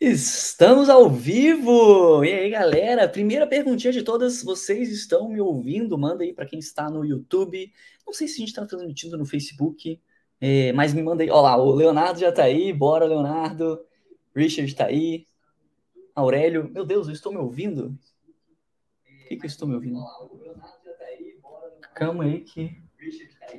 Estamos 0.00 0.88
ao 0.88 1.10
vivo! 1.10 2.24
E 2.24 2.32
aí, 2.32 2.48
galera? 2.48 3.06
Primeira 3.06 3.46
perguntinha 3.46 3.92
de 3.92 4.02
todas, 4.02 4.42
vocês 4.42 4.90
estão 4.90 5.28
me 5.28 5.42
ouvindo? 5.42 5.98
Manda 5.98 6.24
aí 6.24 6.32
para 6.32 6.46
quem 6.46 6.58
está 6.58 6.88
no 6.88 7.04
YouTube. 7.04 7.70
Não 8.06 8.14
sei 8.14 8.26
se 8.26 8.36
a 8.36 8.38
gente 8.38 8.48
está 8.48 8.64
transmitindo 8.64 9.18
no 9.18 9.26
Facebook, 9.26 10.00
é, 10.40 10.72
mas 10.72 10.94
me 10.94 11.02
manda 11.02 11.22
aí. 11.22 11.28
Olha 11.28 11.42
lá, 11.42 11.56
o 11.58 11.74
Leonardo 11.74 12.18
já 12.18 12.30
está 12.30 12.44
aí. 12.44 12.72
Bora, 12.72 13.04
Leonardo. 13.04 13.84
Richard 14.34 14.70
está 14.70 14.86
aí. 14.86 15.26
Aurélio. 16.14 16.70
Meu 16.72 16.86
Deus, 16.86 17.06
eu 17.06 17.12
estou 17.12 17.30
me 17.30 17.38
ouvindo? 17.38 17.88
O 17.88 19.28
que, 19.28 19.36
que 19.36 19.44
eu 19.44 19.48
estou 19.48 19.68
me 19.68 19.74
ouvindo? 19.74 20.02
Calma 21.94 22.24
aí 22.24 22.40
que... 22.40 22.74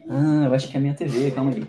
Ah, 0.09 0.45
eu 0.47 0.53
acho 0.55 0.67
que 0.67 0.75
é 0.75 0.79
a 0.79 0.81
minha 0.81 0.95
TV, 0.95 1.29
calma 1.29 1.51
aí. 1.51 1.67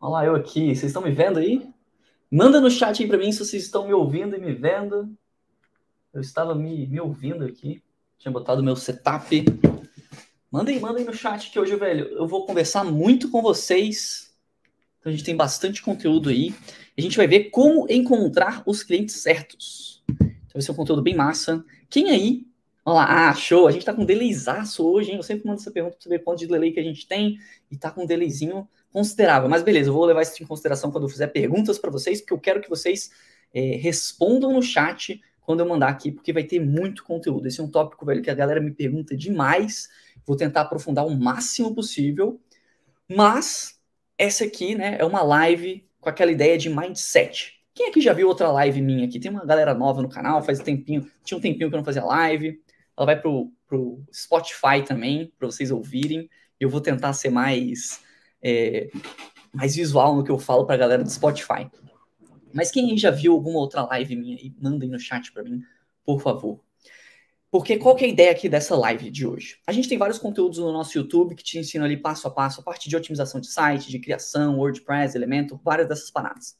Olha 0.00 0.10
lá, 0.10 0.26
eu 0.26 0.34
aqui. 0.34 0.74
Vocês 0.74 0.90
estão 0.90 1.02
me 1.02 1.12
vendo 1.12 1.38
aí? 1.38 1.71
Manda 2.34 2.62
no 2.62 2.70
chat 2.70 3.02
aí 3.02 3.06
para 3.06 3.18
mim 3.18 3.30
se 3.30 3.40
vocês 3.40 3.62
estão 3.62 3.86
me 3.86 3.92
ouvindo 3.92 4.34
e 4.34 4.40
me 4.40 4.54
vendo. 4.54 5.14
Eu 6.14 6.22
estava 6.22 6.54
me, 6.54 6.86
me 6.86 6.98
ouvindo 6.98 7.44
aqui. 7.44 7.82
Tinha 8.18 8.32
botado 8.32 8.62
meu 8.62 8.74
setup. 8.74 9.44
Manda 10.50 10.70
aí 10.70 10.80
no 11.04 11.12
chat 11.12 11.50
que 11.50 11.60
hoje, 11.60 11.76
velho, 11.76 12.06
eu 12.06 12.26
vou 12.26 12.46
conversar 12.46 12.84
muito 12.84 13.30
com 13.30 13.42
vocês. 13.42 14.34
Então 14.98 15.12
a 15.12 15.14
gente 15.14 15.26
tem 15.26 15.36
bastante 15.36 15.82
conteúdo 15.82 16.30
aí. 16.30 16.54
A 16.96 17.02
gente 17.02 17.18
vai 17.18 17.26
ver 17.26 17.50
como 17.50 17.86
encontrar 17.90 18.62
os 18.64 18.82
clientes 18.82 19.16
certos. 19.16 20.02
Então 20.08 20.54
vai 20.54 20.62
ser 20.62 20.72
um 20.72 20.76
conteúdo 20.76 21.02
bem 21.02 21.14
massa. 21.14 21.62
Quem 21.90 22.08
aí? 22.08 22.46
Olha 22.82 22.94
lá, 22.94 23.28
ah, 23.28 23.34
show. 23.34 23.68
A 23.68 23.72
gente 23.72 23.84
tá 23.84 23.92
com 23.92 24.04
um 24.04 24.06
delayzaço 24.06 24.82
hoje, 24.86 25.10
hein? 25.10 25.18
Eu 25.18 25.22
sempre 25.22 25.46
mando 25.46 25.60
essa 25.60 25.70
pergunta 25.70 25.96
para 25.96 26.04
saber 26.04 26.20
quanto 26.20 26.38
de 26.38 26.46
delay 26.46 26.72
que 26.72 26.80
a 26.80 26.84
gente 26.84 27.06
tem. 27.06 27.38
E 27.70 27.76
tá 27.76 27.90
com 27.90 28.04
um 28.04 28.06
delayzinho 28.06 28.66
considerável. 28.92 29.48
Mas 29.48 29.62
beleza, 29.62 29.88
eu 29.90 29.94
vou 29.94 30.04
levar 30.04 30.22
isso 30.22 30.42
em 30.42 30.46
consideração 30.46 30.90
quando 30.90 31.04
eu 31.04 31.08
fizer 31.08 31.28
perguntas 31.28 31.78
para 31.78 31.90
vocês, 31.90 32.20
porque 32.20 32.32
eu 32.32 32.38
quero 32.38 32.60
que 32.60 32.68
vocês 32.68 33.10
é, 33.54 33.76
respondam 33.76 34.52
no 34.52 34.62
chat 34.62 35.20
quando 35.40 35.60
eu 35.60 35.68
mandar 35.68 35.88
aqui, 35.88 36.12
porque 36.12 36.32
vai 36.32 36.44
ter 36.44 36.60
muito 36.60 37.02
conteúdo. 37.04 37.46
Esse 37.46 37.60
é 37.60 37.64
um 37.64 37.70
tópico, 37.70 38.06
velho, 38.06 38.22
que 38.22 38.30
a 38.30 38.34
galera 38.34 38.60
me 38.60 38.70
pergunta 38.70 39.16
demais. 39.16 39.88
Vou 40.24 40.36
tentar 40.36 40.62
aprofundar 40.62 41.06
o 41.06 41.10
máximo 41.10 41.74
possível. 41.74 42.40
Mas 43.08 43.78
essa 44.16 44.44
aqui, 44.44 44.74
né, 44.74 44.96
é 44.98 45.04
uma 45.04 45.22
live 45.22 45.86
com 46.00 46.08
aquela 46.08 46.30
ideia 46.30 46.56
de 46.56 46.70
mindset. 46.70 47.60
Quem 47.74 47.88
aqui 47.88 48.00
já 48.00 48.12
viu 48.12 48.28
outra 48.28 48.52
live 48.52 48.80
minha 48.80 49.06
aqui? 49.06 49.18
Tem 49.18 49.30
uma 49.30 49.44
galera 49.44 49.74
nova 49.74 50.02
no 50.02 50.08
canal, 50.08 50.42
faz 50.42 50.60
tempinho, 50.60 51.10
tinha 51.24 51.38
um 51.38 51.40
tempinho 51.40 51.68
que 51.68 51.74
eu 51.74 51.78
não 51.78 51.84
fazia 51.84 52.04
live. 52.04 52.60
Ela 52.96 53.06
vai 53.06 53.20
pro, 53.20 53.50
pro 53.66 54.02
Spotify 54.12 54.82
também, 54.86 55.32
para 55.38 55.48
vocês 55.48 55.70
ouvirem. 55.70 56.28
Eu 56.60 56.68
vou 56.68 56.80
tentar 56.80 57.12
ser 57.14 57.30
mais 57.30 58.00
é, 58.42 58.90
mais 59.52 59.76
visual 59.76 60.16
no 60.16 60.24
que 60.24 60.30
eu 60.30 60.38
falo 60.38 60.64
para 60.64 60.74
a 60.74 60.78
galera 60.78 61.04
do 61.04 61.10
Spotify. 61.10 61.70
Mas 62.52 62.70
quem 62.70 62.90
aí 62.90 62.98
já 62.98 63.10
viu 63.10 63.32
alguma 63.32 63.58
outra 63.58 63.82
live 63.82 64.16
minha 64.16 64.36
aí, 64.36 64.52
mandem 64.60 64.88
no 64.88 64.98
chat 64.98 65.32
para 65.32 65.42
mim, 65.42 65.62
por 66.04 66.20
favor. 66.20 66.60
Porque 67.50 67.76
qual 67.76 67.94
que 67.94 68.04
é 68.04 68.08
a 68.08 68.10
ideia 68.10 68.30
aqui 68.30 68.48
dessa 68.48 68.74
live 68.74 69.10
de 69.10 69.26
hoje? 69.26 69.58
A 69.66 69.72
gente 69.72 69.86
tem 69.86 69.98
vários 69.98 70.18
conteúdos 70.18 70.58
no 70.58 70.72
nosso 70.72 70.96
YouTube 70.96 71.34
que 71.34 71.44
te 71.44 71.58
ensinam 71.58 71.84
ali 71.84 71.98
passo 71.98 72.26
a 72.26 72.30
passo 72.30 72.60
a 72.60 72.64
parte 72.64 72.88
de 72.88 72.96
otimização 72.96 73.40
de 73.40 73.46
site, 73.46 73.90
de 73.90 73.98
criação, 73.98 74.56
WordPress, 74.56 75.14
Elementor, 75.14 75.60
várias 75.62 75.86
dessas 75.86 76.10
paradas. 76.10 76.56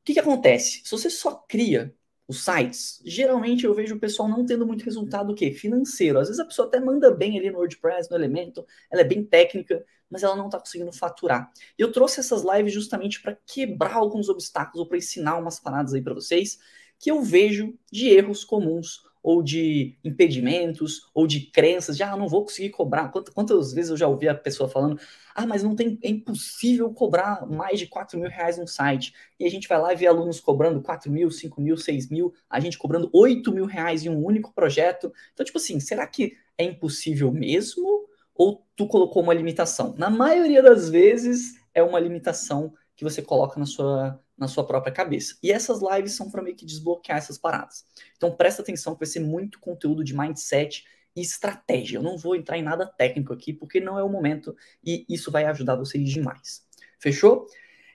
O 0.00 0.04
que, 0.04 0.14
que 0.14 0.20
acontece? 0.20 0.80
Se 0.82 0.90
você 0.90 1.10
só 1.10 1.34
cria 1.46 1.94
os 2.26 2.44
sites, 2.44 3.02
geralmente 3.04 3.64
eu 3.64 3.74
vejo 3.74 3.96
o 3.96 4.00
pessoal 4.00 4.28
não 4.28 4.46
tendo 4.46 4.66
muito 4.66 4.84
resultado 4.84 5.32
o 5.32 5.34
quê? 5.34 5.52
Financeiro. 5.52 6.18
Às 6.18 6.28
vezes 6.28 6.40
a 6.40 6.46
pessoa 6.46 6.68
até 6.68 6.80
manda 6.80 7.10
bem 7.10 7.38
ali 7.38 7.50
no 7.50 7.58
WordPress, 7.58 8.10
no 8.10 8.16
Elementor, 8.16 8.64
ela 8.90 9.02
é 9.02 9.04
bem 9.04 9.22
técnica, 9.22 9.84
mas 10.10 10.22
ela 10.22 10.34
não 10.34 10.46
está 10.46 10.58
conseguindo 10.58 10.92
faturar. 10.92 11.50
Eu 11.76 11.92
trouxe 11.92 12.20
essas 12.20 12.42
lives 12.42 12.72
justamente 12.72 13.20
para 13.20 13.36
quebrar 13.46 13.94
alguns 13.94 14.28
obstáculos 14.28 14.80
ou 14.80 14.88
para 14.88 14.98
ensinar 14.98 15.36
umas 15.36 15.60
paradas 15.60 15.92
aí 15.92 16.00
para 16.00 16.14
vocês 16.14 16.58
que 16.98 17.10
eu 17.10 17.20
vejo 17.20 17.74
de 17.92 18.08
erros 18.08 18.44
comuns 18.44 19.02
ou 19.24 19.42
de 19.42 19.96
impedimentos, 20.04 21.10
ou 21.14 21.26
de 21.26 21.40
crenças, 21.46 21.96
de 21.96 22.02
ah, 22.02 22.14
não 22.14 22.28
vou 22.28 22.42
conseguir 22.44 22.68
cobrar. 22.68 23.10
Quantas, 23.10 23.72
vezes 23.72 23.90
eu 23.90 23.96
já 23.96 24.06
ouvi 24.06 24.28
a 24.28 24.34
pessoa 24.34 24.68
falando, 24.68 25.00
ah, 25.34 25.46
mas 25.46 25.62
não 25.62 25.74
tem, 25.74 25.98
é 26.02 26.10
impossível 26.10 26.92
cobrar 26.92 27.46
mais 27.46 27.78
de 27.78 27.86
4 27.86 28.20
mil 28.20 28.28
reais 28.28 28.58
no 28.58 28.68
site. 28.68 29.14
E 29.40 29.46
a 29.46 29.50
gente 29.50 29.66
vai 29.66 29.80
lá 29.80 29.94
e 29.94 29.96
vê 29.96 30.06
alunos 30.06 30.40
cobrando 30.40 30.82
4 30.82 31.10
mil, 31.10 31.30
5 31.30 31.58
mil, 31.58 31.74
6 31.78 32.10
mil, 32.10 32.34
a 32.50 32.60
gente 32.60 32.76
cobrando 32.76 33.08
8 33.14 33.50
mil 33.50 33.64
reais 33.64 34.04
em 34.04 34.10
um 34.10 34.22
único 34.22 34.52
projeto. 34.52 35.10
Então, 35.32 35.46
tipo 35.46 35.56
assim, 35.56 35.80
será 35.80 36.06
que 36.06 36.36
é 36.58 36.64
impossível 36.64 37.32
mesmo? 37.32 38.06
Ou 38.34 38.62
tu 38.76 38.86
colocou 38.86 39.22
uma 39.22 39.32
limitação? 39.32 39.94
Na 39.96 40.10
maioria 40.10 40.62
das 40.62 40.90
vezes, 40.90 41.54
é 41.72 41.82
uma 41.82 41.98
limitação 41.98 42.74
que 42.96 43.04
você 43.04 43.22
coloca 43.22 43.58
na 43.58 43.66
sua, 43.66 44.20
na 44.36 44.48
sua 44.48 44.66
própria 44.66 44.92
cabeça. 44.92 45.36
E 45.42 45.50
essas 45.50 45.80
lives 45.80 46.14
são 46.14 46.30
para 46.30 46.42
meio 46.42 46.56
que 46.56 46.66
desbloquear 46.66 47.18
essas 47.18 47.38
paradas. 47.38 47.84
Então 48.16 48.34
presta 48.34 48.62
atenção 48.62 48.94
que 48.94 49.00
vai 49.00 49.08
ser 49.08 49.20
muito 49.20 49.58
conteúdo 49.58 50.04
de 50.04 50.16
mindset 50.16 50.84
e 51.16 51.20
estratégia. 51.20 51.98
Eu 51.98 52.02
não 52.02 52.16
vou 52.16 52.36
entrar 52.36 52.58
em 52.58 52.62
nada 52.62 52.86
técnico 52.86 53.32
aqui 53.32 53.52
porque 53.52 53.80
não 53.80 53.98
é 53.98 54.02
o 54.02 54.08
momento 54.08 54.56
e 54.84 55.04
isso 55.08 55.30
vai 55.30 55.44
ajudar 55.44 55.76
vocês 55.76 56.08
demais. 56.08 56.64
Fechou? 56.98 57.46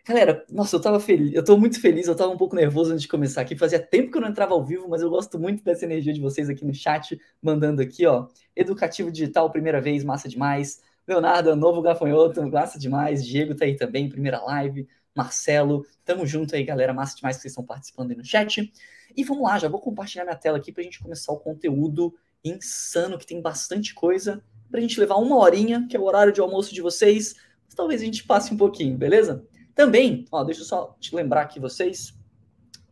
Galera, 0.06 0.44
nossa, 0.50 0.76
eu 0.76 0.82
tava 0.82 1.00
feliz, 1.00 1.34
eu 1.36 1.44
tô 1.44 1.56
muito 1.56 1.80
feliz, 1.80 2.08
eu 2.08 2.16
tava 2.16 2.32
um 2.32 2.38
pouco 2.38 2.56
nervoso 2.56 2.92
antes 2.92 3.04
de 3.04 3.08
começar 3.08 3.42
aqui. 3.42 3.56
Fazia 3.56 3.80
tempo 3.80 4.10
que 4.12 4.18
eu 4.18 4.22
não 4.22 4.30
entrava 4.30 4.54
ao 4.54 4.66
vivo, 4.66 4.90
mas 4.90 5.04
eu 5.04 5.10
gosto 5.10 5.38
muito 5.38 5.64
dessa 5.64 5.86
energia 5.86 6.12
de 6.12 6.20
vocês 6.20 6.50
aqui 6.50 6.66
no 6.66 6.74
chat, 6.74 7.20
mandando 7.42 7.82
aqui, 7.82 8.08
ó. 8.08 8.28
Educativo 8.56 9.12
digital, 9.12 9.52
primeira 9.52 9.80
vez, 9.80 10.04
massa 10.04 10.28
demais. 10.28 10.82
Leonardo, 11.10 11.56
novo 11.56 11.82
gafanhoto, 11.82 12.48
massa 12.48 12.78
demais. 12.78 13.26
Diego 13.26 13.56
tá 13.56 13.66
aí 13.66 13.76
também, 13.76 14.08
primeira 14.08 14.40
live. 14.44 14.88
Marcelo. 15.16 15.84
Tamo 16.06 16.24
junto 16.24 16.56
aí, 16.56 16.64
galera. 16.64 16.94
Massa 16.94 17.16
demais 17.16 17.36
que 17.36 17.42
vocês 17.42 17.52
estão 17.52 17.66
participando 17.66 18.12
aí 18.12 18.18
no 18.18 18.24
chat. 18.24 18.72
E 19.18 19.24
vamos 19.24 19.44
lá, 19.44 19.58
já 19.58 19.68
vou 19.68 19.82
compartilhar 19.82 20.24
minha 20.24 20.36
tela 20.36 20.60
aqui 20.60 20.72
para 20.72 20.82
a 20.82 20.84
gente 20.84 21.00
começar 21.00 21.32
o 21.34 21.40
conteúdo 21.40 22.14
insano, 22.46 23.18
que 23.18 23.26
tem 23.26 23.42
bastante 23.42 23.96
coisa, 23.96 24.44
para 24.70 24.80
a 24.80 24.82
gente 24.82 25.00
levar 25.00 25.16
uma 25.16 25.36
horinha, 25.36 25.88
que 25.90 25.98
é 25.98 26.00
o 26.00 26.04
horário 26.04 26.32
de 26.32 26.40
almoço 26.40 26.76
de 26.76 26.82
vocês. 26.82 27.34
Mas 27.66 27.74
talvez 27.74 28.04
a 28.04 28.06
gente 28.06 28.24
passe 28.24 28.54
um 28.54 28.58
pouquinho, 28.58 28.96
beleza? 28.96 29.44
Também, 29.74 30.26
ó, 30.32 30.44
deixa 30.44 30.62
eu 30.62 30.66
só 30.66 30.96
te 31.00 31.16
lembrar 31.16 31.42
aqui 31.42 31.60
vocês. 31.60 32.14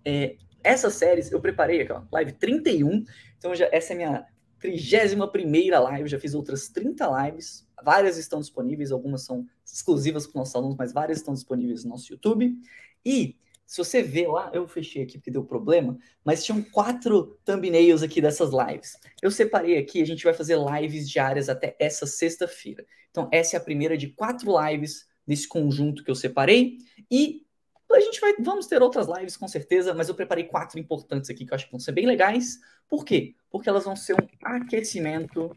É, 0.04 0.38
essas 0.64 0.96
séries 0.96 1.32
eu 1.32 1.40
preparei 1.40 1.82
aqui, 1.82 1.92
ó, 1.92 2.02
live 2.12 2.32
31. 2.32 3.06
Então, 3.38 3.54
já, 3.54 3.70
essa 3.72 3.94
é 3.94 3.96
minha 3.96 4.26
31 4.60 5.28
primeira 5.28 5.80
live, 5.80 6.10
já 6.10 6.20
fiz 6.20 6.34
outras 6.34 6.68
30 6.70 7.26
lives 7.26 7.68
Várias 7.84 8.18
estão 8.18 8.40
disponíveis, 8.40 8.92
algumas 8.92 9.22
são 9.22 9.46
exclusivas 9.64 10.24
para 10.24 10.32
os 10.32 10.36
nossos 10.36 10.56
alunos, 10.56 10.76
mas 10.78 10.92
várias 10.92 11.20
estão 11.20 11.34
disponíveis 11.34 11.84
no 11.84 11.92
nosso 11.92 12.12
YouTube. 12.12 12.58
E 13.06 13.38
se 13.66 13.78
você 13.78 14.02
vê 14.02 14.26
lá, 14.28 14.50
eu 14.54 14.68
fechei 14.68 15.04
aqui 15.04 15.18
porque 15.18 15.30
deu 15.30 15.44
problema, 15.44 15.98
mas 16.24 16.44
tinham 16.44 16.64
quatro 16.64 17.38
thumbnails 17.46 18.02
aqui 18.02 18.20
dessas 18.20 18.50
lives. 18.52 18.98
Eu 19.22 19.30
separei 19.30 19.78
aqui, 19.78 20.02
a 20.02 20.06
gente 20.06 20.24
vai 20.24 20.34
fazer 20.34 20.58
lives 20.58 21.08
diárias 21.08 21.50
até 21.50 21.76
essa 21.80 22.08
sexta-feira. 22.08 22.86
Então, 23.12 23.30
essa 23.32 23.56
é 23.56 23.60
a 23.60 23.64
primeira 23.64 23.98
de 23.98 24.08
quatro 24.08 24.52
lives 24.66 25.08
desse 25.26 25.48
conjunto 25.48 26.04
que 26.04 26.10
eu 26.10 26.16
separei. 26.16 26.78
E 27.12 27.46
a 27.92 28.00
gente 28.00 28.20
vai, 28.20 28.34
vamos 28.40 28.68
ter 28.68 28.82
outras 28.82 29.08
lives 29.08 29.38
com 29.38 29.48
certeza, 29.48 29.94
mas 29.94 30.10
eu 30.10 30.16
preparei 30.16 30.46
quatro 30.46 30.80
importantes 30.80 31.30
aqui 31.30 31.46
que 31.46 31.54
eu 31.54 31.56
acho 31.56 31.66
que 31.66 31.72
vão 31.72 31.80
ser 31.80 31.92
bem 31.92 32.08
legais. 32.08 32.60
Por 32.90 33.06
quê? 33.06 33.36
Porque 33.58 33.70
elas 33.70 33.86
vão 33.86 33.96
ser 33.96 34.14
um 34.14 34.28
aquecimento 34.44 35.52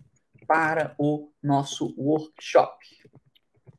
para 0.47 0.95
o 0.99 1.31
nosso 1.43 1.95
workshop. 1.99 2.83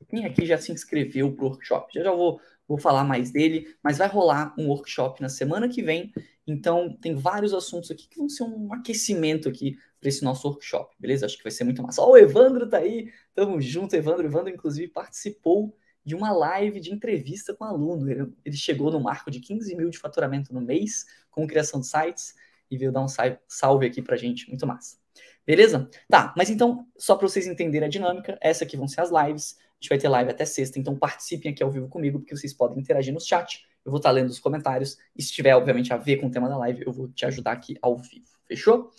Quem 0.08 0.26
aqui 0.26 0.46
já 0.46 0.60
se 0.60 0.72
inscreveu 0.72 1.36
para 1.36 1.44
o 1.44 1.48
workshop? 1.48 1.92
Já 1.92 2.04
já 2.04 2.12
vou, 2.12 2.40
vou 2.68 2.78
falar 2.78 3.04
mais 3.04 3.32
dele, 3.32 3.76
mas 3.84 3.98
vai 3.98 4.08
rolar 4.08 4.54
um 4.60 4.68
workshop 4.68 5.20
na 5.24 5.28
semana 5.28 5.68
que 5.68 5.82
vem. 5.82 6.14
Então, 6.46 6.96
tem 7.02 7.16
vários 7.16 7.52
assuntos 7.52 7.90
aqui 7.90 8.08
que 8.08 8.20
vão 8.20 8.30
ser 8.30 8.44
um 8.44 8.72
aquecimento 8.72 9.50
aqui 9.50 9.76
para 10.00 10.08
esse 10.08 10.24
nosso 10.24 10.48
workshop, 10.48 10.96
beleza? 11.00 11.26
Acho 11.26 11.38
que 11.38 11.44
vai 11.44 11.52
ser 11.52 11.64
muito 11.64 11.82
massa. 11.82 12.04
Ó, 12.04 12.12
o 12.12 12.18
Evandro 12.18 12.70
tá 12.70 12.78
aí, 12.78 13.12
tamo 13.34 13.60
junto, 13.60 13.96
Evandro. 13.96 14.28
Evandro, 14.28 14.54
inclusive, 14.54 14.88
participou 14.88 15.76
de 16.06 16.14
uma 16.14 16.32
live 16.32 16.80
de 16.80 16.94
entrevista 16.94 17.56
com 17.56 17.64
aluno. 17.64 18.08
Ele, 18.08 18.32
ele 18.46 18.56
chegou 18.56 18.92
no 18.92 19.00
marco 19.00 19.32
de 19.32 19.40
15 19.40 19.76
mil 19.76 19.90
de 19.90 19.98
faturamento 19.98 20.54
no 20.54 20.62
mês 20.62 21.08
com 21.32 21.48
criação 21.48 21.80
de 21.80 21.88
sites 21.88 22.36
e 22.72 22.78
veio 22.78 22.92
dar 22.92 23.04
um 23.04 23.08
salve 23.48 23.86
aqui 23.86 24.02
pra 24.02 24.16
gente. 24.16 24.48
Muito 24.48 24.66
massa. 24.66 24.98
Beleza? 25.46 25.90
Tá, 26.08 26.34
mas 26.38 26.50
então, 26.50 26.88
só 26.98 27.16
para 27.16 27.28
vocês 27.28 27.46
entenderem 27.46 27.88
a 27.88 27.90
dinâmica, 27.90 28.38
essa 28.42 28.64
aqui 28.64 28.78
vão 28.78 28.88
ser 28.88 29.02
as 29.02 29.10
lives. 29.12 29.58
A 29.60 29.82
gente 29.82 29.90
vai 29.90 29.98
ter 29.98 30.08
live 30.08 30.32
até 30.32 30.46
sexta, 30.46 30.80
então 30.80 30.96
participem 30.96 31.52
aqui 31.52 31.62
ao 31.62 31.70
vivo 31.72 31.90
comigo, 31.90 32.20
porque 32.20 32.36
vocês 32.36 32.54
podem 32.54 32.80
interagir 32.80 33.14
no 33.14 33.20
chat. 33.20 33.66
Eu 33.84 33.92
vou 33.92 33.98
estar 33.98 34.12
lendo 34.12 34.30
os 34.30 34.40
comentários. 34.40 34.98
E 35.18 35.22
se 35.22 35.34
tiver, 35.34 35.56
obviamente, 35.56 35.92
a 35.92 35.98
ver 35.98 36.18
com 36.18 36.28
o 36.28 36.32
tema 36.32 36.48
da 36.48 36.58
live, 36.58 36.84
eu 36.86 36.94
vou 36.94 37.10
te 37.10 37.26
ajudar 37.26 37.52
aqui 37.52 37.76
ao 37.82 37.98
vivo. 37.98 38.28
Fechou? 38.48 38.92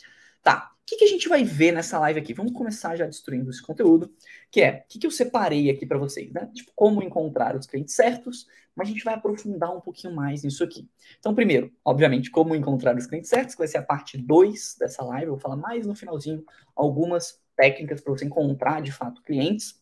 Tá, 0.43 0.73
o 0.83 0.85
que, 0.85 0.97
que, 0.97 1.05
a 1.05 1.09
gente 1.09 1.29
vai 1.29 1.45
ver 1.45 1.73
nessa 1.73 1.99
live 2.01 2.19
aqui? 2.19 2.35
Vamos 2.35 2.53
começar 2.53 2.97
já 2.97 3.07
destruindo 3.07 3.51
esse 3.51 3.63
conteúdo, 3.63 4.13
que 4.51 4.61
é, 4.61 4.85
o 4.85 4.89
que, 4.89 4.99
que 4.99 5.07
eu 5.07 5.11
separei 5.11 5.71
aqui 5.71 5.87
para 5.87 5.97
vocês, 5.97 6.33
né? 6.33 6.51
Tipo, 6.53 6.73
como 6.75 7.03
encontrar 7.03 7.57
os 7.57 7.67
clientes 7.67 7.95
certos, 7.95 8.47
mas 8.75 8.89
a 8.89 8.91
gente 8.91 9.05
vai 9.05 9.15
aprofundar 9.15 9.75
um 9.75 9.81
pouquinho 9.81 10.15
mais 10.15 10.43
nisso 10.43 10.65
aqui. 10.65 10.89
Então, 11.21 11.35
primeiro, 11.35 11.73
obviamente, 11.85 12.31
como 12.31 12.57
encontrar 12.57 12.97
os 12.97 13.07
clientes 13.07 13.31
certos, 13.31 13.55
que 13.55 13.61
vai 13.61 13.69
ser 13.69 13.79
a 13.79 13.83
parte 13.83 14.19
2 14.19 14.77
dessa 14.79 15.05
live, 15.05 15.27
eu 15.27 15.33
vou 15.33 15.41
falar 15.41 15.57
mais 15.57 15.87
no 15.87 15.95
finalzinho 15.95 16.45
algumas 16.75 17.41
técnicas 17.57 18.01
para 18.01 18.13
você 18.13 18.25
encontrar, 18.25 18.83
de 18.83 18.91
fato, 18.91 19.23
clientes. 19.23 19.81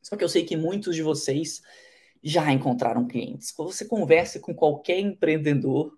Só 0.00 0.16
que 0.16 0.22
eu 0.22 0.28
sei 0.28 0.44
que 0.44 0.56
muitos 0.56 0.94
de 0.94 1.02
vocês 1.02 1.60
já 2.22 2.52
encontraram 2.52 3.08
clientes. 3.08 3.50
Quando 3.50 3.72
você 3.72 3.84
conversa 3.84 4.38
com 4.38 4.54
qualquer 4.54 5.00
empreendedor 5.00 5.97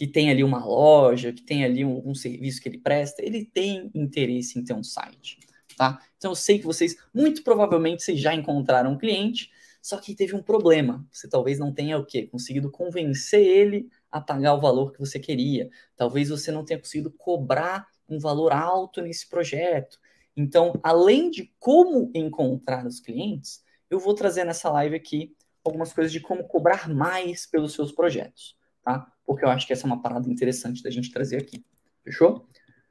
que 0.00 0.06
tem 0.06 0.30
ali 0.30 0.42
uma 0.42 0.64
loja, 0.64 1.30
que 1.30 1.42
tem 1.42 1.62
ali 1.62 1.84
um, 1.84 2.08
um, 2.08 2.14
serviço 2.14 2.62
que 2.62 2.70
ele 2.70 2.78
presta, 2.78 3.22
ele 3.22 3.44
tem 3.44 3.90
interesse 3.94 4.58
em 4.58 4.64
ter 4.64 4.72
um 4.72 4.82
site, 4.82 5.38
tá? 5.76 6.00
Então 6.16 6.30
eu 6.30 6.34
sei 6.34 6.58
que 6.58 6.64
vocês, 6.64 6.96
muito 7.12 7.44
provavelmente, 7.44 8.02
vocês 8.02 8.18
já 8.18 8.34
encontraram 8.34 8.92
um 8.92 8.96
cliente, 8.96 9.50
só 9.82 9.98
que 9.98 10.14
teve 10.14 10.34
um 10.34 10.42
problema. 10.42 11.06
Você 11.12 11.28
talvez 11.28 11.58
não 11.58 11.70
tenha 11.70 11.98
o 11.98 12.06
quê? 12.06 12.26
Conseguido 12.26 12.70
convencer 12.70 13.46
ele 13.46 13.90
a 14.10 14.22
pagar 14.22 14.54
o 14.54 14.60
valor 14.60 14.90
que 14.90 14.98
você 14.98 15.20
queria. 15.20 15.68
Talvez 15.94 16.30
você 16.30 16.50
não 16.50 16.64
tenha 16.64 16.80
conseguido 16.80 17.10
cobrar 17.10 17.86
um 18.08 18.18
valor 18.18 18.54
alto 18.54 19.02
nesse 19.02 19.28
projeto. 19.28 20.00
Então, 20.34 20.72
além 20.82 21.30
de 21.30 21.52
como 21.58 22.10
encontrar 22.14 22.86
os 22.86 23.00
clientes, 23.00 23.62
eu 23.90 24.00
vou 24.00 24.14
trazer 24.14 24.44
nessa 24.44 24.70
live 24.70 24.96
aqui 24.96 25.36
algumas 25.62 25.92
coisas 25.92 26.10
de 26.10 26.20
como 26.20 26.42
cobrar 26.44 26.88
mais 26.88 27.44
pelos 27.44 27.74
seus 27.74 27.92
projetos, 27.92 28.56
tá? 28.82 29.12
Porque 29.30 29.44
eu 29.44 29.48
acho 29.48 29.64
que 29.64 29.72
essa 29.72 29.84
é 29.84 29.86
uma 29.86 30.02
parada 30.02 30.28
interessante 30.28 30.82
da 30.82 30.90
gente 30.90 31.12
trazer 31.12 31.36
aqui. 31.36 31.64
Fechou? 32.02 32.48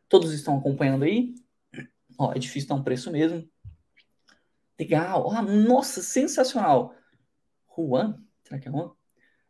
Todos 0.08 0.32
estão 0.32 0.58
acompanhando 0.58 1.04
aí? 1.04 1.36
Ó, 2.18 2.32
é 2.32 2.40
difícil 2.40 2.70
dar 2.70 2.76
um 2.76 2.82
preço 2.82 3.12
mesmo. 3.12 3.46
Legal. 4.80 5.28
Oh, 5.28 5.42
nossa, 5.42 6.02
sensacional. 6.02 6.96
Juan? 7.76 8.24
Será 8.42 8.58
que 8.58 8.70
é 8.70 8.72
Juan? 8.72 8.90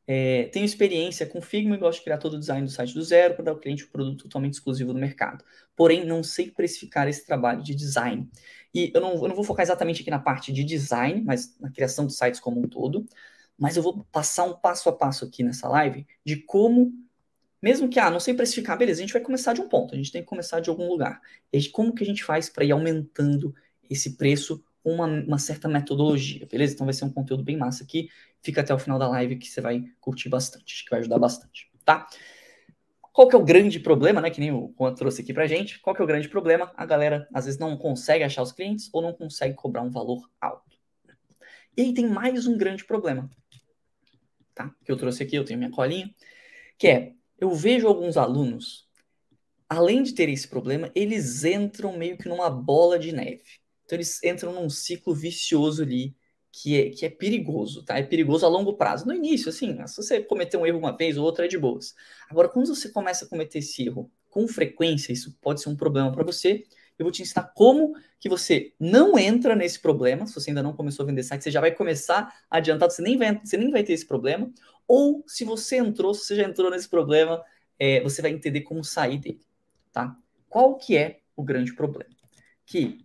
É, 0.08 0.46
tenho 0.46 0.66
experiência 0.66 1.28
com 1.28 1.40
Figma 1.40 1.76
e 1.76 1.78
gosto 1.78 2.00
de 2.00 2.06
criar 2.06 2.18
todo 2.18 2.34
o 2.34 2.40
design 2.40 2.66
do 2.66 2.72
site 2.72 2.96
do 2.96 3.04
zero 3.04 3.36
para 3.36 3.44
dar 3.44 3.52
ao 3.52 3.60
cliente 3.60 3.86
um 3.86 3.90
produto 3.90 4.24
totalmente 4.24 4.54
exclusivo 4.54 4.92
do 4.92 4.98
mercado. 4.98 5.46
Porém, 5.76 6.04
não 6.04 6.24
sei 6.24 6.50
precificar 6.50 7.08
esse 7.08 7.24
trabalho 7.24 7.62
de 7.62 7.76
design. 7.76 8.28
E 8.74 8.92
eu 8.96 9.00
não, 9.00 9.14
eu 9.14 9.28
não 9.28 9.36
vou 9.36 9.44
focar 9.44 9.62
exatamente 9.62 10.02
aqui 10.02 10.10
na 10.10 10.18
parte 10.18 10.52
de 10.52 10.64
design, 10.64 11.22
mas 11.24 11.56
na 11.60 11.70
criação 11.70 12.08
de 12.08 12.16
sites 12.16 12.40
como 12.40 12.60
um 12.60 12.68
todo. 12.68 13.06
Mas 13.60 13.76
eu 13.76 13.84
vou 13.84 14.06
passar 14.12 14.46
um 14.46 14.54
passo 14.54 14.88
a 14.88 14.94
passo 14.94 15.26
aqui 15.26 15.44
nessa 15.44 15.68
live 15.68 16.08
de 16.24 16.38
como, 16.38 16.94
mesmo 17.62 17.90
que, 17.90 18.00
ah, 18.00 18.10
não 18.10 18.20
sei 18.20 18.34
precificar, 18.34 18.78
beleza, 18.78 19.02
a 19.02 19.04
gente 19.04 19.14
vai 19.14 19.22
começar 19.22 19.54
de 19.54 19.62
um 19.62 19.68
ponto, 19.68 19.94
a 19.94 19.98
gente 19.98 20.12
tem 20.12 20.22
que 20.22 20.28
começar 20.28 20.62
de 20.62 20.70
algum 20.70 20.88
lugar. 20.88 21.22
E 21.52 21.68
como 21.70 21.94
que 21.94 22.04
a 22.04 22.08
gente 22.08 22.24
faz 22.24 22.50
para 22.50 22.64
ir 22.64 22.72
aumentando 22.72 23.54
esse 23.90 24.16
preço 24.16 24.64
com 24.82 24.94
uma, 24.94 25.06
uma 25.06 25.38
certa 25.38 25.68
metodologia, 25.68 26.48
beleza? 26.50 26.74
Então 26.74 26.86
vai 26.86 26.94
ser 26.94 27.04
um 27.04 27.12
conteúdo 27.12 27.44
bem 27.44 27.58
massa 27.58 27.84
aqui. 27.84 28.10
Fica 28.42 28.62
até 28.62 28.74
o 28.74 28.80
final 28.80 28.98
da 28.98 29.10
live 29.10 29.36
que 29.36 29.48
você 29.48 29.60
vai 29.60 29.84
curtir 30.00 30.30
bastante, 30.30 30.74
acho 30.74 30.86
que 30.86 30.92
vai 30.92 31.02
ajudar 31.02 31.20
bastante, 31.20 31.70
tá? 31.84 32.08
Qual 33.12 33.28
que 33.28 33.36
é 33.36 33.40
o 33.40 33.44
grande 33.44 33.82
problema, 33.82 34.22
né? 34.22 34.30
Que 34.30 34.40
nem 34.40 34.52
o 34.52 34.74
Juan 34.80 34.94
trouxe 34.94 35.22
aqui 35.22 35.34
pra 35.34 35.46
gente. 35.46 35.80
Qual 35.80 35.94
que 35.94 36.02
é 36.02 36.06
o 36.06 36.08
grande 36.08 36.30
problema? 36.30 36.72
A 36.78 36.86
galera 36.86 37.28
às 37.34 37.44
vezes 37.44 37.60
não 37.60 37.76
consegue 37.76 38.24
achar 38.24 38.42
os 38.42 38.54
clientes 38.54 38.90
ou 38.94 39.02
não 39.02 39.12
consegue 39.12 39.56
cobrar 39.56 39.82
um 39.82 39.90
valor 39.90 40.30
alto. 40.40 40.78
E 41.76 41.82
aí 41.82 41.94
tem 41.94 42.08
mais 42.08 42.48
um 42.48 42.58
grande 42.58 42.86
problema, 42.86 43.30
tá? 44.60 44.76
Que 44.84 44.92
eu 44.92 44.98
trouxe 44.98 45.24
aqui, 45.24 45.38
eu 45.38 45.46
tenho 45.46 45.58
minha 45.58 45.72
colinha, 45.72 46.14
que 46.78 46.88
é, 46.88 47.14
eu 47.38 47.52
vejo 47.56 47.88
alguns 47.88 48.18
alunos, 48.18 48.90
além 49.70 50.04
de 50.04 50.14
ter 50.14 50.28
esse 50.28 50.50
problema, 50.50 50.92
eles 50.94 51.46
entram 51.46 51.98
meio 51.98 52.18
que 52.18 52.28
numa 52.28 52.50
bola 52.50 53.00
de 53.00 53.14
neve. 53.14 53.44
Então 53.86 53.96
eles 53.96 54.22
entram 54.22 54.54
num 54.54 54.70
ciclo 54.70 55.16
vicioso 55.16 55.82
ali 55.82 56.14
que 56.52 56.76
é, 56.76 56.90
que 56.90 57.06
é 57.06 57.10
perigoso, 57.10 57.86
tá? 57.86 57.98
É 57.98 58.04
perigoso 58.04 58.46
a 58.46 58.50
longo 58.50 58.74
prazo. 58.74 59.06
No 59.06 59.14
início, 59.14 59.50
assim, 59.50 59.78
se 59.88 59.96
você 59.96 60.22
cometer 60.22 60.58
um 60.58 60.66
erro 60.66 60.80
uma 60.80 60.96
vez 60.96 61.18
ou 61.18 61.24
outra, 61.24 61.46
é 61.46 61.48
de 61.48 61.58
boas. 61.58 61.96
Agora, 62.30 62.50
quando 62.50 62.68
você 62.68 62.90
começa 62.90 63.24
a 63.26 63.30
cometer 63.30 63.60
esse 63.60 63.86
erro 63.86 64.12
com 64.30 64.48
frequência, 64.48 65.14
isso 65.14 65.38
pode 65.40 65.62
ser 65.62 65.70
um 65.70 65.76
problema 65.76 66.12
para 66.12 66.24
você. 66.24 66.66
Eu 67.00 67.06
vou 67.06 67.12
te 67.14 67.22
ensinar 67.22 67.54
como 67.56 67.96
que 68.20 68.28
você 68.28 68.74
não 68.78 69.18
entra 69.18 69.56
nesse 69.56 69.80
problema. 69.80 70.28
Se 70.28 70.36
você 70.36 70.50
ainda 70.50 70.62
não 70.62 70.74
começou 70.74 71.04
a 71.04 71.08
vender 71.08 71.24
site, 71.24 71.46
você 71.46 71.50
já 71.50 71.62
vai 71.62 71.72
começar 71.72 72.44
adiantado, 72.52 72.92
você 72.92 73.02
nem 73.02 73.18
vai, 73.18 73.40
você 73.42 73.56
nem 73.56 73.72
vai 73.72 73.84
ter 73.84 73.94
esse 73.94 74.06
problema. 74.06 74.52
Ou 74.86 75.24
se 75.26 75.46
você 75.46 75.78
entrou, 75.78 76.14
se 76.14 76.26
você 76.26 76.36
já 76.36 76.44
entrou 76.44 76.70
nesse 76.70 76.90
problema, 76.90 77.42
é, 77.80 78.02
você 78.02 78.22
vai 78.22 78.32
entender 78.32 78.62
como 78.62 78.84
sair 78.84 79.18
dele, 79.18 79.40
tá? 79.94 80.14
Qual 80.50 80.76
que 80.76 80.98
é 80.98 81.22
o 81.38 81.44
grande 81.44 81.74
problema? 81.74 82.14
Que 82.66 83.00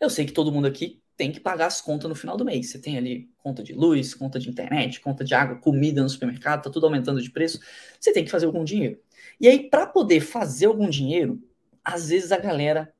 eu 0.00 0.10
sei 0.10 0.26
que 0.26 0.32
todo 0.32 0.50
mundo 0.50 0.66
aqui 0.66 1.00
tem 1.16 1.30
que 1.30 1.38
pagar 1.38 1.66
as 1.66 1.80
contas 1.80 2.08
no 2.08 2.14
final 2.14 2.36
do 2.36 2.44
mês. 2.44 2.70
Você 2.70 2.78
tem 2.78 2.96
ali 2.96 3.30
conta 3.38 3.62
de 3.62 3.72
luz, 3.74 4.14
conta 4.14 4.40
de 4.40 4.48
internet, 4.48 5.00
conta 5.00 5.22
de 5.22 5.34
água, 5.34 5.56
comida 5.56 6.02
no 6.02 6.08
supermercado, 6.08 6.64
tá 6.64 6.70
tudo 6.70 6.86
aumentando 6.86 7.22
de 7.22 7.30
preço. 7.30 7.60
Você 8.00 8.12
tem 8.12 8.24
que 8.24 8.30
fazer 8.30 8.46
algum 8.46 8.64
dinheiro. 8.64 8.98
E 9.38 9.46
aí, 9.46 9.68
para 9.68 9.86
poder 9.86 10.20
fazer 10.20 10.66
algum 10.66 10.88
dinheiro, 10.88 11.40
às 11.92 12.08
vezes 12.08 12.32
a 12.32 12.38
galera, 12.38 12.92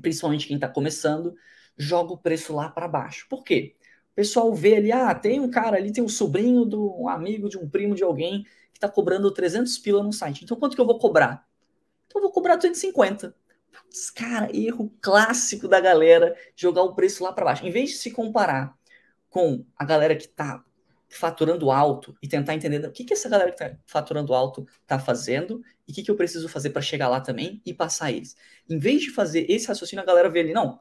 principalmente 0.00 0.46
quem 0.46 0.56
está 0.56 0.68
começando, 0.68 1.34
joga 1.76 2.12
o 2.12 2.18
preço 2.18 2.54
lá 2.54 2.68
para 2.68 2.88
baixo. 2.88 3.26
Por 3.28 3.44
quê? 3.44 3.76
O 4.12 4.14
pessoal 4.14 4.52
vê 4.52 4.76
ali, 4.76 4.92
ah, 4.92 5.14
tem 5.14 5.40
um 5.40 5.50
cara 5.50 5.76
ali, 5.76 5.92
tem 5.92 6.02
um 6.02 6.08
sobrinho 6.08 6.66
de 6.66 6.76
um 6.76 7.08
amigo, 7.08 7.48
de 7.48 7.56
um 7.56 7.68
primo 7.68 7.94
de 7.94 8.02
alguém 8.02 8.42
que 8.72 8.78
está 8.78 8.88
cobrando 8.88 9.30
300 9.30 9.78
pila 9.78 10.02
no 10.02 10.12
site. 10.12 10.44
Então, 10.44 10.56
quanto 10.56 10.74
que 10.74 10.80
eu 10.80 10.86
vou 10.86 10.98
cobrar? 10.98 11.46
Então, 12.06 12.20
eu 12.20 12.22
vou 12.22 12.32
cobrar 12.32 12.56
250. 12.56 13.34
Cara, 14.14 14.54
erro 14.56 14.92
clássico 15.00 15.68
da 15.68 15.80
galera 15.80 16.36
jogar 16.56 16.82
o 16.82 16.94
preço 16.94 17.22
lá 17.22 17.32
para 17.32 17.44
baixo. 17.44 17.64
Em 17.64 17.70
vez 17.70 17.90
de 17.90 17.96
se 17.96 18.10
comparar 18.10 18.76
com 19.30 19.64
a 19.76 19.84
galera 19.84 20.16
que 20.16 20.24
está 20.24 20.64
faturando 21.08 21.70
alto 21.70 22.16
e 22.22 22.28
tentar 22.28 22.54
entender 22.54 22.84
o 22.86 22.92
que, 22.92 23.04
que 23.04 23.14
essa 23.14 23.28
galera 23.28 23.50
que 23.50 23.62
está 23.62 23.76
faturando 23.86 24.34
alto 24.34 24.66
está 24.82 24.98
fazendo 24.98 25.62
e 25.86 25.92
o 25.92 25.94
que, 25.94 26.02
que 26.02 26.10
eu 26.10 26.16
preciso 26.16 26.48
fazer 26.48 26.70
para 26.70 26.82
chegar 26.82 27.08
lá 27.08 27.20
também 27.20 27.62
e 27.64 27.72
passar 27.72 28.12
eles. 28.12 28.36
Em 28.68 28.78
vez 28.78 29.02
de 29.02 29.10
fazer 29.10 29.50
esse 29.50 29.66
raciocínio, 29.66 30.02
a 30.02 30.06
galera 30.06 30.28
vê 30.28 30.40
ali, 30.40 30.52
não, 30.52 30.78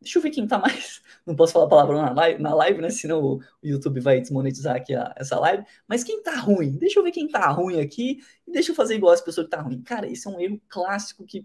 deixa 0.00 0.18
eu 0.18 0.22
ver 0.22 0.30
quem 0.30 0.44
está 0.44 0.58
mais. 0.58 1.02
Não 1.26 1.34
posso 1.34 1.52
falar 1.52 1.66
palavrão 1.66 2.00
na 2.00 2.12
live, 2.12 2.40
na 2.40 2.54
live 2.54 2.80
né? 2.80 2.88
Senão 2.88 3.20
o, 3.20 3.40
YouTube 3.60 3.98
vai 3.98 4.20
desmonetizar 4.20 4.76
aqui 4.76 4.94
a, 4.94 5.12
essa 5.16 5.38
live. 5.40 5.64
Mas 5.88 6.04
quem 6.04 6.18
está 6.18 6.36
ruim? 6.36 6.70
Deixa 6.78 7.00
eu 7.00 7.02
ver 7.02 7.10
quem 7.10 7.26
está 7.26 7.48
ruim 7.50 7.80
aqui 7.80 8.20
e 8.46 8.52
deixa 8.52 8.70
eu 8.70 8.76
fazer 8.76 8.94
igual 8.94 9.12
as 9.12 9.20
pessoas 9.20 9.48
que 9.48 9.50
tá 9.50 9.60
ruim. 9.60 9.82
Cara, 9.82 10.06
esse 10.06 10.28
é 10.28 10.30
um 10.30 10.40
erro 10.40 10.60
clássico 10.68 11.26
que 11.26 11.44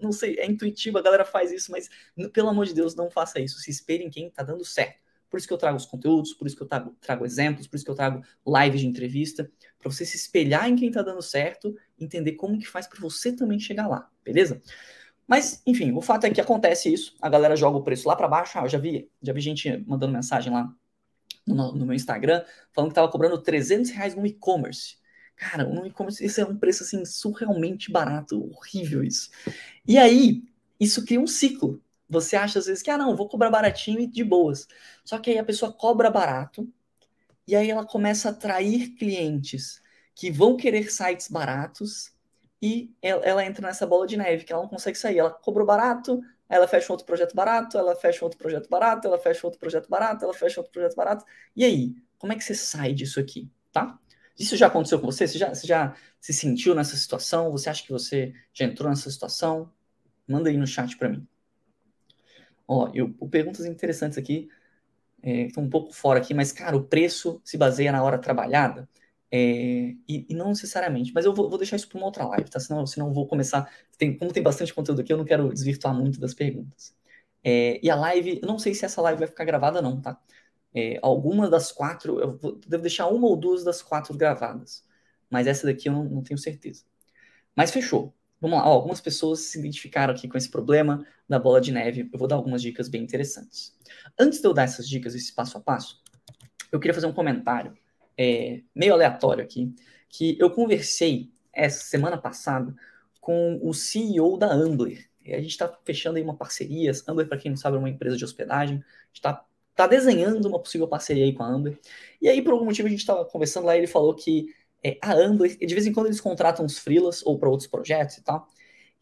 não 0.00 0.12
sei, 0.12 0.34
é 0.38 0.46
intuitivo, 0.46 0.98
a 0.98 1.02
galera 1.02 1.24
faz 1.24 1.52
isso, 1.52 1.70
mas 1.70 1.88
pelo 2.32 2.48
amor 2.48 2.66
de 2.66 2.74
Deus, 2.74 2.94
não 2.94 3.10
faça 3.10 3.40
isso. 3.40 3.58
Se 3.58 3.70
espere 3.70 4.04
em 4.04 4.10
quem 4.10 4.26
está 4.26 4.42
dando 4.42 4.64
certo. 4.64 5.00
Por 5.30 5.38
isso 5.38 5.46
que 5.46 5.52
eu 5.52 5.58
trago 5.58 5.76
os 5.76 5.86
conteúdos, 5.86 6.32
por 6.32 6.46
isso 6.46 6.56
que 6.56 6.62
eu 6.62 6.66
trago, 6.66 6.96
trago 7.00 7.24
exemplos, 7.24 7.66
por 7.66 7.76
isso 7.76 7.84
que 7.84 7.90
eu 7.90 7.94
trago 7.94 8.22
lives 8.46 8.80
de 8.80 8.86
entrevista, 8.86 9.50
para 9.78 9.90
você 9.90 10.04
se 10.04 10.16
espelhar 10.16 10.68
em 10.68 10.76
quem 10.76 10.88
está 10.88 11.02
dando 11.02 11.22
certo, 11.22 11.76
entender 11.98 12.32
como 12.32 12.58
que 12.58 12.66
faz 12.66 12.86
para 12.86 13.00
você 13.00 13.32
também 13.32 13.58
chegar 13.58 13.86
lá, 13.86 14.10
beleza? 14.24 14.60
Mas, 15.26 15.62
enfim, 15.66 15.92
o 15.92 16.00
fato 16.00 16.24
é 16.24 16.30
que 16.30 16.40
acontece 16.40 16.90
isso, 16.90 17.14
a 17.20 17.28
galera 17.28 17.54
joga 17.54 17.76
o 17.76 17.82
preço 17.82 18.08
lá 18.08 18.16
para 18.16 18.26
baixo. 18.26 18.58
Ah, 18.58 18.62
eu 18.62 18.68
já 18.68 18.78
vi, 18.78 19.10
já 19.22 19.32
vi 19.32 19.42
gente 19.42 19.84
mandando 19.86 20.14
mensagem 20.14 20.50
lá 20.50 20.74
no, 21.46 21.72
no 21.72 21.84
meu 21.84 21.94
Instagram, 21.94 22.42
falando 22.72 22.90
que 22.90 22.92
estava 22.92 23.10
cobrando 23.10 23.36
300 23.42 23.90
reais 23.90 24.14
no 24.14 24.26
e-commerce. 24.26 24.96
Cara, 25.36 25.64
no 25.64 25.86
e-commerce 25.86 26.24
isso 26.24 26.40
é 26.40 26.44
um 26.46 26.56
preço 26.56 26.82
assim 26.82 27.04
surrealmente 27.04 27.92
barato, 27.92 28.50
horrível 28.50 29.04
isso. 29.04 29.30
E 29.86 29.98
aí, 29.98 30.42
isso 30.80 31.04
cria 31.04 31.20
um 31.20 31.26
ciclo. 31.26 31.80
Você 32.08 32.36
acha 32.36 32.58
às 32.58 32.66
vezes 32.66 32.82
que, 32.82 32.90
ah, 32.90 32.98
não, 32.98 33.16
vou 33.16 33.28
cobrar 33.28 33.50
baratinho 33.50 34.00
e 34.00 34.06
de 34.06 34.24
boas. 34.24 34.66
Só 35.04 35.18
que 35.18 35.30
aí 35.30 35.38
a 35.38 35.44
pessoa 35.44 35.72
cobra 35.72 36.10
barato 36.10 36.68
e 37.46 37.56
aí 37.56 37.70
ela 37.70 37.84
começa 37.86 38.28
a 38.28 38.32
atrair 38.32 38.90
clientes 38.96 39.82
que 40.14 40.30
vão 40.30 40.56
querer 40.56 40.90
sites 40.90 41.28
baratos 41.28 42.12
e 42.60 42.92
ela, 43.00 43.24
ela 43.24 43.44
entra 43.44 43.66
nessa 43.66 43.86
bola 43.86 44.06
de 44.06 44.16
neve 44.16 44.44
que 44.44 44.52
ela 44.52 44.62
não 44.62 44.68
consegue 44.68 44.98
sair. 44.98 45.18
Ela 45.18 45.30
cobrou 45.30 45.66
barato, 45.66 46.20
ela 46.48 46.66
fecha 46.66 46.90
um 46.90 46.94
outro 46.94 47.06
projeto 47.06 47.34
barato, 47.34 47.78
ela 47.78 47.94
fecha 47.94 48.24
um 48.24 48.26
outro 48.26 48.38
projeto 48.38 48.68
barato, 48.68 49.06
ela 49.06 49.18
fecha 49.18 49.46
outro 49.46 49.60
projeto 49.60 49.88
barato, 49.88 50.24
ela 50.24 50.34
fecha 50.34 50.60
outro 50.60 50.72
projeto 50.72 50.96
barato. 50.96 51.24
E 51.54 51.64
aí, 51.64 51.94
como 52.18 52.32
é 52.32 52.36
que 52.36 52.42
você 52.42 52.54
sai 52.54 52.92
disso 52.92 53.20
aqui, 53.20 53.50
tá? 53.72 53.98
Isso 54.38 54.56
já 54.56 54.68
aconteceu 54.68 55.00
com 55.00 55.06
você? 55.06 55.26
Você 55.26 55.38
já, 55.38 55.54
você 55.54 55.66
já 55.66 55.94
se 56.20 56.32
sentiu 56.32 56.74
nessa 56.74 56.96
situação? 56.96 57.50
Você 57.52 57.68
acha 57.68 57.82
que 57.82 57.92
você 57.92 58.32
já 58.52 58.64
entrou 58.64 58.88
nessa 58.88 59.10
situação? 59.10 59.70
Manda 60.26 60.48
aí 60.48 60.56
no 60.56 60.66
chat 60.66 60.96
para 60.96 61.08
mim. 61.08 61.26
Ó, 62.68 62.90
eu, 62.94 63.12
perguntas 63.30 63.66
interessantes 63.66 64.18
aqui, 64.18 64.50
é, 65.22 65.46
estão 65.46 65.64
um 65.64 65.70
pouco 65.70 65.92
fora 65.94 66.20
aqui, 66.20 66.34
mas, 66.34 66.52
cara, 66.52 66.76
o 66.76 66.84
preço 66.84 67.40
se 67.44 67.56
baseia 67.58 67.92
na 67.92 68.02
hora 68.02 68.18
trabalhada? 68.18 68.88
É, 69.30 69.38
e, 70.08 70.26
e, 70.30 70.34
não 70.34 70.48
necessariamente, 70.50 71.12
mas 71.14 71.24
eu 71.26 71.34
vou, 71.34 71.50
vou 71.50 71.58
deixar 71.58 71.76
isso 71.76 71.88
para 71.88 71.98
uma 71.98 72.06
outra 72.06 72.26
live, 72.26 72.50
tá? 72.50 72.60
Senão, 72.60 72.86
senão 72.86 73.08
eu 73.08 73.14
vou 73.14 73.26
começar. 73.26 73.70
Tem, 73.98 74.16
como 74.16 74.32
tem 74.32 74.42
bastante 74.42 74.74
conteúdo 74.74 75.00
aqui, 75.02 75.12
eu 75.12 75.18
não 75.18 75.24
quero 75.24 75.52
desvirtuar 75.52 75.94
muito 75.94 76.20
das 76.20 76.34
perguntas. 76.34 76.94
É, 77.44 77.80
e 77.84 77.90
a 77.90 77.96
live, 77.96 78.40
eu 78.42 78.48
não 78.48 78.58
sei 78.58 78.74
se 78.74 78.84
essa 78.84 79.00
live 79.02 79.18
vai 79.20 79.28
ficar 79.28 79.44
gravada, 79.44 79.82
não, 79.82 80.00
tá? 80.00 80.20
É, 80.74 80.98
algumas 81.02 81.50
das 81.50 81.72
quatro, 81.72 82.20
eu 82.20 82.36
vou, 82.38 82.56
devo 82.66 82.82
deixar 82.82 83.08
uma 83.08 83.26
ou 83.26 83.36
duas 83.36 83.64
das 83.64 83.82
quatro 83.82 84.16
gravadas. 84.16 84.84
Mas 85.30 85.46
essa 85.46 85.66
daqui 85.66 85.88
eu 85.88 85.92
não, 85.92 86.04
não 86.04 86.22
tenho 86.22 86.38
certeza. 86.38 86.84
Mas 87.56 87.70
fechou. 87.70 88.14
Vamos 88.40 88.58
lá. 88.58 88.68
Ó, 88.68 88.72
algumas 88.72 89.00
pessoas 89.00 89.40
se 89.40 89.58
identificaram 89.58 90.14
aqui 90.14 90.28
com 90.28 90.38
esse 90.38 90.48
problema 90.48 91.04
da 91.28 91.38
bola 91.38 91.60
de 91.60 91.72
neve. 91.72 92.08
Eu 92.12 92.18
vou 92.18 92.28
dar 92.28 92.36
algumas 92.36 92.62
dicas 92.62 92.88
bem 92.88 93.02
interessantes. 93.02 93.76
Antes 94.18 94.40
de 94.40 94.46
eu 94.46 94.54
dar 94.54 94.64
essas 94.64 94.88
dicas, 94.88 95.14
esse 95.14 95.32
passo 95.34 95.58
a 95.58 95.60
passo, 95.60 96.00
eu 96.70 96.78
queria 96.78 96.94
fazer 96.94 97.06
um 97.06 97.12
comentário 97.12 97.76
é, 98.16 98.62
meio 98.74 98.92
aleatório 98.94 99.44
aqui, 99.44 99.74
que 100.08 100.36
eu 100.40 100.50
conversei 100.50 101.30
essa 101.52 101.84
semana 101.84 102.18
passada 102.18 102.74
com 103.20 103.58
o 103.62 103.72
CEO 103.74 104.36
da 104.36 104.52
Ambler. 104.52 105.08
A 105.26 105.40
gente 105.40 105.50
está 105.50 105.68
fechando 105.84 106.16
aí 106.16 106.22
uma 106.22 106.36
parceria. 106.36 106.90
Ambler, 107.06 107.28
para 107.28 107.38
quem 107.38 107.50
não 107.50 107.56
sabe, 107.56 107.76
é 107.76 107.78
uma 107.78 107.90
empresa 107.90 108.16
de 108.16 108.24
hospedagem. 108.24 108.76
A 108.76 108.78
gente 108.78 109.16
está 109.16 109.44
tá 109.74 109.86
desenhando 109.86 110.48
uma 110.48 110.58
possível 110.58 110.88
parceria 110.88 111.24
aí 111.24 111.32
com 111.32 111.42
a 111.42 111.46
Amber. 111.46 111.78
E 112.20 112.28
aí, 112.28 112.40
por 112.42 112.52
algum 112.52 112.64
motivo, 112.64 112.88
a 112.88 112.90
gente 112.90 113.00
estava 113.00 113.24
conversando 113.24 113.66
lá 113.66 113.76
e 113.76 113.80
ele 113.80 113.86
falou 113.86 114.14
que 114.14 114.54
é, 114.84 114.98
a 115.02 115.12
Amber, 115.12 115.56
de 115.56 115.74
vez 115.74 115.86
em 115.86 115.92
quando 115.92 116.06
eles 116.06 116.20
contratam 116.20 116.64
os 116.64 116.78
freelas 116.78 117.24
ou 117.24 117.38
para 117.38 117.48
outros 117.48 117.68
projetos 117.68 118.18
e 118.18 118.22
tal. 118.22 118.48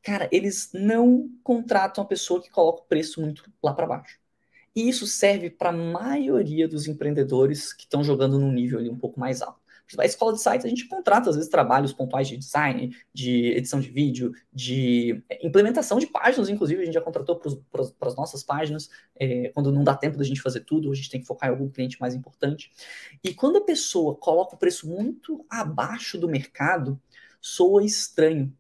Cara, 0.03 0.29
eles 0.33 0.71
não 0.73 1.29
contratam 1.43 2.05
a 2.05 2.07
pessoa 2.07 2.41
que 2.43 2.51
coloca 2.51 2.83
o 2.83 2.87
preço 2.87 3.21
muito 3.21 3.51
lá 3.63 3.75
para 3.75 3.87
baixo. 3.87 4.19
E 4.75 4.89
isso 4.89 5.07
serve 5.07 5.51
para 5.51 5.71
a 5.71 5.73
maioria 5.73 6.69
dos 6.69 6.87
empreendedores 6.87 7.73
que 7.73 7.85
estão 7.85 8.05
jogando 8.05 8.39
num 8.39 8.53
nível 8.53 8.79
ali 8.79 8.91
um 8.91 8.99
pouco 8.99 9.19
mais 9.19 9.43
alto. 9.43 9.61
A 9.99 10.05
escola 10.05 10.33
de 10.33 10.41
sites, 10.41 10.65
a 10.65 10.69
gente 10.69 10.89
contrata, 10.89 11.31
às 11.31 11.37
vezes, 11.37 11.51
trabalhos 11.51 11.93
pontuais 11.93 12.27
de 12.27 12.37
design, 12.37 12.97
de 13.15 13.53
edição 13.53 13.79
de 13.79 13.89
vídeo, 13.89 14.33
de 14.53 15.23
é, 15.29 15.47
implementação 15.47 15.99
de 15.99 16.07
páginas, 16.07 16.49
inclusive, 16.49 16.83
a 16.83 16.85
gente 16.85 16.95
já 16.95 17.01
contratou 17.01 17.37
para 17.71 18.09
as 18.09 18.17
nossas 18.17 18.43
páginas, 18.43 18.91
é, 19.15 19.51
quando 19.55 19.71
não 19.71 19.85
dá 19.85 19.95
tempo 19.95 20.19
da 20.19 20.25
gente 20.25 20.43
fazer 20.43 20.61
tudo, 20.61 20.91
a 20.91 20.95
gente 20.95 21.11
tem 21.11 21.21
que 21.21 21.27
focar 21.27 21.49
em 21.49 21.53
algum 21.53 21.69
cliente 21.69 22.01
mais 22.01 22.15
importante. 22.15 22.73
E 23.23 23.33
quando 23.33 23.59
a 23.59 23.65
pessoa 23.65 24.17
coloca 24.17 24.57
o 24.57 24.59
preço 24.59 24.89
muito 24.89 25.45
abaixo 25.49 26.19
do 26.19 26.29
mercado, 26.29 27.01
soa 27.41 27.85
estranho. 27.85 28.53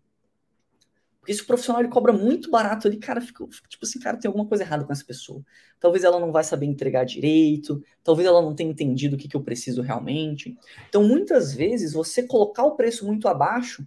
Porque 1.27 1.35
se 1.35 1.43
o 1.43 1.47
profissional 1.47 1.83
ele 1.83 1.91
cobra 1.91 2.13
muito 2.13 2.49
barato 2.53 2.87
ali, 2.87 2.99
cara, 2.99 3.21
fica, 3.21 3.45
tipo 3.69 3.85
assim, 3.85 3.99
cara, 3.99 4.17
tem 4.17 4.29
alguma 4.29 4.47
coisa 4.47 4.63
errada 4.63 4.85
com 4.85 4.93
essa 4.93 5.05
pessoa. 5.05 5.45
Talvez 5.81 6.05
ela 6.05 6.21
não 6.21 6.31
vai 6.31 6.45
saber 6.45 6.67
entregar 6.67 7.03
direito, 7.03 7.83
talvez 8.05 8.29
ela 8.29 8.41
não 8.41 8.55
tenha 8.55 8.71
entendido 8.71 9.17
o 9.17 9.19
que, 9.19 9.27
que 9.27 9.37
eu 9.37 9.43
preciso 9.43 9.83
realmente. 9.83 10.57
Então, 10.89 11.03
muitas 11.03 11.53
vezes, 11.53 11.93
você 11.93 12.23
colocar 12.23 12.63
o 12.63 12.77
preço 12.77 13.05
muito 13.05 13.27
abaixo 13.27 13.85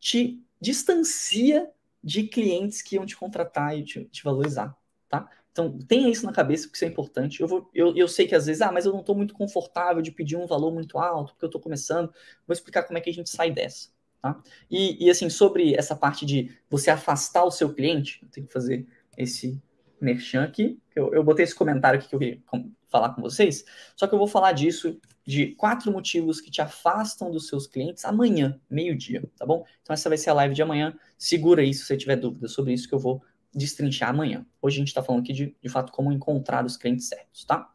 te 0.00 0.42
distancia 0.60 1.70
de 2.02 2.24
clientes 2.24 2.82
que 2.82 2.96
iam 2.96 3.06
te 3.06 3.16
contratar 3.16 3.78
e 3.78 3.84
te, 3.84 4.04
te 4.06 4.24
valorizar, 4.24 4.76
tá? 5.08 5.30
Então, 5.52 5.78
tenha 5.78 6.08
isso 6.08 6.26
na 6.26 6.32
cabeça, 6.32 6.64
porque 6.64 6.76
isso 6.78 6.84
é 6.84 6.88
importante. 6.88 7.40
Eu, 7.40 7.46
vou, 7.46 7.70
eu, 7.72 7.96
eu 7.96 8.08
sei 8.08 8.26
que 8.26 8.34
às 8.34 8.46
vezes, 8.46 8.62
ah, 8.62 8.72
mas 8.72 8.84
eu 8.84 8.92
não 8.92 9.00
estou 9.00 9.14
muito 9.14 9.32
confortável 9.32 10.02
de 10.02 10.10
pedir 10.10 10.36
um 10.36 10.46
valor 10.46 10.72
muito 10.72 10.98
alto, 10.98 11.34
porque 11.34 11.44
eu 11.44 11.48
estou 11.48 11.60
começando. 11.60 12.12
Vou 12.48 12.52
explicar 12.52 12.82
como 12.82 12.98
é 12.98 13.00
que 13.00 13.10
a 13.10 13.14
gente 13.14 13.30
sai 13.30 13.52
dessa. 13.52 13.90
Tá? 14.22 14.40
E, 14.70 15.06
e, 15.06 15.10
assim, 15.10 15.30
sobre 15.30 15.74
essa 15.74 15.96
parte 15.96 16.26
de 16.26 16.50
você 16.68 16.90
afastar 16.90 17.44
o 17.44 17.50
seu 17.50 17.72
cliente, 17.72 18.20
eu 18.22 18.28
tenho 18.28 18.46
que 18.46 18.52
fazer 18.52 18.86
esse 19.16 19.60
merchan 20.00 20.44
aqui. 20.44 20.78
Eu, 20.94 21.12
eu 21.14 21.24
botei 21.24 21.44
esse 21.44 21.54
comentário 21.54 21.98
aqui 21.98 22.08
que 22.08 22.14
eu 22.14 22.18
queria 22.18 22.40
falar 22.88 23.14
com 23.14 23.22
vocês, 23.22 23.64
só 23.96 24.06
que 24.06 24.14
eu 24.14 24.18
vou 24.18 24.26
falar 24.26 24.52
disso, 24.52 25.00
de 25.24 25.54
quatro 25.54 25.92
motivos 25.92 26.40
que 26.40 26.50
te 26.50 26.60
afastam 26.60 27.30
dos 27.30 27.46
seus 27.46 27.66
clientes 27.66 28.04
amanhã, 28.04 28.60
meio-dia, 28.68 29.22
tá 29.38 29.46
bom? 29.46 29.64
Então 29.82 29.94
essa 29.94 30.08
vai 30.08 30.18
ser 30.18 30.30
a 30.30 30.34
live 30.34 30.54
de 30.54 30.62
amanhã. 30.62 30.98
Segura 31.16 31.62
aí 31.62 31.72
se 31.72 31.84
você 31.84 31.96
tiver 31.96 32.16
dúvidas 32.16 32.52
sobre 32.52 32.72
isso 32.72 32.88
que 32.88 32.94
eu 32.94 32.98
vou 32.98 33.22
destrinchar 33.54 34.10
amanhã. 34.10 34.44
Hoje 34.60 34.76
a 34.76 34.80
gente 34.80 34.88
está 34.88 35.02
falando 35.02 35.22
aqui 35.22 35.32
de, 35.32 35.56
de 35.62 35.68
fato, 35.68 35.92
como 35.92 36.12
encontrar 36.12 36.64
os 36.64 36.76
clientes 36.76 37.06
certos, 37.06 37.44
tá? 37.44 37.70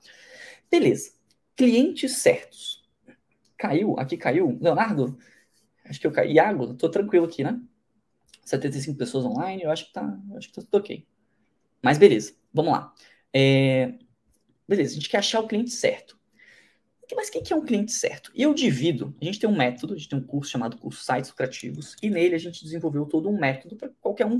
Beleza. 0.69 1.11
Clientes 1.55 2.17
certos. 2.17 2.83
Caiu? 3.57 3.97
Aqui 3.97 4.17
caiu? 4.17 4.57
Leonardo? 4.59 5.17
Acho 5.85 5.99
que 5.99 6.07
eu 6.07 6.11
caí. 6.11 6.33
Iago, 6.33 6.73
tô 6.73 6.89
tranquilo 6.89 7.25
aqui, 7.25 7.43
né? 7.43 7.59
75 8.43 8.97
pessoas 8.97 9.25
online, 9.25 9.63
eu 9.63 9.71
acho 9.71 9.87
que 9.87 9.93
tá, 9.93 10.19
acho 10.35 10.47
que 10.49 10.53
tá 10.53 10.61
tudo 10.61 10.77
ok. 10.77 11.05
Mas 11.81 11.97
beleza, 11.97 12.35
vamos 12.53 12.71
lá. 12.71 12.93
É, 13.33 13.93
beleza, 14.67 14.91
a 14.91 14.95
gente 14.95 15.09
quer 15.09 15.17
achar 15.17 15.39
o 15.39 15.47
cliente 15.47 15.71
certo. 15.71 16.15
Mas 17.15 17.29
o 17.29 17.31
que 17.31 17.53
é 17.53 17.55
um 17.55 17.63
cliente 17.63 17.91
certo? 17.91 18.31
E 18.33 18.41
eu 18.41 18.53
divido, 18.53 19.15
a 19.21 19.25
gente 19.25 19.39
tem 19.39 19.49
um 19.49 19.55
método, 19.55 19.93
a 19.93 19.97
gente 19.97 20.09
tem 20.09 20.17
um 20.17 20.23
curso 20.23 20.51
chamado 20.51 20.77
curso 20.77 21.03
Sites 21.03 21.29
Lucrativos, 21.29 21.95
e 22.01 22.09
nele 22.09 22.33
a 22.33 22.39
gente 22.39 22.63
desenvolveu 22.63 23.05
todo 23.05 23.29
um 23.29 23.37
método 23.37 23.75
para 23.75 23.89
qualquer 24.01 24.25
um 24.25 24.39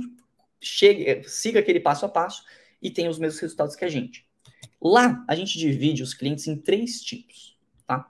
chegue, 0.59 1.23
siga 1.27 1.59
aquele 1.59 1.79
passo 1.79 2.05
a 2.05 2.09
passo 2.09 2.43
e 2.81 2.89
tenha 2.89 3.09
os 3.09 3.19
mesmos 3.19 3.39
resultados 3.39 3.75
que 3.75 3.85
a 3.85 3.89
gente. 3.89 4.25
Lá, 4.81 5.23
a 5.27 5.35
gente 5.35 5.59
divide 5.59 6.01
os 6.01 6.13
clientes 6.13 6.47
em 6.47 6.57
três 6.57 7.01
tipos, 7.01 7.57
tá? 7.85 8.07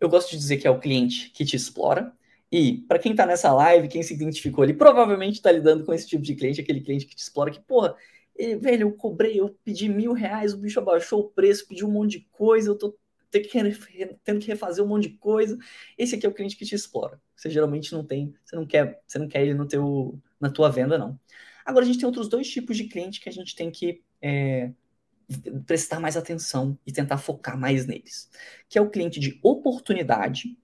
Eu 0.00 0.08
gosto 0.08 0.30
de 0.30 0.38
dizer 0.38 0.56
que 0.56 0.66
é 0.66 0.70
o 0.70 0.80
cliente 0.80 1.30
que 1.30 1.44
te 1.44 1.56
explora, 1.56 2.12
e, 2.50 2.78
para 2.88 2.98
quem 2.98 3.12
está 3.12 3.24
nessa 3.24 3.52
live, 3.52 3.88
quem 3.88 4.02
se 4.02 4.14
identificou 4.14 4.64
ali, 4.64 4.74
provavelmente 4.74 5.36
está 5.36 5.52
lidando 5.52 5.84
com 5.84 5.92
esse 5.92 6.06
tipo 6.06 6.22
de 6.22 6.34
cliente, 6.34 6.60
aquele 6.60 6.80
cliente 6.80 7.06
que 7.06 7.14
te 7.14 7.22
explora, 7.22 7.50
que, 7.50 7.60
porra, 7.60 7.94
e, 8.36 8.56
velho, 8.56 8.88
eu 8.88 8.92
cobrei, 8.92 9.38
eu 9.38 9.56
pedi 9.64 9.88
mil 9.88 10.12
reais, 10.12 10.54
o 10.54 10.58
bicho 10.58 10.80
abaixou 10.80 11.20
o 11.20 11.28
preço, 11.28 11.68
pediu 11.68 11.86
um 11.86 11.92
monte 11.92 12.18
de 12.18 12.26
coisa, 12.32 12.70
eu 12.70 12.76
tô 12.76 12.96
tendo 13.30 13.48
que, 13.48 14.16
tendo 14.24 14.40
que 14.40 14.46
refazer 14.48 14.84
um 14.84 14.88
monte 14.88 15.08
de 15.08 15.16
coisa. 15.18 15.56
Esse 15.96 16.16
aqui 16.16 16.26
é 16.26 16.28
o 16.28 16.34
cliente 16.34 16.56
que 16.56 16.64
te 16.64 16.74
explora. 16.74 17.20
Você 17.36 17.48
geralmente 17.48 17.92
não 17.92 18.04
tem, 18.04 18.34
você 18.44 18.56
não 18.56 18.66
quer, 18.66 19.00
você 19.06 19.18
não 19.18 19.28
quer 19.28 19.42
ele 19.42 19.54
no 19.54 19.66
teu, 19.66 20.18
na 20.40 20.50
tua 20.50 20.68
venda, 20.70 20.98
não. 20.98 21.18
Agora, 21.64 21.84
a 21.84 21.86
gente 21.86 21.98
tem 21.98 22.06
outros 22.06 22.28
dois 22.28 22.48
tipos 22.48 22.76
de 22.76 22.84
cliente 22.84 23.20
que 23.20 23.28
a 23.28 23.32
gente 23.32 23.54
tem 23.54 23.70
que 23.70 24.02
é, 24.20 24.72
prestar 25.66 26.00
mais 26.00 26.16
atenção 26.16 26.78
e 26.86 26.92
tentar 26.92 27.18
focar 27.18 27.58
mais 27.58 27.86
neles. 27.86 28.28
Que 28.68 28.78
é 28.78 28.82
o 28.82 28.90
cliente 28.90 29.20
de 29.20 29.38
oportunidade, 29.42 30.56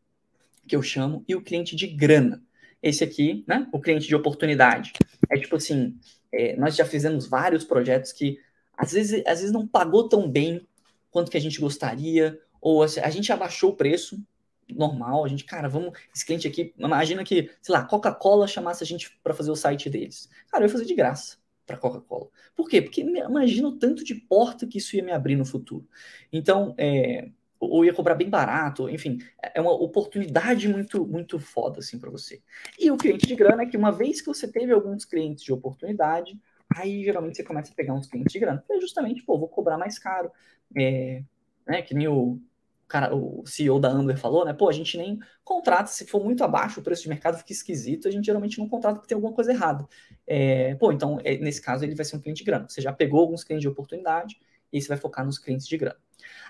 que 0.67 0.77
eu 0.77 0.83
chamo, 0.83 1.25
e 1.29 1.35
o 1.35 1.43
cliente 1.43 1.77
de 1.77 1.87
grana. 1.87 2.43
Esse 2.83 3.03
aqui, 3.03 3.45
né? 3.47 3.67
O 3.73 3.81
cliente 3.81 4.07
de 4.07 4.15
oportunidade. 4.15 4.93
É 5.31 5.39
tipo 5.39 5.57
assim, 5.57 5.99
é, 6.33 6.57
nós 6.57 6.77
já 6.77 6.85
fizemos 6.85 7.27
vários 7.27 7.65
projetos 7.65 8.13
que 8.13 8.39
às 8.77 8.93
vezes, 8.93 9.23
às 9.27 9.41
vezes 9.41 9.53
não 9.53 9.67
pagou 9.67 10.09
tão 10.09 10.31
bem 10.31 10.67
quanto 11.11 11.31
que 11.31 11.37
a 11.37 11.41
gente 11.41 11.61
gostaria, 11.61 12.39
ou 12.61 12.83
a, 12.83 12.87
a 12.87 13.11
gente 13.11 13.33
abaixou 13.33 13.71
o 13.71 13.77
preço, 13.77 14.21
normal, 14.69 15.25
a 15.25 15.29
gente, 15.29 15.45
cara, 15.45 15.69
vamos, 15.69 15.99
esse 16.15 16.27
cliente 16.27 16.47
aqui, 16.47 16.75
imagina 16.77 17.25
que, 17.25 17.51
sei 17.63 17.73
lá, 17.73 17.85
Coca-Cola 17.85 18.47
chamasse 18.47 18.83
a 18.83 18.87
gente 18.87 19.17
para 19.23 19.33
fazer 19.33 19.51
o 19.51 19.57
site 19.57 19.89
deles. 19.89 20.29
Cara, 20.51 20.65
eu 20.65 20.67
ia 20.67 20.73
fazer 20.73 20.85
de 20.85 20.95
graça 20.95 21.39
para 21.65 21.77
Coca-Cola. 21.77 22.29
Por 22.55 22.69
quê? 22.69 22.83
Porque 22.83 23.01
imagina 23.01 23.69
o 23.69 23.79
tanto 23.79 24.05
de 24.05 24.15
porta 24.15 24.67
que 24.67 24.79
isso 24.79 24.97
ia 24.97 25.03
me 25.03 25.13
abrir 25.13 25.37
no 25.37 25.45
futuro. 25.45 25.87
Então, 26.33 26.75
é, 26.77 27.29
ou 27.59 27.85
ia 27.85 27.93
cobrar 27.93 28.15
bem 28.15 28.29
barato, 28.29 28.89
enfim, 28.89 29.19
é 29.55 29.61
uma 29.61 29.73
oportunidade 29.73 30.69
muito 30.69 31.07
muito 31.07 31.39
foda 31.39 31.81
assim 31.81 31.99
para 31.99 32.11
você. 32.11 32.43
E 32.79 32.91
o 32.91 32.97
cliente 32.97 33.27
de 33.27 33.35
grana 33.35 33.63
é 33.63 33.67
que 33.67 33.77
uma 33.77 33.93
vez 33.93 34.21
que 34.21 34.27
você 34.27 34.47
teve 34.47 34.73
alguns 34.73 35.05
clientes 35.05 35.45
de 35.45 35.53
oportunidade, 35.53 36.39
aí 36.75 37.05
geralmente 37.05 37.37
você 37.37 37.45
começa 37.45 37.73
a 37.73 37.75
pegar 37.75 37.95
uns 37.95 38.07
clientes 38.07 38.33
de 38.33 38.39
grana, 38.39 38.65
é 38.71 38.81
justamente, 38.81 39.23
pô, 39.23 39.39
vou 39.39 39.49
cobrar 39.49 39.79
mais 39.79 39.99
caro, 39.99 40.31
é, 40.77 41.23
né, 41.67 41.83
que 41.83 41.95
nem 41.95 42.09
o 42.09 42.41
cara, 42.89 43.15
o 43.17 43.45
CEO 43.45 43.81
da 43.81 43.89
Amber 43.89 44.17
falou, 44.17 44.45
né, 44.45 44.53
pô, 44.53 44.69
a 44.69 44.73
gente 44.73 44.97
nem 44.97 45.19
contrata, 45.43 45.89
se 45.89 46.07
for 46.07 46.23
muito 46.23 46.45
abaixo 46.45 46.79
o 46.79 46.83
preço 46.83 47.03
de 47.03 47.09
mercado 47.09 47.37
fica 47.37 47.53
esquisito, 47.53 48.07
a 48.07 48.11
gente 48.11 48.25
geralmente 48.25 48.59
não 48.59 48.69
contrata 48.69 48.97
porque 48.97 49.09
tem 49.09 49.17
alguma 49.17 49.33
coisa 49.33 49.53
errada. 49.53 49.89
É, 50.25 50.75
pô, 50.77 50.93
então, 50.93 51.19
é, 51.25 51.37
nesse 51.39 51.61
caso 51.61 51.85
ele 51.85 51.97
vai 51.97 52.05
ser 52.05 52.17
um 52.17 52.21
cliente 52.21 52.39
de 52.39 52.45
grana. 52.45 52.69
Você 52.69 52.81
já 52.81 52.93
pegou 52.93 53.21
alguns 53.21 53.43
clientes 53.43 53.63
de 53.63 53.69
oportunidade, 53.69 54.39
e 54.73 54.81
você 54.81 54.89
vai 54.89 54.97
focar 54.97 55.25
nos 55.25 55.39
clientes 55.39 55.67
de 55.67 55.77
grana. 55.77 55.97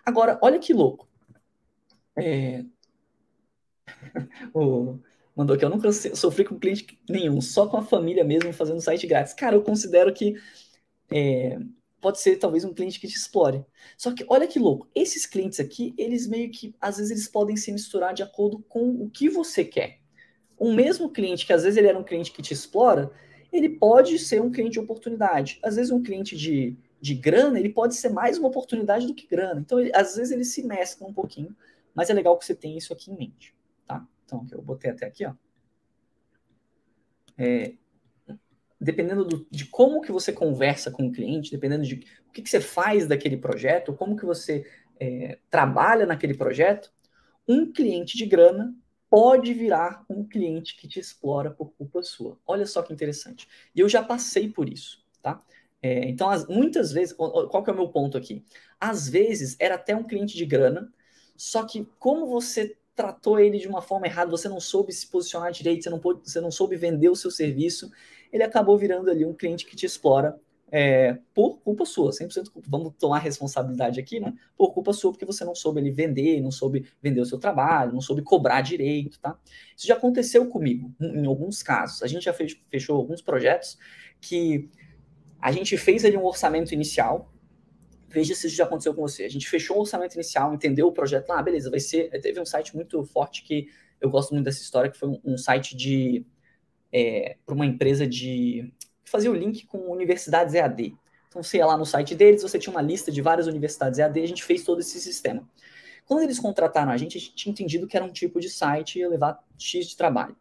Agora, 0.04 0.38
olha 0.42 0.58
que 0.58 0.72
louco. 0.72 1.08
É... 2.16 2.64
o... 4.54 4.98
Mandou 5.34 5.54
aqui, 5.54 5.66
eu 5.66 5.70
nunca 5.70 5.92
sofri 5.92 6.46
com 6.46 6.58
cliente 6.58 6.98
nenhum, 7.06 7.42
só 7.42 7.66
com 7.66 7.76
a 7.76 7.82
família 7.82 8.24
mesmo 8.24 8.52
fazendo 8.54 8.80
site 8.80 9.06
grátis. 9.06 9.34
Cara, 9.34 9.54
eu 9.54 9.62
considero 9.62 10.12
que 10.14 10.34
é... 11.10 11.58
pode 12.00 12.20
ser 12.20 12.36
talvez 12.36 12.64
um 12.64 12.72
cliente 12.72 12.98
que 12.98 13.06
te 13.06 13.16
explore. 13.16 13.64
Só 13.98 14.14
que 14.14 14.24
olha 14.28 14.46
que 14.46 14.58
louco, 14.58 14.88
esses 14.94 15.26
clientes 15.26 15.60
aqui, 15.60 15.94
eles 15.98 16.26
meio 16.26 16.50
que, 16.50 16.74
às 16.80 16.96
vezes, 16.96 17.10
eles 17.10 17.28
podem 17.28 17.56
se 17.56 17.70
misturar 17.70 18.14
de 18.14 18.22
acordo 18.22 18.64
com 18.68 18.88
o 19.02 19.10
que 19.10 19.28
você 19.28 19.62
quer. 19.62 20.00
Um 20.58 20.74
mesmo 20.74 21.10
cliente, 21.10 21.44
que 21.44 21.52
às 21.52 21.64
vezes 21.64 21.76
ele 21.76 21.88
era 21.88 21.98
um 21.98 22.04
cliente 22.04 22.32
que 22.32 22.40
te 22.40 22.54
explora, 22.54 23.12
ele 23.52 23.68
pode 23.68 24.18
ser 24.18 24.40
um 24.40 24.50
cliente 24.50 24.72
de 24.72 24.80
oportunidade. 24.80 25.58
Às 25.62 25.76
vezes 25.76 25.92
um 25.92 26.02
cliente 26.02 26.34
de 26.34 26.76
de 27.00 27.14
grana, 27.14 27.58
ele 27.58 27.68
pode 27.68 27.94
ser 27.94 28.08
mais 28.08 28.38
uma 28.38 28.48
oportunidade 28.48 29.06
do 29.06 29.14
que 29.14 29.26
grana. 29.26 29.60
Então, 29.60 29.78
ele, 29.78 29.92
às 29.94 30.16
vezes, 30.16 30.32
eles 30.32 30.48
se 30.48 30.62
mesclam 30.62 31.10
um 31.10 31.14
pouquinho, 31.14 31.54
mas 31.94 32.10
é 32.10 32.14
legal 32.14 32.38
que 32.38 32.44
você 32.44 32.54
tenha 32.54 32.76
isso 32.76 32.92
aqui 32.92 33.10
em 33.10 33.16
mente, 33.16 33.54
tá? 33.86 34.06
Então, 34.24 34.46
eu 34.50 34.62
botei 34.62 34.90
até 34.90 35.06
aqui, 35.06 35.24
ó. 35.24 35.34
É, 37.38 37.74
dependendo 38.80 39.24
do, 39.24 39.46
de 39.50 39.66
como 39.66 40.00
que 40.00 40.12
você 40.12 40.32
conversa 40.32 40.90
com 40.90 41.06
o 41.06 41.12
cliente, 41.12 41.50
dependendo 41.50 41.84
de 41.84 42.04
o 42.28 42.32
que, 42.32 42.42
que 42.42 42.48
você 42.48 42.60
faz 42.60 43.06
daquele 43.06 43.36
projeto, 43.36 43.92
como 43.94 44.16
que 44.16 44.24
você 44.24 44.66
é, 44.98 45.38
trabalha 45.50 46.06
naquele 46.06 46.34
projeto, 46.34 46.92
um 47.48 47.70
cliente 47.70 48.16
de 48.16 48.26
grana 48.26 48.74
pode 49.08 49.54
virar 49.54 50.04
um 50.10 50.24
cliente 50.24 50.76
que 50.76 50.88
te 50.88 50.98
explora 50.98 51.50
por 51.50 51.72
culpa 51.72 52.02
sua. 52.02 52.38
Olha 52.46 52.66
só 52.66 52.82
que 52.82 52.92
interessante. 52.92 53.48
E 53.74 53.80
eu 53.80 53.88
já 53.88 54.02
passei 54.02 54.48
por 54.48 54.68
isso, 54.68 55.04
tá? 55.22 55.42
É, 55.82 56.08
então, 56.08 56.28
as, 56.28 56.46
muitas 56.46 56.92
vezes, 56.92 57.14
qual 57.14 57.62
que 57.62 57.70
é 57.70 57.72
o 57.72 57.76
meu 57.76 57.88
ponto 57.88 58.16
aqui? 58.16 58.44
Às 58.80 59.08
vezes 59.08 59.56
era 59.58 59.74
até 59.74 59.94
um 59.94 60.04
cliente 60.04 60.36
de 60.36 60.46
grana, 60.46 60.92
só 61.36 61.64
que 61.64 61.86
como 61.98 62.26
você 62.26 62.76
tratou 62.94 63.38
ele 63.38 63.58
de 63.58 63.68
uma 63.68 63.82
forma 63.82 64.06
errada, 64.06 64.30
você 64.30 64.48
não 64.48 64.58
soube 64.58 64.92
se 64.92 65.06
posicionar 65.06 65.52
direito, 65.52 65.84
você 65.84 65.90
não, 65.90 65.98
pôde, 65.98 66.28
você 66.28 66.40
não 66.40 66.50
soube 66.50 66.76
vender 66.76 67.10
o 67.10 67.16
seu 67.16 67.30
serviço, 67.30 67.90
ele 68.32 68.42
acabou 68.42 68.76
virando 68.78 69.10
ali 69.10 69.24
um 69.24 69.34
cliente 69.34 69.66
que 69.66 69.76
te 69.76 69.84
explora 69.84 70.40
é, 70.70 71.18
por 71.32 71.58
culpa 71.60 71.84
sua, 71.84 72.10
100% 72.10 72.50
culpa. 72.50 72.68
Vamos 72.70 72.94
tomar 72.98 73.18
responsabilidade 73.18 74.00
aqui, 74.00 74.18
né? 74.18 74.34
Por 74.56 74.72
culpa 74.72 74.92
sua, 74.92 75.12
porque 75.12 75.24
você 75.24 75.44
não 75.44 75.54
soube 75.54 75.80
ele 75.80 75.90
vender, 75.90 76.40
não 76.40 76.50
soube 76.50 76.88
vender 77.00 77.20
o 77.20 77.26
seu 77.26 77.38
trabalho, 77.38 77.92
não 77.92 78.00
soube 78.00 78.22
cobrar 78.22 78.62
direito, 78.62 79.20
tá? 79.20 79.38
Isso 79.76 79.86
já 79.86 79.94
aconteceu 79.94 80.46
comigo, 80.48 80.92
em 81.00 81.26
alguns 81.26 81.62
casos. 81.62 82.02
A 82.02 82.06
gente 82.06 82.24
já 82.24 82.34
fechou 82.70 82.96
alguns 82.96 83.22
projetos 83.22 83.78
que 84.20 84.68
a 85.40 85.52
gente 85.52 85.76
fez 85.76 86.04
ali 86.04 86.16
um 86.16 86.24
orçamento 86.24 86.72
inicial 86.72 87.32
veja 88.16 88.34
se 88.34 88.46
isso 88.46 88.56
já 88.56 88.64
aconteceu 88.64 88.94
com 88.94 89.02
você. 89.02 89.24
A 89.24 89.28
gente 89.28 89.46
fechou 89.46 89.76
o 89.76 89.80
orçamento 89.80 90.14
inicial, 90.14 90.54
entendeu 90.54 90.86
o 90.86 90.92
projeto. 90.92 91.30
Ah, 91.30 91.42
beleza, 91.42 91.70
vai 91.70 91.80
ser. 91.80 92.08
Teve 92.22 92.40
um 92.40 92.46
site 92.46 92.74
muito 92.74 93.04
forte 93.04 93.42
que 93.42 93.68
eu 94.00 94.08
gosto 94.08 94.32
muito 94.32 94.44
dessa 94.44 94.62
história, 94.62 94.90
que 94.90 94.98
foi 94.98 95.08
um, 95.10 95.20
um 95.24 95.38
site 95.38 95.76
de. 95.76 96.24
É, 96.92 97.36
para 97.44 97.54
uma 97.54 97.66
empresa 97.66 98.06
de. 98.06 98.72
que 99.04 99.10
fazia 99.10 99.30
o 99.30 99.34
link 99.34 99.66
com 99.66 99.90
universidades 99.90 100.54
EAD. 100.54 100.96
Então 101.28 101.42
você 101.42 101.58
ia 101.58 101.66
lá 101.66 101.76
no 101.76 101.84
site 101.84 102.14
deles, 102.14 102.42
você 102.42 102.58
tinha 102.58 102.72
uma 102.72 102.80
lista 102.80 103.12
de 103.12 103.20
várias 103.20 103.46
universidades 103.46 103.98
EAD, 103.98 104.22
a 104.22 104.28
gente 104.28 104.42
fez 104.42 104.64
todo 104.64 104.80
esse 104.80 104.98
sistema. 104.98 105.46
Quando 106.06 106.22
eles 106.22 106.38
contrataram 106.38 106.90
a 106.90 106.96
gente, 106.96 107.18
a 107.18 107.20
gente 107.20 107.34
tinha 107.34 107.50
entendido 107.50 107.86
que 107.86 107.96
era 107.96 108.06
um 108.06 108.12
tipo 108.12 108.40
de 108.40 108.48
site 108.48 108.96
e 108.96 109.00
ia 109.00 109.08
levar 109.08 109.44
X 109.58 109.88
de 109.88 109.96
trabalho. 109.96 110.36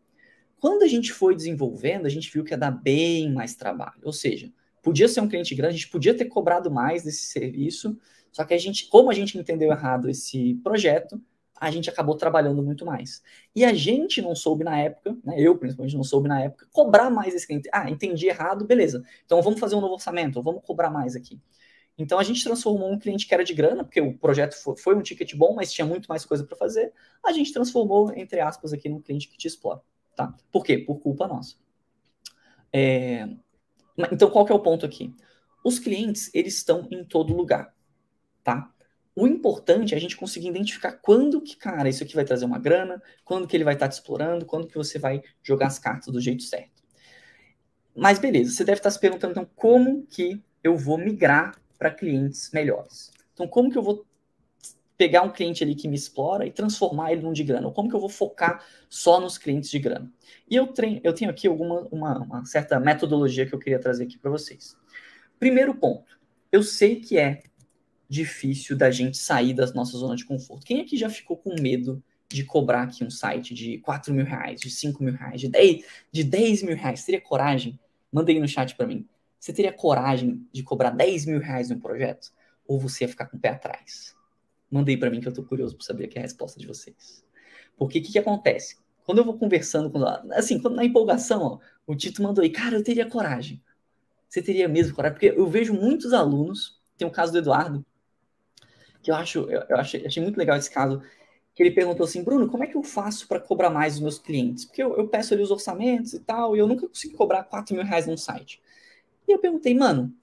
Quando 0.57 0.83
a 0.83 0.87
gente 0.87 1.11
foi 1.11 1.35
desenvolvendo, 1.35 2.05
a 2.05 2.09
gente 2.09 2.31
viu 2.31 2.43
que 2.43 2.53
ia 2.53 2.57
dar 2.57 2.71
bem 2.71 3.33
mais 3.33 3.55
trabalho. 3.55 3.99
Ou 4.03 4.13
seja, 4.13 4.49
podia 4.85 5.07
ser 5.07 5.19
um 5.19 5.27
cliente 5.27 5.55
grande, 5.55 5.73
a 5.73 5.77
gente 5.77 5.89
podia 5.89 6.15
ter 6.15 6.25
cobrado 6.25 6.69
mais 6.69 7.01
desse 7.01 7.25
serviço, 7.25 7.97
só 8.31 8.45
que 8.45 8.53
a 8.53 8.57
gente, 8.57 8.87
como 8.87 9.09
a 9.09 9.15
gente 9.15 9.35
entendeu 9.35 9.71
errado 9.71 10.07
esse 10.07 10.53
projeto, 10.63 11.19
a 11.59 11.71
gente 11.71 11.89
acabou 11.89 12.15
trabalhando 12.15 12.61
muito 12.61 12.85
mais. 12.85 13.23
E 13.55 13.65
a 13.65 13.73
gente 13.73 14.21
não 14.21 14.35
soube 14.35 14.63
na 14.63 14.77
época, 14.79 15.17
né, 15.23 15.35
eu 15.39 15.57
principalmente 15.57 15.95
não 15.95 16.03
soube 16.03 16.29
na 16.29 16.39
época, 16.43 16.67
cobrar 16.71 17.09
mais 17.09 17.33
esse 17.33 17.47
cliente. 17.47 17.67
Ah, 17.73 17.89
entendi 17.89 18.27
errado, 18.27 18.63
beleza. 18.63 19.03
Então 19.25 19.41
vamos 19.41 19.59
fazer 19.59 19.73
um 19.73 19.81
novo 19.81 19.93
orçamento, 19.93 20.39
vamos 20.43 20.61
cobrar 20.63 20.91
mais 20.91 21.15
aqui. 21.15 21.41
Então 21.97 22.19
a 22.19 22.23
gente 22.23 22.43
transformou 22.43 22.91
um 22.91 22.99
cliente 22.99 23.25
que 23.25 23.33
era 23.33 23.43
de 23.43 23.55
grana, 23.55 23.83
porque 23.83 24.01
o 24.01 24.15
projeto 24.15 24.55
foi, 24.77 24.95
um 24.95 25.01
ticket 25.01 25.33
bom, 25.33 25.55
mas 25.55 25.73
tinha 25.73 25.87
muito 25.87 26.05
mais 26.07 26.23
coisa 26.25 26.43
para 26.43 26.55
fazer. 26.55 26.93
A 27.25 27.31
gente 27.31 27.51
transformou, 27.51 28.13
entre 28.15 28.39
aspas, 28.39 28.71
aqui 28.71 28.87
num 28.87 29.01
cliente 29.01 29.27
que 29.29 29.37
te 29.37 29.47
explora. 29.47 29.81
Tá? 30.15 30.35
Por 30.51 30.63
quê? 30.63 30.77
Por 30.77 30.99
culpa 30.99 31.27
nossa. 31.27 31.55
É... 32.71 33.27
Então 34.11 34.29
qual 34.29 34.45
que 34.45 34.51
é 34.51 34.55
o 34.55 34.59
ponto 34.59 34.85
aqui? 34.85 35.13
Os 35.63 35.79
clientes, 35.79 36.29
eles 36.33 36.55
estão 36.55 36.87
em 36.91 37.03
todo 37.03 37.35
lugar. 37.35 37.73
Tá? 38.43 38.71
O 39.15 39.25
importante 39.25 39.93
é 39.93 39.97
a 39.97 39.99
gente 39.99 40.17
conseguir 40.17 40.49
identificar 40.49 40.91
quando 40.91 41.41
que, 41.41 41.55
cara, 41.55 41.87
isso 41.87 42.03
aqui 42.03 42.13
vai 42.13 42.25
trazer 42.25 42.45
uma 42.45 42.59
grana, 42.59 43.01
quando 43.23 43.47
que 43.47 43.55
ele 43.55 43.63
vai 43.63 43.73
estar 43.73 43.85
tá 43.85 43.89
te 43.89 43.93
explorando, 43.93 44.45
quando 44.45 44.67
que 44.67 44.75
você 44.75 44.99
vai 44.99 45.23
jogar 45.41 45.67
as 45.67 45.79
cartas 45.79 46.13
do 46.13 46.19
jeito 46.19 46.43
certo. 46.43 46.83
Mas 47.95 48.19
beleza, 48.19 48.51
você 48.51 48.65
deve 48.65 48.79
estar 48.79 48.91
se 48.91 48.99
perguntando, 48.99 49.31
então, 49.31 49.49
como 49.55 50.05
que 50.05 50.43
eu 50.61 50.75
vou 50.75 50.97
migrar 50.97 51.55
para 51.77 51.91
clientes 51.91 52.51
melhores. 52.51 53.11
Então, 53.33 53.47
como 53.47 53.71
que 53.71 53.77
eu 53.77 53.83
vou 53.83 54.05
pegar 54.97 55.21
um 55.23 55.31
cliente 55.31 55.63
ali 55.63 55.75
que 55.75 55.87
me 55.87 55.95
explora 55.95 56.45
e 56.45 56.51
transformar 56.51 57.11
ele 57.11 57.21
num 57.21 57.33
de 57.33 57.43
grana? 57.43 57.67
Ou 57.67 57.73
como 57.73 57.89
que 57.89 57.95
eu 57.95 57.99
vou 57.99 58.09
focar 58.09 58.63
só 58.89 59.19
nos 59.19 59.37
clientes 59.37 59.69
de 59.69 59.79
grana? 59.79 60.11
E 60.49 60.55
eu, 60.55 60.67
treino, 60.67 61.01
eu 61.03 61.13
tenho 61.13 61.31
aqui 61.31 61.47
alguma 61.47 61.81
uma, 61.91 62.19
uma 62.19 62.45
certa 62.45 62.79
metodologia 62.79 63.45
que 63.45 63.53
eu 63.53 63.59
queria 63.59 63.79
trazer 63.79 64.05
aqui 64.05 64.17
para 64.17 64.31
vocês. 64.31 64.77
Primeiro 65.39 65.75
ponto, 65.75 66.19
eu 66.51 66.63
sei 66.63 66.97
que 66.97 67.17
é 67.17 67.43
difícil 68.07 68.77
da 68.77 68.91
gente 68.91 69.17
sair 69.17 69.53
da 69.53 69.65
nossa 69.73 69.97
zona 69.97 70.15
de 70.15 70.25
conforto. 70.25 70.65
Quem 70.65 70.81
aqui 70.81 70.97
já 70.97 71.09
ficou 71.09 71.37
com 71.37 71.55
medo 71.59 72.03
de 72.29 72.43
cobrar 72.43 72.83
aqui 72.83 73.03
um 73.03 73.09
site 73.09 73.53
de 73.53 73.77
4 73.79 74.13
mil 74.13 74.25
reais, 74.25 74.61
de 74.61 74.69
5 74.69 75.03
mil 75.03 75.13
reais, 75.13 75.41
de 75.41 75.49
10, 75.49 75.85
de 76.11 76.23
10 76.23 76.63
mil 76.63 76.75
reais? 76.75 77.03
Teria 77.03 77.21
coragem? 77.21 77.79
Manda 78.11 78.31
aí 78.31 78.39
no 78.39 78.47
chat 78.47 78.75
para 78.75 78.87
mim. 78.87 79.07
Você 79.39 79.53
teria 79.53 79.71
coragem 79.71 80.47
de 80.51 80.63
cobrar 80.63 80.91
10 80.91 81.25
mil 81.25 81.39
reais 81.39 81.69
em 81.69 81.75
um 81.75 81.79
projeto? 81.79 82.31
Ou 82.67 82.79
você 82.79 83.03
ia 83.03 83.07
ficar 83.07 83.25
com 83.27 83.37
o 83.37 83.39
pé 83.39 83.49
atrás? 83.49 84.15
Mandei 84.69 84.97
para 84.97 85.09
mim 85.09 85.21
que 85.21 85.27
eu 85.27 85.33
tô 85.33 85.43
curioso 85.43 85.75
para 85.75 85.85
saber 85.85 86.05
aqui 86.05 86.17
a 86.17 86.21
resposta 86.21 86.59
de 86.59 86.67
vocês. 86.67 87.23
Porque 87.77 87.99
o 87.99 88.01
que, 88.01 88.11
que 88.11 88.19
acontece? 88.19 88.77
Quando 89.03 89.19
eu 89.19 89.25
vou 89.25 89.37
conversando 89.37 89.89
com. 89.89 90.03
Assim, 90.33 90.59
quando, 90.59 90.75
na 90.75 90.83
empolgação, 90.83 91.41
ó, 91.43 91.59
o 91.85 91.95
Tito 91.95 92.23
mandou 92.23 92.43
aí, 92.43 92.49
cara, 92.49 92.75
eu 92.75 92.83
teria 92.83 93.05
coragem. 93.05 93.61
Você 94.27 94.41
teria 94.41 94.67
mesmo 94.67 94.95
coragem? 94.95 95.17
Porque 95.17 95.39
eu 95.39 95.47
vejo 95.47 95.73
muitos 95.73 96.13
alunos, 96.13 96.81
tem 96.97 97.07
o 97.07 97.11
caso 97.11 97.31
do 97.31 97.37
Eduardo, 97.37 97.85
que 99.01 99.11
eu 99.11 99.15
acho, 99.15 99.39
eu, 99.41 99.63
eu 99.69 99.77
achei, 99.77 100.05
achei 100.05 100.21
muito 100.21 100.37
legal 100.37 100.57
esse 100.57 100.69
caso, 100.69 101.01
que 101.53 101.61
ele 101.61 101.71
perguntou 101.71 102.03
assim, 102.03 102.23
Bruno, 102.23 102.49
como 102.49 102.63
é 102.63 102.67
que 102.67 102.75
eu 102.75 102.83
faço 102.83 103.27
para 103.27 103.39
cobrar 103.39 103.69
mais 103.69 103.93
dos 103.93 104.01
meus 104.01 104.19
clientes? 104.19 104.65
Porque 104.65 104.81
eu, 104.81 104.97
eu, 104.97 105.07
peço 105.07 105.33
ali 105.33 105.43
os 105.43 105.51
orçamentos 105.51 106.13
e 106.13 106.19
tal, 106.19 106.55
e 106.55 106.59
eu 106.59 106.67
nunca 106.67 106.87
consigo 106.87 107.15
cobrar 107.15 107.43
4 107.43 107.75
mil 107.75 107.85
reais 107.85 108.07
num 108.07 108.17
site. 108.17 108.61
E 109.27 109.31
eu 109.31 109.39
perguntei, 109.39 109.73
mano, 109.73 110.13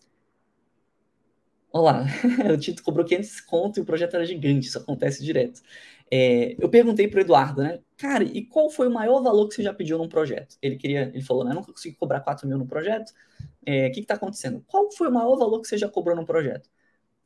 olá, 1.72 2.04
o 2.52 2.58
Tito 2.58 2.82
cobrou 2.82 3.04
500 3.04 3.40
conto 3.40 3.78
e 3.78 3.82
o 3.82 3.84
projeto 3.84 4.14
era 4.14 4.24
gigante, 4.24 4.68
isso 4.68 4.78
acontece 4.78 5.22
direto. 5.24 5.62
É, 6.10 6.54
eu 6.62 6.68
perguntei 6.68 7.08
pro 7.08 7.20
Eduardo, 7.20 7.62
né, 7.62 7.80
cara, 7.96 8.22
e 8.24 8.44
qual 8.44 8.70
foi 8.70 8.88
o 8.88 8.90
maior 8.90 9.22
valor 9.22 9.48
que 9.48 9.54
você 9.54 9.62
já 9.62 9.72
pediu 9.72 9.96
num 9.98 10.08
projeto? 10.08 10.56
Ele 10.60 10.76
queria, 10.76 11.10
ele 11.14 11.22
falou, 11.22 11.44
né, 11.44 11.52
eu 11.52 11.54
nunca 11.56 11.72
consegui 11.72 11.96
cobrar 11.96 12.20
4 12.20 12.46
mil 12.46 12.58
no 12.58 12.66
projeto, 12.66 13.12
é, 13.64 13.88
o 13.88 13.92
que 13.92 14.00
que 14.02 14.06
tá 14.06 14.14
acontecendo? 14.14 14.62
Qual 14.66 14.90
foi 14.92 15.08
o 15.08 15.12
maior 15.12 15.36
valor 15.36 15.60
que 15.60 15.68
você 15.68 15.78
já 15.78 15.88
cobrou 15.88 16.14
num 16.16 16.24
projeto? 16.24 16.68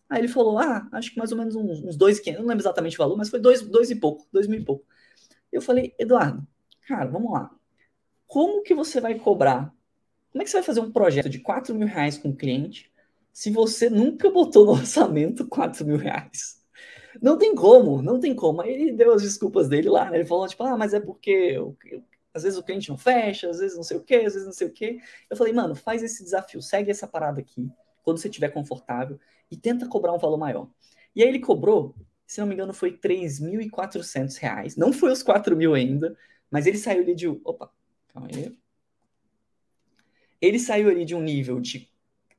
Aí 0.08 0.20
ele 0.20 0.28
falou, 0.28 0.58
ah, 0.58 0.88
acho 0.92 1.12
que 1.12 1.18
mais 1.18 1.32
ou 1.32 1.38
menos 1.38 1.56
uns, 1.56 1.80
uns 1.82 1.96
dois, 1.96 2.24
não 2.26 2.46
lembro 2.46 2.60
exatamente 2.60 2.96
o 2.96 2.98
valor, 2.98 3.16
mas 3.16 3.28
foi 3.28 3.40
dois, 3.40 3.62
dois 3.62 3.90
e 3.90 3.96
pouco, 3.96 4.26
dois 4.32 4.46
mil 4.46 4.60
e 4.60 4.64
pouco. 4.64 4.86
Eu 5.52 5.60
falei, 5.62 5.94
Eduardo, 5.98 6.46
cara, 6.86 7.06
vamos 7.06 7.32
lá. 7.32 7.50
Como 8.26 8.62
que 8.62 8.74
você 8.74 9.00
vai 9.00 9.16
cobrar 9.16 9.74
como 10.36 10.42
é 10.42 10.44
que 10.44 10.50
você 10.50 10.58
vai 10.58 10.64
fazer 10.64 10.80
um 10.80 10.92
projeto 10.92 11.30
de 11.30 11.38
4 11.38 11.74
mil 11.74 11.88
reais 11.88 12.18
com 12.18 12.28
o 12.28 12.36
cliente 12.36 12.92
se 13.36 13.50
você 13.50 13.90
nunca 13.90 14.30
botou 14.30 14.64
no 14.64 14.72
orçamento 14.80 15.46
4 15.46 15.84
mil 15.84 15.98
reais? 15.98 16.58
Não 17.20 17.36
tem 17.36 17.54
como, 17.54 18.00
não 18.00 18.18
tem 18.18 18.34
como. 18.34 18.62
Aí 18.62 18.72
ele 18.72 18.92
deu 18.92 19.12
as 19.12 19.20
desculpas 19.20 19.68
dele 19.68 19.90
lá, 19.90 20.10
né? 20.10 20.16
Ele 20.16 20.24
falou, 20.24 20.48
tipo, 20.48 20.62
ah, 20.64 20.74
mas 20.74 20.94
é 20.94 21.00
porque 21.00 21.30
eu, 21.30 21.76
eu, 21.84 22.02
às 22.32 22.44
vezes 22.44 22.58
o 22.58 22.62
cliente 22.62 22.88
não 22.88 22.96
fecha, 22.96 23.50
às 23.50 23.58
vezes 23.58 23.76
não 23.76 23.82
sei 23.82 23.98
o 23.98 24.02
quê, 24.02 24.14
às 24.26 24.32
vezes 24.32 24.46
não 24.46 24.54
sei 24.54 24.66
o 24.66 24.72
quê. 24.72 25.00
Eu 25.28 25.36
falei, 25.36 25.52
mano, 25.52 25.74
faz 25.74 26.02
esse 26.02 26.24
desafio, 26.24 26.62
segue 26.62 26.90
essa 26.90 27.06
parada 27.06 27.38
aqui, 27.38 27.70
quando 28.02 28.16
você 28.16 28.28
estiver 28.28 28.48
confortável, 28.48 29.20
e 29.50 29.56
tenta 29.56 29.86
cobrar 29.86 30.14
um 30.14 30.18
valor 30.18 30.38
maior. 30.38 30.70
E 31.14 31.22
aí 31.22 31.28
ele 31.28 31.40
cobrou, 31.40 31.94
se 32.26 32.40
não 32.40 32.46
me 32.46 32.54
engano, 32.54 32.72
foi 32.72 32.96
3.400 32.96 34.38
reais. 34.38 34.76
Não 34.76 34.94
foi 34.94 35.12
os 35.12 35.22
4 35.22 35.54
mil 35.54 35.74
ainda, 35.74 36.16
mas 36.50 36.66
ele 36.66 36.78
saiu 36.78 37.02
ali 37.02 37.14
de. 37.14 37.28
Opa, 37.28 37.70
calma 38.08 38.30
aí. 38.34 38.58
Ele 40.40 40.58
saiu 40.58 40.88
ali 40.88 41.04
de 41.04 41.14
um 41.14 41.20
nível 41.20 41.60
de 41.60 41.94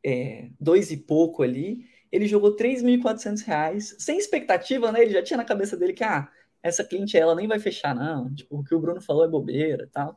é, 0.07 0.49
dois 0.57 0.89
e 0.89 0.95
pouco 0.95 1.43
ali, 1.43 1.85
ele 2.09 2.27
jogou 2.27 2.55
3.400 2.55 3.41
reais, 3.43 3.93
sem 3.99 4.17
expectativa, 4.17 4.89
né? 4.89 5.01
Ele 5.01 5.11
já 5.11 5.21
tinha 5.21 5.35
na 5.35 5.43
cabeça 5.43 5.75
dele 5.75 5.91
que, 5.91 6.03
ah, 6.03 6.31
essa 6.63 6.81
cliente 6.81 7.17
ela 7.17 7.35
nem 7.35 7.45
vai 7.45 7.59
fechar, 7.59 7.93
não. 7.93 8.33
Tipo, 8.33 8.59
o 8.59 8.63
que 8.63 8.73
o 8.73 8.79
Bruno 8.79 9.01
falou 9.01 9.25
é 9.25 9.27
bobeira 9.27 9.89
tal. 9.91 10.15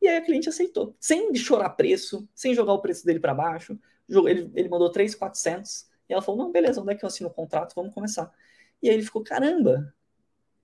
E 0.00 0.06
aí 0.06 0.16
a 0.18 0.20
cliente 0.24 0.48
aceitou, 0.48 0.96
sem 1.00 1.34
chorar 1.34 1.70
preço, 1.70 2.28
sem 2.32 2.54
jogar 2.54 2.72
o 2.74 2.80
preço 2.80 3.04
dele 3.04 3.18
para 3.18 3.34
baixo. 3.34 3.76
Ele, 4.08 4.48
ele 4.54 4.68
mandou 4.68 4.92
3.400 4.92 5.86
e 6.08 6.12
ela 6.12 6.22
falou: 6.22 6.44
não, 6.44 6.52
beleza, 6.52 6.80
onde 6.80 6.92
é 6.92 6.94
que 6.94 7.04
eu 7.04 7.08
assino 7.08 7.28
o 7.28 7.32
contrato? 7.32 7.74
Vamos 7.74 7.92
começar. 7.92 8.32
E 8.80 8.88
aí 8.88 8.94
ele 8.94 9.02
ficou: 9.02 9.24
caramba, 9.24 9.92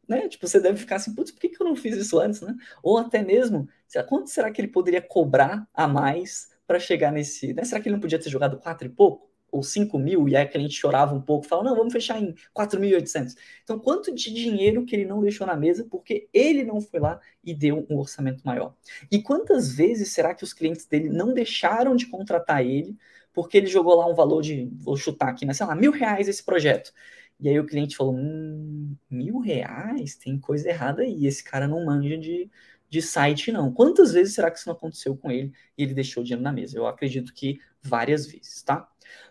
né? 0.08 0.28
Tipo, 0.28 0.46
você 0.46 0.60
deve 0.60 0.78
ficar 0.78 0.96
assim, 0.96 1.14
putz, 1.14 1.32
por 1.32 1.40
que, 1.40 1.48
que 1.48 1.60
eu 1.60 1.66
não 1.66 1.74
fiz 1.74 1.96
isso 1.96 2.18
antes, 2.20 2.40
né? 2.42 2.54
Ou 2.80 2.96
até 2.98 3.24
mesmo, 3.24 3.68
quanto 4.08 4.30
será 4.30 4.52
que 4.52 4.60
ele 4.60 4.68
poderia 4.68 5.02
cobrar 5.02 5.68
a 5.74 5.88
mais 5.88 6.56
para 6.68 6.78
chegar 6.78 7.11
nesse. 7.11 7.54
Né? 7.54 7.64
Será 7.64 7.81
que 7.81 7.88
ele 7.88 7.94
não 7.94 8.00
podia 8.00 8.18
ter 8.18 8.28
jogado 8.28 8.59
quatro 8.59 8.87
e 8.87 8.90
pouco? 8.90 9.26
Ou 9.50 9.62
5 9.62 9.98
mil, 9.98 10.28
e 10.28 10.37
aí 10.37 10.42
a 10.44 10.46
cliente 10.46 10.74
chorava 10.74 11.14
um 11.14 11.22
pouco, 11.22 11.46
falava, 11.46 11.70
não, 11.70 11.76
vamos 11.76 11.90
fechar 11.90 12.22
em 12.22 12.35
4.800. 12.54 13.35
Então, 13.64 13.78
quanto 13.78 14.14
de 14.14 14.31
dinheiro 14.31 14.85
que 14.85 14.94
ele 14.94 15.07
não 15.07 15.22
deixou 15.22 15.46
na 15.46 15.57
mesa 15.57 15.87
porque 15.90 16.28
ele 16.35 16.64
não 16.64 16.83
foi 16.83 17.00
lá 17.00 17.18
e 17.42 17.54
deu 17.54 17.87
um 17.88 17.96
orçamento 17.96 18.42
maior? 18.44 18.74
E 19.11 19.22
quantas 19.22 19.72
vezes 19.72 20.12
será 20.12 20.35
que 20.35 20.44
os 20.44 20.52
clientes 20.52 20.85
dele 20.85 21.09
não 21.09 21.33
deixaram 21.33 21.96
de 21.96 22.07
contratar 22.07 22.62
ele 22.62 22.94
porque 23.33 23.57
ele 23.57 23.68
jogou 23.68 23.94
lá 23.94 24.07
um 24.07 24.14
valor 24.14 24.42
de, 24.42 24.68
vou 24.74 24.96
chutar 24.96 25.28
aqui, 25.31 25.46
né, 25.46 25.54
sei 25.54 25.64
lá, 25.64 25.74
mil 25.74 25.92
reais 25.92 26.28
esse 26.28 26.44
projeto. 26.44 26.92
E 27.40 27.48
aí 27.48 27.59
o 27.59 27.64
cliente 27.64 27.96
falou, 27.96 28.14
hum, 28.14 28.96
mil 29.09 29.38
reais? 29.38 30.16
Tem 30.16 30.38
coisa 30.38 30.68
errada 30.68 31.02
aí, 31.02 31.26
esse 31.26 31.42
cara 31.42 31.68
não 31.68 31.85
manja 31.85 32.18
de, 32.18 32.50
de 32.88 33.03
site, 33.03 33.53
não. 33.53 33.72
Quantas 33.72 34.12
vezes 34.12 34.35
será 34.35 34.51
que 34.51 34.59
isso 34.59 34.68
não 34.68 34.74
aconteceu 34.74 35.16
com 35.16 35.31
ele 35.31 35.53
e 35.77 35.83
ele 35.83 35.94
deixou 35.94 36.22
o 36.22 36.24
dinheiro 36.24 36.42
na 36.42 36.53
mesa? 36.53 36.77
Eu 36.77 36.87
acredito 36.87 37.35
que 37.35 37.61
várias 37.83 38.27
vezes, 38.27 38.62
tá? 38.62 38.88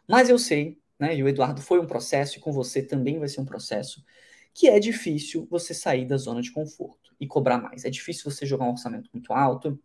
Mas 0.08 0.30
eu 0.30 0.38
sei, 0.38 0.80
né, 1.00 1.16
e 1.16 1.24
o 1.24 1.28
Eduardo 1.28 1.62
foi 1.62 1.80
um 1.80 1.86
processo, 1.86 2.38
e 2.38 2.40
com 2.40 2.52
você 2.52 2.82
também 2.82 3.20
vai 3.20 3.28
ser 3.28 3.42
um 3.42 3.46
processo, 3.46 4.04
que 4.54 4.68
é 4.68 4.80
difícil 4.80 5.48
você 5.50 5.74
sair 5.74 6.06
da 6.06 6.18
zona 6.18 6.42
de 6.42 6.52
conforto 6.52 7.16
e 7.20 7.28
cobrar 7.28 7.58
mais. 7.58 7.86
É 7.86 7.90
difícil 7.90 8.30
você 8.30 8.46
jogar 8.46 8.66
um 8.66 8.72
orçamento 8.72 9.10
muito 9.14 9.34
alto, 9.34 9.80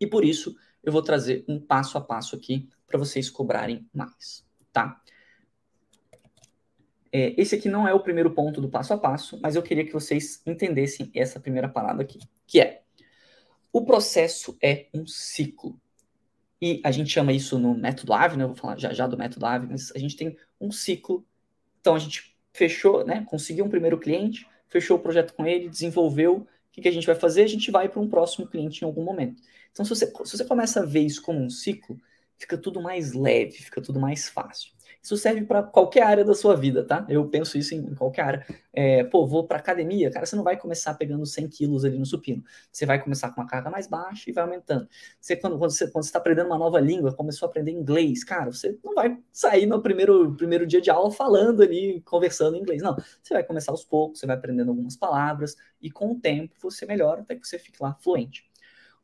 e 0.00 0.06
por 0.06 0.24
isso 0.24 0.56
eu 0.82 0.92
vou 0.92 1.02
trazer 1.02 1.44
um 1.48 1.58
passo 1.60 1.96
a 1.96 2.00
passo 2.00 2.36
aqui 2.36 2.68
para 2.86 2.98
vocês 2.98 3.30
cobrarem 3.30 3.88
mais, 3.92 4.44
tá? 4.72 5.00
É, 7.12 7.40
esse 7.40 7.54
aqui 7.54 7.68
não 7.68 7.86
é 7.86 7.94
o 7.94 8.00
primeiro 8.00 8.32
ponto 8.32 8.60
do 8.60 8.68
passo 8.68 8.92
a 8.92 8.98
passo, 8.98 9.38
mas 9.40 9.54
eu 9.54 9.62
queria 9.62 9.84
que 9.84 9.92
vocês 9.92 10.42
entendessem 10.44 11.12
essa 11.14 11.38
primeira 11.38 11.68
parada 11.68 12.02
aqui, 12.02 12.18
que 12.44 12.60
é 12.60 12.83
o 13.74 13.84
processo 13.84 14.56
é 14.62 14.86
um 14.94 15.04
ciclo. 15.04 15.76
E 16.62 16.80
a 16.84 16.92
gente 16.92 17.10
chama 17.10 17.32
isso 17.32 17.58
no 17.58 17.74
método 17.74 18.12
AVE, 18.12 18.36
né? 18.36 18.44
Eu 18.44 18.48
vou 18.48 18.56
falar 18.56 18.78
já 18.78 18.92
já 18.92 19.04
do 19.04 19.18
método 19.18 19.44
AVE, 19.44 19.66
mas 19.66 19.90
a 19.96 19.98
gente 19.98 20.14
tem 20.16 20.36
um 20.60 20.70
ciclo. 20.70 21.26
Então 21.80 21.96
a 21.96 21.98
gente 21.98 22.36
fechou, 22.52 23.04
né? 23.04 23.26
Conseguiu 23.28 23.64
um 23.64 23.68
primeiro 23.68 23.98
cliente, 23.98 24.46
fechou 24.68 24.96
o 24.96 25.00
projeto 25.00 25.34
com 25.34 25.44
ele, 25.44 25.68
desenvolveu. 25.68 26.36
O 26.36 26.46
que, 26.70 26.82
que 26.82 26.88
a 26.88 26.92
gente 26.92 27.04
vai 27.04 27.16
fazer? 27.16 27.42
A 27.42 27.48
gente 27.48 27.68
vai 27.72 27.88
para 27.88 28.00
um 28.00 28.08
próximo 28.08 28.46
cliente 28.46 28.82
em 28.82 28.86
algum 28.86 29.02
momento. 29.02 29.42
Então, 29.72 29.84
se 29.84 29.88
você, 29.88 30.06
se 30.06 30.38
você 30.38 30.44
começa 30.44 30.80
a 30.80 30.86
ver 30.86 31.00
isso 31.00 31.20
como 31.20 31.40
um 31.40 31.50
ciclo, 31.50 32.00
fica 32.38 32.56
tudo 32.56 32.80
mais 32.80 33.12
leve, 33.12 33.54
fica 33.54 33.82
tudo 33.82 33.98
mais 33.98 34.28
fácil. 34.28 34.72
Isso 35.02 35.16
serve 35.16 35.44
para 35.44 35.62
qualquer 35.62 36.02
área 36.02 36.24
da 36.24 36.34
sua 36.34 36.56
vida, 36.56 36.84
tá? 36.84 37.04
Eu 37.08 37.28
penso 37.28 37.58
isso 37.58 37.74
em 37.74 37.94
qualquer 37.94 38.22
área. 38.22 38.46
É, 38.72 39.04
pô, 39.04 39.26
vou 39.26 39.46
para 39.46 39.58
academia, 39.58 40.10
cara, 40.10 40.24
você 40.24 40.34
não 40.34 40.42
vai 40.42 40.56
começar 40.56 40.94
pegando 40.94 41.26
100 41.26 41.48
quilos 41.48 41.84
ali 41.84 41.98
no 41.98 42.06
supino. 42.06 42.42
Você 42.72 42.86
vai 42.86 43.02
começar 43.02 43.30
com 43.30 43.40
uma 43.40 43.46
carga 43.46 43.70
mais 43.70 43.86
baixa 43.86 44.30
e 44.30 44.32
vai 44.32 44.44
aumentando. 44.44 44.88
Você, 45.20 45.36
quando, 45.36 45.58
quando 45.58 45.70
você 45.70 45.84
está 45.84 46.18
aprendendo 46.18 46.46
uma 46.46 46.58
nova 46.58 46.80
língua, 46.80 47.14
começou 47.14 47.46
a 47.46 47.50
aprender 47.50 47.70
inglês, 47.70 48.24
cara, 48.24 48.50
você 48.50 48.78
não 48.82 48.94
vai 48.94 49.18
sair 49.32 49.66
no 49.66 49.80
primeiro, 49.82 50.34
primeiro 50.34 50.66
dia 50.66 50.80
de 50.80 50.90
aula 50.90 51.10
falando 51.10 51.62
ali, 51.62 52.00
conversando 52.02 52.56
em 52.56 52.60
inglês. 52.60 52.82
Não, 52.82 52.96
você 53.22 53.34
vai 53.34 53.44
começar 53.44 53.72
aos 53.72 53.84
poucos, 53.84 54.20
você 54.20 54.26
vai 54.26 54.36
aprendendo 54.36 54.70
algumas 54.70 54.96
palavras 54.96 55.56
e 55.80 55.90
com 55.90 56.12
o 56.12 56.20
tempo 56.20 56.54
você 56.60 56.86
melhora 56.86 57.20
até 57.20 57.36
que 57.36 57.46
você 57.46 57.58
fique 57.58 57.82
lá 57.82 57.94
fluente. 58.00 58.44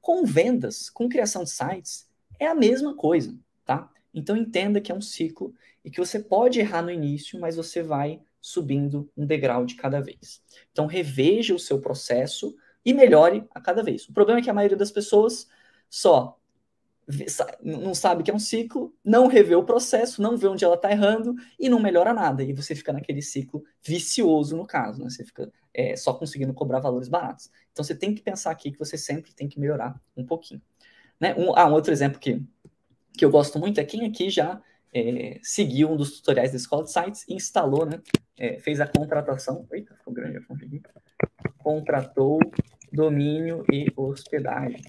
Com 0.01 0.25
vendas, 0.25 0.89
com 0.89 1.09
criação 1.09 1.45
de 1.45 1.51
sites, 1.51 2.09
é 2.39 2.47
a 2.47 2.55
mesma 2.55 2.97
coisa, 2.97 3.37
tá? 3.65 3.91
Então 4.13 4.37
entenda 4.37 4.81
que 4.81 4.91
é 4.91 4.95
um 4.95 5.01
ciclo 5.01 5.55
e 5.85 5.91
que 5.91 5.99
você 5.99 6.19
pode 6.19 6.59
errar 6.59 6.83
no 6.83 6.91
início, 6.91 7.41
mas 7.41 7.57
você 7.57 7.83
vai 7.83 8.21
subindo 8.41 9.11
um 9.17 9.27
degrau 9.27 9.65
de 9.65 9.75
cada 9.75 10.01
vez. 10.01 10.43
Então 10.73 10.87
reveja 10.87 11.55
o 11.55 11.59
seu 11.59 11.81
processo 11.81 12.55
e 12.85 12.95
melhore 12.95 13.45
a 13.55 13.61
cada 13.61 13.83
vez. 13.83 14.09
O 14.09 14.13
problema 14.13 14.41
é 14.41 14.43
que 14.43 14.51
a 14.51 14.55
maioria 14.55 14.77
das 14.77 14.91
pessoas 14.91 15.49
só 15.89 16.41
não 17.61 17.95
sabe 17.95 18.23
que 18.23 18.31
é 18.31 18.35
um 18.35 18.39
ciclo, 18.39 18.95
não 19.05 19.27
revê 19.27 19.55
o 19.57 19.65
processo, 19.65 20.23
não 20.23 20.37
vê 20.37 20.47
onde 20.47 20.65
ela 20.65 20.77
está 20.77 20.91
errando 20.91 21.35
e 21.59 21.69
não 21.69 21.81
melhora 21.81 22.15
nada. 22.15 22.43
E 22.43 22.53
você 22.53 22.75
fica 22.75 22.93
naquele 22.93 23.21
ciclo 23.21 23.65
vicioso, 23.83 24.57
no 24.57 24.67
caso, 24.67 25.03
né? 25.03 25.11
Você 25.11 25.25
fica 25.25 25.51
é, 25.75 25.97
só 25.97 26.15
conseguindo 26.15 26.55
cobrar 26.55 26.79
valores 26.79 27.09
baratos. 27.09 27.51
Então 27.73 27.85
você 27.85 27.95
tem 27.95 28.15
que 28.15 28.23
pensar 28.23 28.51
aqui 28.51 28.71
que 28.71 28.79
você 28.79 28.97
sempre 28.97 29.33
tem 29.33 29.49
que 29.49 29.59
melhorar 29.59 30.01
um 30.17 30.25
pouquinho. 30.25 30.63
Né? 31.19 31.35
Um, 31.37 31.57
ah, 31.57 31.67
um 31.67 31.73
outro 31.73 31.93
exemplo 31.93 32.19
que, 32.19 32.43
que 33.17 33.25
eu 33.25 33.31
gosto 33.31 33.59
muito 33.59 33.81
é 33.81 33.85
quem 33.85 34.07
aqui 34.07 34.31
já 34.31 34.61
é, 34.93 35.39
seguiu 35.43 35.91
um 35.91 35.97
dos 35.97 36.17
tutoriais 36.19 36.55
Escola 36.55 36.85
de 36.85 36.93
Sites 36.93 37.25
instalou, 37.29 37.87
né? 37.87 38.01
É, 38.37 38.59
fez 38.59 38.81
a 38.81 38.87
contratação. 38.87 39.67
Eita, 39.73 39.95
ficou 39.95 40.13
grande 40.13 40.39
a 40.39 40.43
fonte 40.43 40.65
aqui. 40.65 40.83
Contratou 41.59 42.41
domínio 42.93 43.65
e 43.73 43.87
hospedagem. 43.97 44.83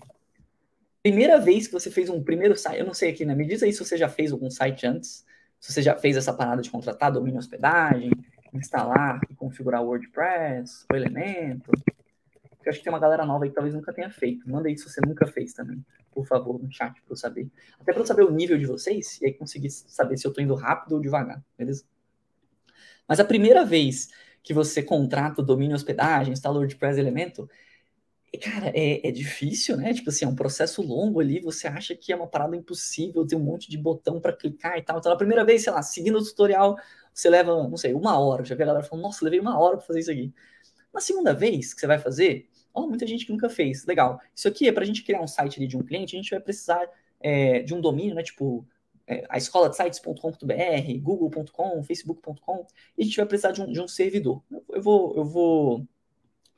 Primeira 1.04 1.40
vez 1.40 1.68
que 1.68 1.74
você 1.74 1.90
fez 1.90 2.10
um 2.10 2.24
primeiro 2.24 2.56
site, 2.56 2.80
eu 2.80 2.86
não 2.86 2.94
sei 2.94 3.10
aqui, 3.10 3.26
né? 3.26 3.36
Me 3.36 3.46
diz 3.46 3.64
aí 3.64 3.74
se 3.74 3.84
você 3.84 3.98
já 3.98 4.08
fez 4.08 4.32
algum 4.32 4.50
site 4.50 4.86
antes, 4.86 5.26
se 5.60 5.74
você 5.74 5.82
já 5.82 5.96
fez 5.96 6.16
essa 6.16 6.34
parada 6.34 6.62
de 6.62 6.70
contratar 6.70 7.12
domínio 7.12 7.38
e 7.38 7.40
hospedagem, 7.40 8.12
instalar 8.54 9.20
e 9.30 9.36
configurar 9.36 9.84
WordPress, 9.84 10.86
o 10.92 10.96
Elemento. 10.96 11.72
Eu 12.64 12.70
acho 12.70 12.80
que 12.80 12.84
tem 12.84 12.94
uma 12.94 13.00
galera 13.00 13.26
nova 13.26 13.44
aí 13.44 13.50
que 13.50 13.56
talvez 13.56 13.74
nunca 13.74 13.92
tenha 13.92 14.10
feito. 14.10 14.48
Manda 14.50 14.68
aí 14.68 14.78
se 14.78 14.88
você 14.88 15.02
nunca 15.02 15.26
fez 15.26 15.54
também 15.54 15.84
por 16.12 16.26
favor, 16.26 16.62
no 16.62 16.72
chat 16.72 17.02
para 17.02 17.14
eu 17.14 17.16
saber. 17.16 17.50
Até 17.80 17.94
para 17.94 18.02
eu 18.02 18.06
saber 18.06 18.24
o 18.24 18.32
nível 18.32 18.58
de 18.58 18.66
vocês 18.66 19.20
e 19.22 19.26
aí 19.26 19.34
conseguir 19.34 19.70
saber 19.70 20.18
se 20.18 20.28
eu 20.28 20.30
estou 20.30 20.44
indo 20.44 20.56
rápido 20.56 20.94
ou 20.94 21.02
devagar, 21.02 21.44
beleza? 21.58 21.84
Mas 23.08 23.20
a 23.20 23.26
primeira 23.26 23.66
vez 23.66 24.10
que 24.44 24.54
você 24.54 24.82
contrata 24.82 25.42
o 25.42 25.46
domínio 25.46 25.76
hospedagem, 25.76 26.34
instala 26.34 26.56
o 26.56 26.60
WordPress 26.60 27.00
Elemento, 27.00 27.50
cara, 28.42 28.72
é, 28.74 29.08
é, 29.08 29.12
difícil, 29.12 29.76
né? 29.78 29.94
Tipo 29.94 30.10
assim, 30.10 30.26
é 30.26 30.28
um 30.28 30.36
processo 30.36 30.82
longo 30.82 31.20
ali, 31.20 31.40
você 31.40 31.68
acha 31.68 31.96
que 31.96 32.14
é 32.14 32.16
uma 32.16 32.28
parada 32.28 32.56
impossível, 32.56 33.26
tem 33.26 33.38
um 33.38 33.44
monte 33.44 33.70
de 33.70 33.78
botão 33.78 34.20
para 34.20 34.34
clicar 34.34 34.78
e 34.78 34.82
tal. 34.82 35.00
Então, 35.00 35.12
na 35.12 35.18
primeira 35.18 35.44
vez, 35.44 35.64
sei 35.64 35.74
lá, 35.74 35.82
seguindo 35.82 36.18
o 36.18 36.24
tutorial, 36.24 36.78
você 37.14 37.30
leva, 37.30 37.68
não 37.68 37.78
sei, 37.78 37.94
uma 37.94 38.18
hora. 38.20 38.44
Já 38.46 38.56
vi 38.56 38.64
a 38.64 38.68
galera 38.68 38.86
falando, 38.86 39.04
nossa, 39.04 39.24
levei 39.26 39.40
uma 39.40 39.60
hora 39.60 39.78
para 39.78 39.86
fazer 39.86 40.00
isso 40.00 40.12
aqui. 40.12 40.34
Na 40.94 41.00
segunda 41.00 41.34
vez 41.34 41.74
que 41.74 41.82
você 41.82 41.88
vai 41.88 42.00
fazer, 42.00 42.50
Oh, 42.74 42.88
muita 42.88 43.06
gente 43.06 43.26
que 43.26 43.32
nunca 43.32 43.50
fez. 43.50 43.86
Legal. 43.86 44.20
Isso 44.36 44.48
aqui 44.48 44.68
é 44.68 44.72
para 44.72 44.84
a 44.84 44.86
gente 44.86 45.04
criar 45.04 45.22
um 45.22 45.28
site 45.28 45.58
ali 45.58 45.68
de 45.68 45.78
um 45.78 45.84
cliente, 45.84 46.16
a 46.16 46.20
gente 46.20 46.32
vai 46.32 46.40
precisar 46.40 46.88
é, 47.20 47.62
de 47.62 47.74
um 47.74 47.82
domínio, 47.82 48.16
né? 48.16 48.24
Tipo, 48.24 48.66
é, 49.08 49.26
a 49.30 49.38
escola 49.38 49.70
de 49.70 49.76
sites.com.br, 49.76 51.00
google.com, 51.02 51.84
facebook.com, 51.84 52.66
e 52.98 53.02
a 53.02 53.06
gente 53.06 53.18
vai 53.18 53.26
precisar 53.26 53.52
de 53.52 53.62
um, 53.62 53.72
de 53.72 53.82
um 53.82 53.88
servidor. 53.88 54.42
Eu 54.70 54.82
vou, 54.82 55.16
eu 55.16 55.26
vou. 55.26 55.88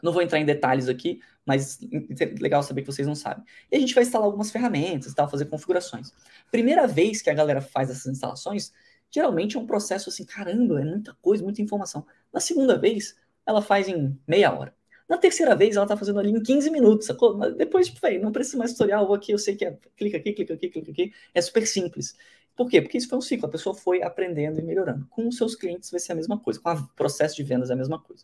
Não 0.02 0.12
vou 0.12 0.21
entrar 0.21 0.38
em 0.38 0.45
detalhes 0.45 0.89
aqui, 0.89 1.21
mas 1.45 1.80
é 2.19 2.26
legal 2.39 2.62
saber 2.62 2.82
que 2.82 2.88
vocês 2.88 3.08
não 3.08 3.15
sabem. 3.15 3.43
E 3.71 3.78
a 3.78 3.80
gente 3.80 3.95
vai 3.95 4.04
instalar 4.04 4.26
algumas 4.26 4.52
ferramentas 4.52 5.13
tal, 5.13 5.30
fazer 5.30 5.45
configurações. 5.45 6.12
Primeira 6.52 6.86
vez 6.86 7.21
que 7.21 7.30
a 7.30 7.34
galera 7.34 7.62
faz 7.62 7.89
essas 7.89 8.08
instalações, 8.08 8.73
geralmente 9.10 9.56
é 9.56 9.60
um 9.60 9.65
processo 9.65 10.10
assim, 10.10 10.26
caramba, 10.26 10.82
é 10.82 10.84
muita 10.84 11.13
coisa, 11.21 11.41
muita 11.41 11.62
informação. 11.62 12.06
Na 12.34 12.41
segunda 12.41 12.78
vez, 12.78 13.15
ela 13.45 13.62
faz 13.62 13.88
em 13.88 14.19
meia 14.28 14.54
hora. 14.54 14.76
Na 15.09 15.17
terceira 15.17 15.55
vez, 15.55 15.75
ela 15.75 15.85
tá 15.85 15.97
fazendo 15.97 16.19
ali 16.19 16.31
em 16.31 16.41
15 16.41 16.69
minutos, 16.69 17.07
sacou? 17.07 17.37
Mas 17.37 17.55
depois, 17.55 17.87
tipo, 17.87 17.99
véio, 18.01 18.21
não 18.21 18.31
precisa 18.31 18.57
mais 18.57 18.71
tutorial, 18.71 19.05
vou 19.05 19.15
aqui, 19.15 19.31
eu 19.31 19.37
sei 19.37 19.55
que 19.55 19.65
é 19.65 19.77
clica 19.97 20.17
aqui, 20.17 20.33
clica 20.33 20.53
aqui, 20.53 20.69
clica 20.69 20.91
aqui. 20.91 21.13
É 21.33 21.41
super 21.41 21.67
simples. 21.67 22.15
Por 22.55 22.69
quê? 22.69 22.81
Porque 22.81 22.97
isso 22.97 23.09
foi 23.09 23.17
um 23.17 23.21
ciclo, 23.21 23.47
a 23.47 23.51
pessoa 23.51 23.75
foi 23.75 24.03
aprendendo 24.03 24.59
e 24.59 24.63
melhorando. 24.63 25.07
Com 25.07 25.27
os 25.27 25.37
seus 25.37 25.55
clientes 25.55 25.89
vai 25.89 25.99
ser 25.99 26.11
a 26.11 26.15
mesma 26.15 26.39
coisa, 26.39 26.59
com 26.59 26.69
o 26.71 26.87
processo 26.89 27.35
de 27.35 27.43
vendas 27.43 27.69
é 27.69 27.73
a 27.73 27.75
mesma 27.75 27.99
coisa. 27.99 28.23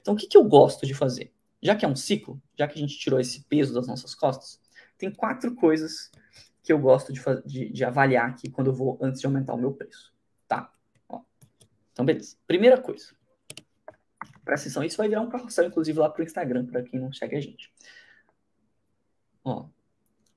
Então, 0.00 0.14
o 0.14 0.16
que, 0.16 0.26
que 0.26 0.36
eu 0.36 0.44
gosto 0.44 0.86
de 0.86 0.94
fazer? 0.94 1.32
Já 1.62 1.74
que 1.74 1.84
é 1.84 1.88
um 1.88 1.96
ciclo, 1.96 2.40
já 2.56 2.68
que 2.68 2.74
a 2.74 2.80
gente 2.80 2.98
tirou 2.98 3.18
esse 3.18 3.42
peso 3.44 3.72
das 3.72 3.86
nossas 3.86 4.14
costas, 4.14 4.60
tem 4.98 5.10
quatro 5.10 5.54
coisas 5.54 6.10
que 6.62 6.72
eu 6.72 6.78
gosto 6.78 7.12
de, 7.12 7.20
de, 7.46 7.70
de 7.70 7.84
avaliar 7.84 8.28
aqui 8.28 8.50
quando 8.50 8.68
eu 8.68 8.74
vou 8.74 8.98
antes 9.00 9.20
de 9.20 9.26
aumentar 9.26 9.54
o 9.54 9.58
meu 9.58 9.72
preço. 9.72 10.12
Tá? 10.46 10.70
Ó. 11.08 11.20
Então, 11.92 12.04
beleza. 12.04 12.36
Primeira 12.46 12.80
coisa, 12.80 13.14
Presta 14.44 14.66
atenção, 14.66 14.84
isso 14.84 14.96
vai 14.96 15.08
virar 15.08 15.20
um 15.20 15.28
carrossel, 15.28 15.66
inclusive, 15.66 15.98
lá 15.98 16.08
pro 16.08 16.22
Instagram, 16.22 16.66
para 16.66 16.82
quem 16.82 16.98
não 16.98 17.12
segue 17.12 17.36
a 17.36 17.40
gente. 17.40 17.72
Ó, 19.44 19.66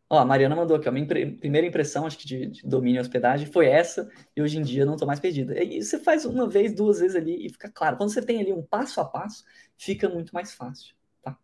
ó 0.10 0.18
a 0.20 0.26
Mariana 0.26 0.56
mandou 0.56 0.78
aqui, 0.78 0.88
ó, 0.88 0.92
minha 0.92 1.04
impre 1.04 1.32
primeira 1.38 1.66
impressão, 1.68 2.06
acho 2.06 2.18
que 2.18 2.28
de, 2.28 2.48
de, 2.48 2.68
domínio 2.68 3.00
e 3.00 3.02
hospedagem 3.02 3.48
foi 3.48 3.68
essa, 3.68 4.10
e 4.36 4.42
hoje 4.42 4.58
em 4.58 4.62
dia 4.62 4.86
não 4.86 4.98
tô 4.98 5.06
mais 5.06 5.20
perdida. 5.20 5.62
E 5.62 5.82
você 5.82 6.00
faz 6.00 6.26
uma 6.26 6.48
vez, 6.48 6.74
duas 6.74 7.00
vezes 7.00 7.16
ali 7.16 7.46
e 7.46 7.50
fica 7.50 7.70
claro. 7.70 7.98
Quando 7.98 8.12
você 8.12 8.22
tem 8.22 8.40
ali 8.40 8.54
um 8.54 8.64
passo 8.64 9.00
a 9.02 9.06
passo, 9.06 9.44
fica 9.78 10.10
muito 10.10 10.34
mais 10.34 10.54
fácil, 10.54 10.96
tá? 11.22 11.38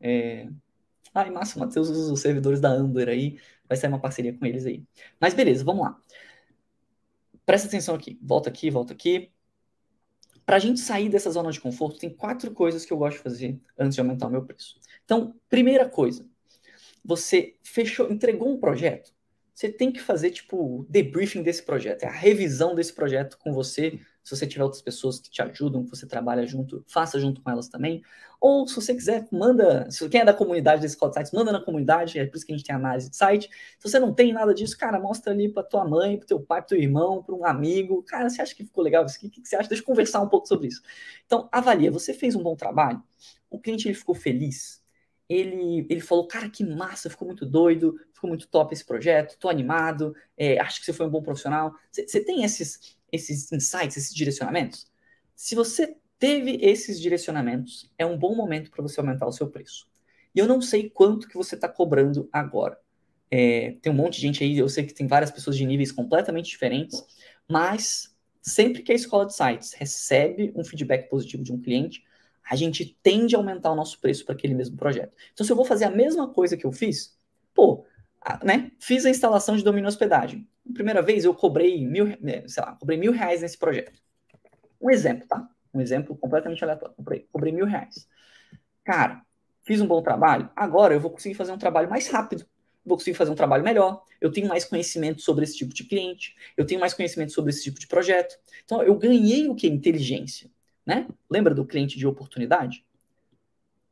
É... 0.00 0.48
Ai, 1.14 1.30
massa, 1.30 1.56
o 1.56 1.60
Matheus 1.60 1.88
usa 1.88 2.12
os 2.12 2.20
servidores 2.20 2.60
da 2.60 2.70
Amber 2.70 3.08
aí, 3.08 3.38
vai 3.68 3.76
sair 3.76 3.88
uma 3.88 4.00
parceria 4.00 4.36
com 4.36 4.44
eles 4.46 4.66
aí. 4.66 4.84
Mas 5.20 5.34
beleza, 5.34 5.64
vamos 5.64 5.82
lá. 5.86 5.98
Presta 7.46 7.68
atenção 7.68 7.94
aqui, 7.94 8.18
volta 8.22 8.48
aqui, 8.50 8.70
volta 8.70 8.92
aqui. 8.92 9.32
Para 10.46 10.56
a 10.56 10.60
gente 10.60 10.78
sair 10.78 11.08
dessa 11.08 11.30
zona 11.30 11.50
de 11.50 11.60
conforto, 11.60 11.98
tem 11.98 12.08
quatro 12.08 12.52
coisas 12.52 12.86
que 12.86 12.92
eu 12.92 12.96
gosto 12.96 13.16
de 13.16 13.22
fazer 13.22 13.60
antes 13.76 13.96
de 13.96 14.00
aumentar 14.00 14.28
o 14.28 14.30
meu 14.30 14.44
preço. 14.44 14.78
Então, 15.04 15.34
primeira 15.48 15.88
coisa, 15.88 16.24
você 17.04 17.56
fechou, 17.64 18.10
entregou 18.10 18.48
um 18.48 18.58
projeto, 18.58 19.12
você 19.52 19.68
tem 19.68 19.90
que 19.90 20.00
fazer 20.00 20.30
tipo 20.30 20.86
debriefing 20.88 21.42
desse 21.42 21.64
projeto, 21.64 22.04
é 22.04 22.06
a 22.06 22.12
revisão 22.12 22.76
desse 22.76 22.92
projeto 22.92 23.36
com 23.38 23.52
você 23.52 23.98
se 24.26 24.36
você 24.36 24.44
tiver 24.44 24.64
outras 24.64 24.82
pessoas 24.82 25.20
que 25.20 25.30
te 25.30 25.40
ajudam, 25.40 25.84
que 25.84 25.90
você 25.90 26.04
trabalha 26.04 26.44
junto, 26.44 26.84
faça 26.88 27.16
junto 27.20 27.40
com 27.40 27.48
elas 27.48 27.68
também. 27.68 28.02
Ou 28.40 28.66
se 28.66 28.74
você 28.74 28.92
quiser, 28.92 29.28
manda. 29.30 29.88
Se 29.88 30.08
quem 30.08 30.20
é 30.20 30.24
da 30.24 30.34
comunidade 30.34 30.82
desse 30.82 30.96
Cloud 30.96 31.14
Sites, 31.14 31.30
manda 31.30 31.52
na 31.52 31.60
comunidade, 31.60 32.18
é 32.18 32.26
por 32.26 32.36
isso 32.36 32.44
que 32.44 32.52
a 32.52 32.56
gente 32.56 32.66
tem 32.66 32.74
análise 32.74 33.08
de 33.08 33.16
site. 33.16 33.48
Se 33.78 33.88
você 33.88 34.00
não 34.00 34.12
tem 34.12 34.32
nada 34.32 34.52
disso, 34.52 34.76
cara, 34.76 34.98
mostra 34.98 35.32
ali 35.32 35.48
para 35.48 35.62
tua 35.62 35.84
mãe, 35.84 36.16
para 36.16 36.26
teu 36.26 36.40
pai, 36.40 36.60
para 36.60 36.70
teu 36.70 36.78
irmão, 36.78 37.22
para 37.22 37.36
um 37.36 37.46
amigo. 37.46 38.02
Cara, 38.02 38.28
você 38.28 38.42
acha 38.42 38.52
que 38.52 38.64
ficou 38.64 38.82
legal 38.82 39.06
isso? 39.06 39.16
O 39.16 39.20
que, 39.20 39.28
que 39.28 39.48
você 39.48 39.54
acha? 39.54 39.68
Deixa 39.68 39.82
eu 39.82 39.86
conversar 39.86 40.20
um 40.20 40.28
pouco 40.28 40.48
sobre 40.48 40.66
isso. 40.66 40.82
Então, 41.24 41.48
avalia. 41.52 41.92
Você 41.92 42.12
fez 42.12 42.34
um 42.34 42.42
bom 42.42 42.56
trabalho? 42.56 43.00
O 43.48 43.60
cliente 43.60 43.86
ele 43.86 43.94
ficou 43.94 44.14
feliz? 44.16 44.84
ele, 45.28 45.86
ele 45.90 46.00
falou, 46.00 46.26
cara, 46.26 46.48
que 46.48 46.64
massa, 46.64 47.10
ficou 47.10 47.26
muito 47.26 47.44
doido, 47.44 47.98
ficou 48.12 48.28
muito 48.28 48.46
top 48.48 48.72
esse 48.72 48.84
projeto, 48.84 49.36
tô 49.38 49.48
animado, 49.48 50.14
é, 50.36 50.58
acho 50.60 50.80
que 50.80 50.86
você 50.86 50.92
foi 50.92 51.06
um 51.06 51.10
bom 51.10 51.22
profissional. 51.22 51.74
Você 51.90 52.20
tem 52.20 52.44
esses, 52.44 52.95
esses 53.16 53.50
insights, 53.52 53.96
esses 53.96 54.14
direcionamentos? 54.14 54.86
Se 55.34 55.54
você 55.54 55.96
teve 56.18 56.58
esses 56.62 57.00
direcionamentos, 57.00 57.92
é 57.98 58.06
um 58.06 58.16
bom 58.16 58.34
momento 58.34 58.70
para 58.70 58.82
você 58.82 59.00
aumentar 59.00 59.26
o 59.26 59.32
seu 59.32 59.48
preço. 59.48 59.86
E 60.34 60.38
eu 60.38 60.46
não 60.46 60.60
sei 60.60 60.90
quanto 60.90 61.28
que 61.28 61.36
você 61.36 61.54
está 61.54 61.68
cobrando 61.68 62.28
agora. 62.32 62.78
É, 63.30 63.76
tem 63.82 63.90
um 63.90 63.96
monte 63.96 64.16
de 64.16 64.22
gente 64.22 64.44
aí, 64.44 64.56
eu 64.56 64.68
sei 64.68 64.84
que 64.84 64.94
tem 64.94 65.06
várias 65.06 65.30
pessoas 65.30 65.56
de 65.56 65.64
níveis 65.66 65.90
completamente 65.90 66.48
diferentes, 66.48 67.04
mas 67.48 68.14
sempre 68.40 68.82
que 68.82 68.92
a 68.92 68.94
escola 68.94 69.26
de 69.26 69.34
sites 69.34 69.72
recebe 69.72 70.52
um 70.54 70.62
feedback 70.62 71.08
positivo 71.08 71.42
de 71.42 71.52
um 71.52 71.60
cliente, 71.60 72.04
a 72.48 72.54
gente 72.54 72.96
tende 73.02 73.34
a 73.34 73.38
aumentar 73.38 73.72
o 73.72 73.74
nosso 73.74 73.98
preço 73.98 74.24
para 74.24 74.34
aquele 74.34 74.54
mesmo 74.54 74.76
projeto. 74.76 75.12
Então, 75.32 75.44
se 75.44 75.50
eu 75.50 75.56
vou 75.56 75.64
fazer 75.64 75.86
a 75.86 75.90
mesma 75.90 76.32
coisa 76.32 76.56
que 76.56 76.64
eu 76.64 76.70
fiz, 76.70 77.16
pô, 77.54 77.85
né, 78.42 78.70
fiz 78.78 79.04
a 79.04 79.10
instalação 79.10 79.56
de 79.56 79.64
domínio 79.64 79.88
hospedagem. 79.88 80.48
Primeira 80.74 81.02
vez 81.02 81.24
eu 81.24 81.34
cobrei 81.34 81.84
mil, 81.86 82.06
né, 82.20 82.46
sei 82.46 82.62
lá, 82.62 82.72
cobrei 82.76 82.98
mil 82.98 83.12
reais 83.12 83.42
nesse 83.42 83.58
projeto. 83.58 84.00
Um 84.80 84.90
exemplo, 84.90 85.26
tá? 85.26 85.48
Um 85.72 85.80
exemplo 85.80 86.16
completamente 86.16 86.62
aleatório. 86.62 86.94
Cobrei, 86.94 87.26
cobrei 87.32 87.52
mil 87.52 87.66
reais. 87.66 88.08
Cara, 88.84 89.22
fiz 89.62 89.80
um 89.80 89.86
bom 89.86 90.02
trabalho. 90.02 90.50
Agora 90.54 90.94
eu 90.94 91.00
vou 91.00 91.10
conseguir 91.10 91.34
fazer 91.34 91.52
um 91.52 91.58
trabalho 91.58 91.88
mais 91.88 92.08
rápido. 92.08 92.46
Vou 92.84 92.96
conseguir 92.96 93.16
fazer 93.16 93.30
um 93.30 93.34
trabalho 93.34 93.64
melhor. 93.64 94.02
Eu 94.20 94.30
tenho 94.30 94.48
mais 94.48 94.64
conhecimento 94.64 95.20
sobre 95.20 95.44
esse 95.44 95.56
tipo 95.56 95.74
de 95.74 95.84
cliente. 95.84 96.34
Eu 96.56 96.64
tenho 96.64 96.80
mais 96.80 96.94
conhecimento 96.94 97.32
sobre 97.32 97.50
esse 97.50 97.64
tipo 97.64 97.80
de 97.80 97.86
projeto. 97.86 98.38
Então, 98.64 98.82
eu 98.82 98.96
ganhei 98.96 99.48
o 99.48 99.54
que? 99.54 99.66
Inteligência 99.66 100.50
né? 100.86 101.08
Lembra 101.28 101.52
do 101.52 101.66
cliente 101.66 101.98
de 101.98 102.06
oportunidade? 102.06 102.86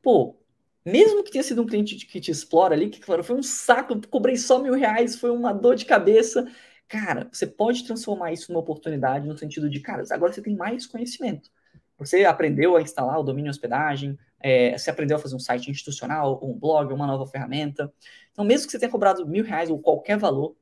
Pô, 0.00 0.36
mesmo 0.84 1.24
que 1.24 1.30
tenha 1.30 1.42
sido 1.42 1.62
um 1.62 1.66
cliente 1.66 2.06
que 2.06 2.20
te 2.20 2.30
explora 2.30 2.74
ali, 2.74 2.90
que 2.90 3.00
claro, 3.00 3.24
foi 3.24 3.36
um 3.36 3.42
saco, 3.42 4.00
cobrei 4.08 4.36
só 4.36 4.60
mil 4.62 4.74
reais, 4.74 5.16
foi 5.16 5.30
uma 5.30 5.52
dor 5.52 5.76
de 5.76 5.84
cabeça. 5.86 6.46
Cara, 6.88 7.28
você 7.32 7.46
pode 7.46 7.84
transformar 7.86 8.32
isso 8.32 8.52
numa 8.52 8.60
oportunidade 8.60 9.26
no 9.26 9.36
sentido 9.36 9.70
de, 9.70 9.80
cara, 9.80 10.04
agora 10.10 10.32
você 10.32 10.42
tem 10.42 10.54
mais 10.54 10.86
conhecimento. 10.86 11.50
Você 11.98 12.24
aprendeu 12.24 12.76
a 12.76 12.82
instalar 12.82 13.18
o 13.18 13.22
domínio 13.22 13.50
hospedagem, 13.50 14.18
é, 14.40 14.76
você 14.76 14.90
aprendeu 14.90 15.16
a 15.16 15.20
fazer 15.20 15.36
um 15.36 15.40
site 15.40 15.70
institucional, 15.70 16.38
um 16.42 16.52
blog, 16.52 16.92
uma 16.92 17.06
nova 17.06 17.26
ferramenta. 17.26 17.92
Então, 18.32 18.44
mesmo 18.44 18.66
que 18.66 18.72
você 18.72 18.78
tenha 18.78 18.90
cobrado 18.90 19.26
mil 19.26 19.44
reais 19.44 19.70
ou 19.70 19.78
qualquer 19.78 20.18
valor, 20.18 20.54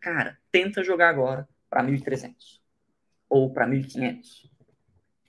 cara, 0.00 0.36
tenta 0.50 0.82
jogar 0.82 1.10
agora 1.10 1.48
para 1.70 1.82
1.300 1.82 2.60
ou 3.28 3.52
para 3.52 3.66
1.500. 3.66 4.50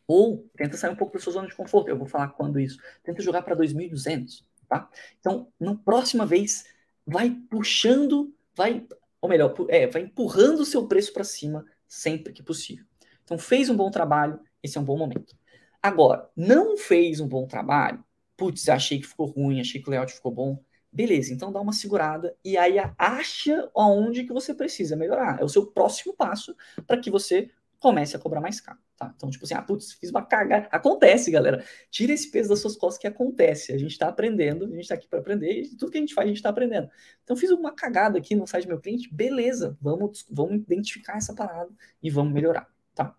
Ou 0.10 0.50
tenta 0.58 0.76
sair 0.76 0.90
um 0.90 0.96
pouco 0.96 1.14
da 1.14 1.20
sua 1.20 1.34
zona 1.34 1.48
de 1.48 1.54
conforto. 1.54 1.88
Eu 1.88 1.96
vou 1.96 2.08
falar 2.08 2.30
quando 2.30 2.60
isso. 2.60 2.80
Tenta 3.04 3.22
jogar 3.22 3.44
para 3.44 3.56
2.200, 3.56 4.44
tá? 4.68 4.90
Então, 5.20 5.54
na 5.60 5.76
próxima 5.76 6.26
vez, 6.26 6.66
vai 7.06 7.30
puxando, 7.30 8.34
vai, 8.56 8.88
ou 9.22 9.30
melhor, 9.30 9.54
é, 9.68 9.86
vai 9.86 10.02
empurrando 10.02 10.62
o 10.62 10.66
seu 10.66 10.88
preço 10.88 11.14
para 11.14 11.24
cima 11.24 11.64
sempre 11.88 12.34
que 12.34 12.42
possível. 12.42 12.84
Então, 13.24 13.38
fez 13.38 13.70
um 13.70 13.78
bom 13.78 13.92
trabalho, 13.92 14.40
esse 14.64 14.80
é 14.80 14.82
um 14.82 14.84
bom 14.84 14.98
momento. 14.98 15.38
Agora, 15.80 16.28
não 16.36 16.76
fez 16.76 17.20
um 17.20 17.28
bom 17.28 17.46
trabalho, 17.46 18.04
putz, 18.36 18.68
achei 18.68 19.00
que 19.00 19.06
ficou 19.06 19.28
ruim, 19.28 19.62
achei 19.62 19.80
que 19.80 19.88
o 19.88 19.92
layout 19.92 20.12
ficou 20.12 20.32
bom, 20.32 20.60
beleza, 20.92 21.32
então 21.32 21.52
dá 21.52 21.62
uma 21.62 21.72
segurada 21.72 22.36
e 22.44 22.58
aí 22.58 22.78
acha 22.98 23.70
aonde 23.76 24.24
que 24.24 24.34
você 24.34 24.56
precisa 24.56 24.96
melhorar. 24.96 25.40
É 25.40 25.44
o 25.44 25.50
seu 25.50 25.68
próximo 25.68 26.16
passo 26.16 26.56
para 26.88 27.00
que 27.00 27.12
você 27.12 27.52
comece 27.80 28.16
a 28.16 28.20
cobrar 28.20 28.42
mais 28.42 28.60
caro, 28.60 28.78
tá? 28.98 29.14
Então, 29.16 29.30
tipo 29.30 29.46
assim, 29.46 29.54
ah, 29.54 29.62
putz, 29.62 29.94
fiz 29.94 30.10
uma 30.10 30.22
cagada. 30.22 30.68
Acontece, 30.72 31.32
galera. 31.32 31.64
Tira 31.90 32.12
esse 32.12 32.30
peso 32.30 32.50
das 32.50 32.60
suas 32.60 32.76
costas 32.76 33.00
que 33.00 33.08
acontece. 33.08 33.72
A 33.72 33.78
gente 33.78 33.92
está 33.92 34.10
aprendendo, 34.10 34.66
a 34.66 34.70
gente 34.70 34.82
está 34.82 34.96
aqui 34.96 35.08
para 35.08 35.20
aprender 35.20 35.62
e 35.62 35.70
tudo 35.76 35.92
que 35.92 35.98
a 35.98 36.02
gente 36.02 36.14
faz, 36.14 36.26
a 36.26 36.28
gente 36.28 36.38
está 36.38 36.50
aprendendo. 36.50 36.90
Então, 37.24 37.38
fiz 37.38 37.50
uma 37.52 37.74
cagada 37.74 38.18
aqui 38.18 38.36
no 38.36 38.46
site 38.46 38.66
do 38.66 38.70
meu 38.70 38.82
cliente, 38.82 39.14
beleza, 39.14 39.78
vamos, 39.82 40.26
vamos 40.30 40.56
identificar 40.56 41.18
essa 41.18 41.34
parada 41.34 41.72
e 42.04 42.10
vamos 42.10 42.34
melhorar, 42.34 42.68
tá? 42.94 43.16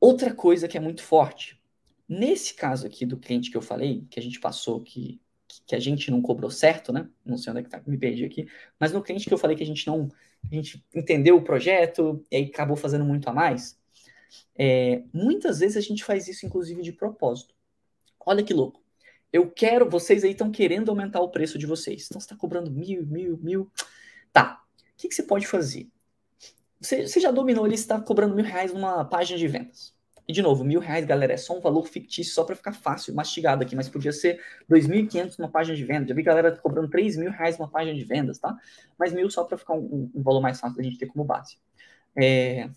Outra 0.00 0.34
coisa 0.34 0.68
que 0.68 0.76
é 0.76 0.80
muito 0.80 1.02
forte, 1.02 1.60
nesse 2.08 2.54
caso 2.54 2.86
aqui 2.86 3.06
do 3.06 3.16
cliente 3.16 3.50
que 3.50 3.56
eu 3.56 3.62
falei, 3.62 4.06
que 4.10 4.18
a 4.18 4.22
gente 4.22 4.40
passou, 4.40 4.82
que, 4.82 5.20
que 5.66 5.74
a 5.74 5.80
gente 5.80 6.10
não 6.10 6.20
cobrou 6.20 6.50
certo, 6.50 6.92
né? 6.92 7.08
Não 7.24 7.38
sei 7.38 7.50
onde 7.50 7.60
é 7.60 7.62
que 7.62 7.70
tá, 7.70 7.82
me 7.86 7.96
perdi 7.96 8.24
aqui, 8.24 8.48
mas 8.78 8.92
no 8.92 9.02
cliente 9.02 9.26
que 9.26 9.32
eu 9.32 9.38
falei 9.38 9.56
que 9.56 9.62
a 9.62 9.66
gente 9.66 9.86
não, 9.86 10.08
a 10.50 10.54
gente 10.54 10.84
entendeu 10.94 11.36
o 11.36 11.42
projeto 11.42 12.24
e 12.30 12.36
aí 12.36 12.44
acabou 12.44 12.76
fazendo 12.76 13.04
muito 13.04 13.28
a 13.28 13.32
mais, 13.32 13.78
é, 14.58 15.02
muitas 15.12 15.60
vezes 15.60 15.76
a 15.76 15.80
gente 15.80 16.04
faz 16.04 16.28
isso, 16.28 16.46
inclusive, 16.46 16.82
de 16.82 16.92
propósito. 16.92 17.54
Olha 18.24 18.42
que 18.42 18.54
louco. 18.54 18.82
Eu 19.32 19.50
quero, 19.50 19.88
vocês 19.88 20.24
aí 20.24 20.30
estão 20.32 20.50
querendo 20.50 20.90
aumentar 20.90 21.20
o 21.20 21.30
preço 21.30 21.58
de 21.58 21.66
vocês. 21.66 22.06
Então 22.06 22.20
você 22.20 22.26
está 22.26 22.36
cobrando 22.36 22.70
mil, 22.70 23.06
mil, 23.06 23.38
mil. 23.38 23.70
Tá. 24.32 24.62
O 24.78 24.96
que, 24.96 25.08
que 25.08 25.14
você 25.14 25.22
pode 25.22 25.46
fazer? 25.46 25.88
Você, 26.80 27.06
você 27.06 27.20
já 27.20 27.30
dominou 27.30 27.64
ali, 27.64 27.74
está 27.74 28.00
cobrando 28.00 28.34
mil 28.34 28.44
reais 28.44 28.72
numa 28.72 29.04
página 29.04 29.38
de 29.38 29.48
vendas. 29.48 29.95
E 30.28 30.32
de 30.32 30.42
novo, 30.42 30.64
mil 30.64 30.80
reais, 30.80 31.04
galera, 31.04 31.34
é 31.34 31.36
só 31.36 31.56
um 31.56 31.60
valor 31.60 31.86
fictício, 31.86 32.34
só 32.34 32.42
para 32.42 32.56
ficar 32.56 32.72
fácil, 32.72 33.14
mastigado 33.14 33.62
aqui, 33.62 33.76
mas 33.76 33.88
podia 33.88 34.12
ser 34.12 34.40
2.500 34.68 35.38
numa 35.38 35.48
página 35.48 35.76
de 35.76 35.84
vendas. 35.84 36.08
Já 36.08 36.14
vi 36.14 36.22
galera 36.22 36.56
cobrando 36.56 36.90
3 36.90 37.16
mil 37.16 37.30
reais 37.30 37.56
numa 37.58 37.70
página 37.70 37.96
de 37.96 38.04
vendas, 38.04 38.38
tá? 38.38 38.56
Mas 38.98 39.12
mil 39.12 39.30
só 39.30 39.44
para 39.44 39.56
ficar 39.56 39.74
um, 39.74 40.10
um, 40.14 40.22
valor 40.22 40.40
mais 40.40 40.58
fácil 40.58 40.76
da 40.76 40.82
gente 40.82 40.98
ter 40.98 41.06
como 41.06 41.24
base. 41.24 41.58
É... 42.16 42.68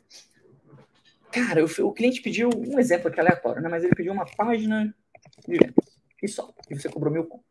Cara, 1.32 1.60
eu, 1.60 1.88
o 1.88 1.92
cliente 1.92 2.22
pediu 2.22 2.50
um 2.56 2.80
exemplo 2.80 3.08
aqui 3.08 3.20
aleatório, 3.20 3.62
né? 3.62 3.70
Mas 3.70 3.84
ele 3.84 3.96
pediu 3.96 4.14
uma 4.14 4.26
página 4.26 4.94
de 5.48 5.58
vendas. 5.58 6.00
E 6.22 6.28
só. 6.28 6.54
E 6.70 6.76
você 6.76 6.88
cobrou 6.88 7.12
mil 7.12 7.26
conto. 7.26 7.49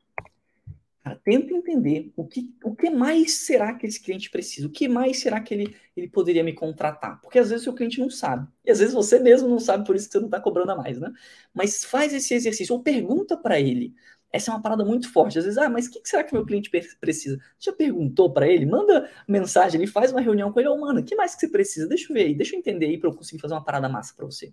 Cara, 1.03 1.21
tenta 1.25 1.55
entender 1.55 2.13
o 2.17 2.27
que, 2.27 2.53
o 2.65 2.75
que 2.75 2.91
mais 2.91 3.33
será 3.47 3.73
que 3.75 3.87
esse 3.87 4.03
cliente 4.03 4.31
precisa, 4.31 4.67
o 4.67 4.71
que 4.71 4.89
mais 4.89 5.21
será 5.21 5.41
que 5.41 5.55
ele, 5.55 5.77
ele 5.97 6.09
poderia 6.09 6.43
me 6.43 6.53
contratar. 6.53 7.21
Porque 7.21 7.39
às 7.39 7.51
vezes 7.51 7.67
o 7.67 7.73
cliente 7.73 8.01
não 8.01 8.11
sabe. 8.11 8.49
E 8.65 8.71
às 8.71 8.81
vezes 8.81 8.95
você 8.95 9.19
mesmo 9.19 9.49
não 9.49 9.61
sabe, 9.61 9.87
por 9.87 9.95
isso 9.95 10.07
que 10.07 10.13
você 10.13 10.19
não 10.19 10.27
está 10.27 10.41
cobrando 10.41 10.73
a 10.73 10.77
mais, 10.77 10.99
né? 10.99 11.13
Mas 11.55 11.85
faz 11.85 12.13
esse 12.13 12.35
exercício, 12.35 12.75
ou 12.75 12.83
pergunta 12.83 13.37
para 13.37 13.61
ele. 13.61 13.95
Essa 14.31 14.51
é 14.51 14.55
uma 14.55 14.61
parada 14.61 14.85
muito 14.85 15.11
forte. 15.11 15.39
Às 15.39 15.45
vezes, 15.45 15.59
ah, 15.59 15.71
mas 15.71 15.87
o 15.87 15.91
que, 15.91 16.01
será 16.05 16.23
que 16.23 16.35
meu 16.35 16.45
cliente 16.45 16.71
precisa? 17.01 17.39
Já 17.59 17.73
perguntou 17.73 18.31
para 18.31 18.47
ele? 18.47 18.67
Manda 18.67 19.09
mensagem, 19.27 19.81
ele 19.81 19.91
faz 19.91 20.13
uma 20.13 20.21
reunião 20.21 20.53
com 20.53 20.61
ele. 20.61 20.69
Ô, 20.69 20.75
oh, 20.75 20.81
mano, 20.81 21.01
o 21.01 21.05
que 21.05 21.17
mais 21.17 21.35
que 21.35 21.41
você 21.41 21.49
precisa? 21.49 21.89
Deixa 21.89 22.13
eu 22.13 22.15
ver 22.15 22.27
aí, 22.27 22.35
deixa 22.35 22.55
eu 22.55 22.59
entender 22.59 22.87
aí 22.87 22.99
para 22.99 23.09
eu 23.09 23.15
conseguir 23.15 23.41
fazer 23.41 23.55
uma 23.55 23.65
parada 23.65 23.89
massa 23.89 24.13
para 24.15 24.27
você. 24.27 24.53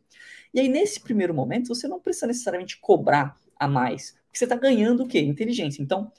E 0.53 0.60
aí, 0.60 0.69
nesse 0.69 1.01
primeiro 1.01 1.34
momento, 1.34 1.67
você 1.67 1.88
não 1.88 1.99
precisa 1.99 2.27
necessariamente 2.27 2.79
cobrar 2.79 3.36
a 3.60 3.67
mais. 3.67 4.12
Porque 4.27 4.38
você 4.38 4.45
está 4.45 4.55
ganhando 4.55 5.03
o 5.03 5.08
quê? 5.08 5.19
Inteligência. 5.19 5.81
Então, 5.81 6.12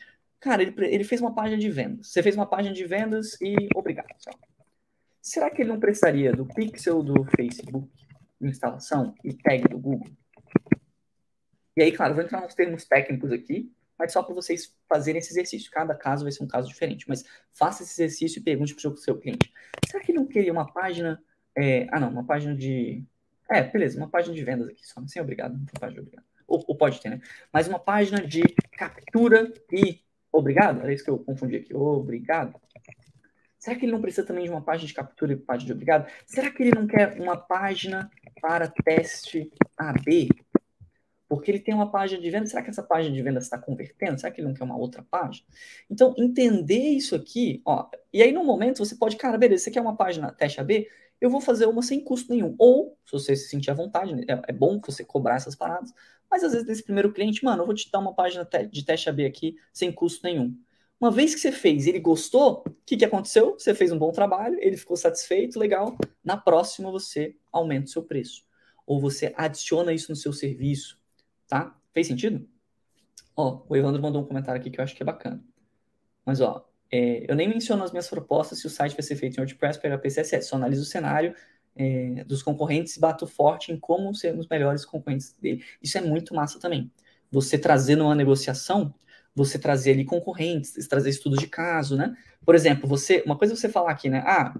Cara, 0.47 0.63
ele, 0.63 0.73
ele 0.79 1.03
fez 1.03 1.21
uma 1.21 1.35
página 1.35 1.59
de 1.59 1.69
vendas. 1.69 2.07
Você 2.07 2.23
fez 2.23 2.37
uma 2.37 2.47
página 2.47 2.73
de 2.73 2.85
vendas 2.85 3.37
e 3.41 3.57
obrigado. 3.75 4.07
Será 5.21 5.51
que 5.51 5.61
ele 5.61 5.71
não 5.71 5.81
precisaria 5.81 6.33
do 6.33 6.47
pixel 6.47 7.03
do 7.03 7.25
Facebook, 7.37 7.91
instalação 8.41 9.13
e 9.25 9.35
tag 9.35 9.67
do 9.69 9.77
Google? 9.77 10.09
E 11.77 11.83
aí, 11.83 11.91
claro, 11.91 12.15
vou 12.15 12.23
entrar 12.23 12.43
nos 12.43 12.55
termos 12.55 12.85
técnicos 12.85 13.33
aqui, 13.33 13.73
mas 13.99 14.13
só 14.13 14.23
para 14.23 14.37
vocês 14.37 14.73
fazerem 14.89 15.19
esse 15.19 15.33
exercício. 15.33 15.69
Cada 15.69 15.97
caso 15.97 16.23
vai 16.23 16.31
ser 16.31 16.45
um 16.45 16.47
caso 16.47 16.69
diferente, 16.69 17.07
mas 17.09 17.25
faça 17.51 17.83
esse 17.83 18.01
exercício 18.01 18.39
e 18.39 18.45
pergunte 18.45 18.73
para 18.73 18.89
o 18.89 18.97
seu 18.97 19.19
cliente. 19.19 19.53
Será 19.91 20.01
que 20.01 20.13
ele 20.13 20.19
não 20.21 20.29
queria 20.29 20.53
uma 20.53 20.73
página... 20.73 21.21
É... 21.57 21.89
ah, 21.91 21.99
não, 21.99 22.11
uma 22.11 22.25
página 22.25 22.55
de... 22.55 23.03
É, 23.51 23.65
beleza, 23.65 23.99
uma 23.99 24.09
página 24.09 24.33
de 24.33 24.45
vendas 24.45 24.69
aqui 24.69 24.87
só. 24.87 25.05
Sem 25.09 25.21
obrigado, 25.21 25.59
não 25.59 25.65
tem 25.65 25.75
página 25.81 25.95
de 25.95 26.07
obrigado. 26.07 26.25
Ou, 26.47 26.65
ou 26.69 26.77
pode 26.77 27.01
ter, 27.01 27.09
né? 27.09 27.21
Mas 27.53 27.67
uma 27.67 27.81
página 27.81 28.25
de 28.25 28.43
captura 28.79 29.53
e 29.73 30.06
Obrigado? 30.33 30.81
Era 30.81 30.93
isso 30.93 31.05
que 31.05 31.11
eu 31.11 31.19
confundi 31.19 31.57
aqui. 31.57 31.75
Obrigado. 31.75 32.55
Será 33.59 33.77
que 33.77 33.85
ele 33.85 33.93
não 33.93 34.01
precisa 34.01 34.25
também 34.25 34.45
de 34.45 34.51
uma 34.51 34.63
página 34.63 34.87
de 34.87 34.95
captura 34.95 35.33
e 35.33 35.37
página 35.37 35.67
de 35.67 35.73
obrigado? 35.73 36.09
Será 36.25 36.51
que 36.51 36.63
ele 36.63 36.71
não 36.71 36.87
quer 36.87 37.21
uma 37.21 37.37
página 37.37 38.11
para 38.41 38.69
teste 38.69 39.51
AB? 39.77 40.29
Porque 41.29 41.51
ele 41.51 41.59
tem 41.59 41.75
uma 41.75 41.91
página 41.91 42.21
de 42.21 42.31
venda. 42.31 42.47
Será 42.47 42.63
que 42.63 42.71
essa 42.71 42.83
página 42.83 43.13
de 43.13 43.21
venda 43.21 43.41
está 43.41 43.59
convertendo? 43.59 44.21
Será 44.21 44.33
que 44.33 44.41
ele 44.41 44.47
não 44.49 44.55
quer 44.55 44.63
uma 44.63 44.77
outra 44.77 45.05
página? 45.11 45.45
Então, 45.91 46.15
entender 46.17 46.91
isso 46.91 47.17
aqui, 47.17 47.61
ó. 47.65 47.89
E 48.13 48.23
aí, 48.23 48.31
no 48.31 48.45
momento, 48.45 48.79
você 48.79 48.95
pode, 48.95 49.17
cara, 49.17 49.37
beleza, 49.37 49.65
você 49.65 49.71
quer 49.73 49.81
uma 49.81 49.97
página 49.97 50.31
teste 50.31 50.61
AB? 50.61 50.87
Eu 51.21 51.31
vou 51.31 51.41
fazer 51.41 51.67
uma 51.67 51.83
sem 51.83 52.05
custo 52.05 52.33
nenhum. 52.33 52.55
Ou, 52.59 52.97
se 53.05 53.13
você 53.13 53.35
se 53.35 53.49
sentir 53.49 53.71
à 53.71 53.75
vontade, 53.75 54.15
é, 54.31 54.43
é 54.49 54.53
bom 54.53 54.81
você 54.81 55.05
cobrar 55.05 55.37
essas 55.37 55.57
paradas. 55.57 55.93
Mas 56.31 56.43
às 56.43 56.53
vezes 56.53 56.67
nesse 56.67 56.83
primeiro 56.83 57.13
cliente, 57.13 57.45
mano, 57.45 57.63
eu 57.63 57.67
vou 57.67 57.75
te 57.75 57.91
dar 57.91 57.99
uma 57.99 58.15
página 58.15 58.49
de 58.71 58.85
teste 58.85 59.09
AB 59.09 59.25
aqui 59.25 59.57
sem 59.73 59.93
custo 59.93 60.25
nenhum. 60.25 60.57
Uma 61.01 61.11
vez 61.11 61.35
que 61.35 61.41
você 61.41 61.53
fez 61.53 61.87
ele 61.87 62.01
gostou, 62.01 62.65
o 62.67 62.71
que, 62.87 62.97
que 62.97 63.05
aconteceu? 63.05 63.53
Você 63.59 63.75
fez 63.75 63.93
um 63.93 63.99
bom 63.99 64.11
trabalho, 64.13 64.57
ele 64.61 64.77
ficou 64.77 64.97
satisfeito, 64.97 65.59
legal. 65.59 65.97
Na 66.25 66.37
próxima 66.37 66.91
você 66.91 67.37
aumenta 67.53 67.87
o 67.87 67.91
seu 67.91 68.03
preço. 68.03 68.45
Ou 68.87 69.01
você 69.01 69.33
adiciona 69.37 69.93
isso 69.93 70.11
no 70.11 70.17
seu 70.17 70.33
serviço, 70.33 70.99
tá? 71.49 71.77
Fez 71.93 72.07
sentido? 72.07 72.49
Ó, 73.35 73.63
o 73.69 73.77
Evandro 73.77 74.01
mandou 74.01 74.23
um 74.23 74.25
comentário 74.25 74.59
aqui 74.59 74.71
que 74.71 74.81
eu 74.81 74.85
acho 74.85 74.95
que 74.95 75.03
é 75.03 75.07
bacana. 75.07 75.43
Mas, 76.25 76.41
ó, 76.41 76.67
é, 76.91 77.31
eu 77.31 77.35
nem 77.35 77.49
menciono 77.49 77.83
as 77.83 77.91
minhas 77.91 78.09
propostas 78.09 78.61
se 78.61 78.67
o 78.67 78.71
site 78.71 78.95
vai 78.95 79.03
ser 79.03 79.17
feito 79.17 79.37
em 79.37 79.41
WordPress, 79.41 79.79
PHP, 79.79 80.09
CSS. 80.09 80.49
Só 80.49 80.57
analiso 80.57 80.83
o 80.83 80.87
cenário 80.87 81.35
é, 81.77 82.25
dos 82.25 82.43
concorrentes 82.43 82.97
e 82.97 83.01
bato 83.01 83.27
forte 83.27 83.73
em 83.73 83.79
como 83.79 84.15
sermos 84.15 84.49
melhores 84.49 84.85
concorrentes 84.85 85.35
dele. 85.41 85.65
Isso 85.83 85.99
é 85.99 86.01
muito 86.01 86.35
massa 86.35 86.59
também. 86.59 86.91
Você 87.31 87.59
trazer 87.59 87.97
numa 87.97 88.15
negociação, 88.15 88.95
você 89.35 89.59
trazer 89.59 89.93
ali 89.93 90.05
concorrentes, 90.05 90.87
trazer 90.89 91.11
estudos 91.11 91.39
de 91.39 91.47
caso, 91.47 91.97
né? 91.97 92.17
Por 92.45 92.55
exemplo, 92.55 92.89
você, 92.89 93.23
uma 93.27 93.37
coisa 93.37 93.55
é 93.55 93.57
você 93.57 93.69
falar 93.69 93.91
aqui, 93.91 94.09
né? 94.09 94.23
Ah, 94.27 94.55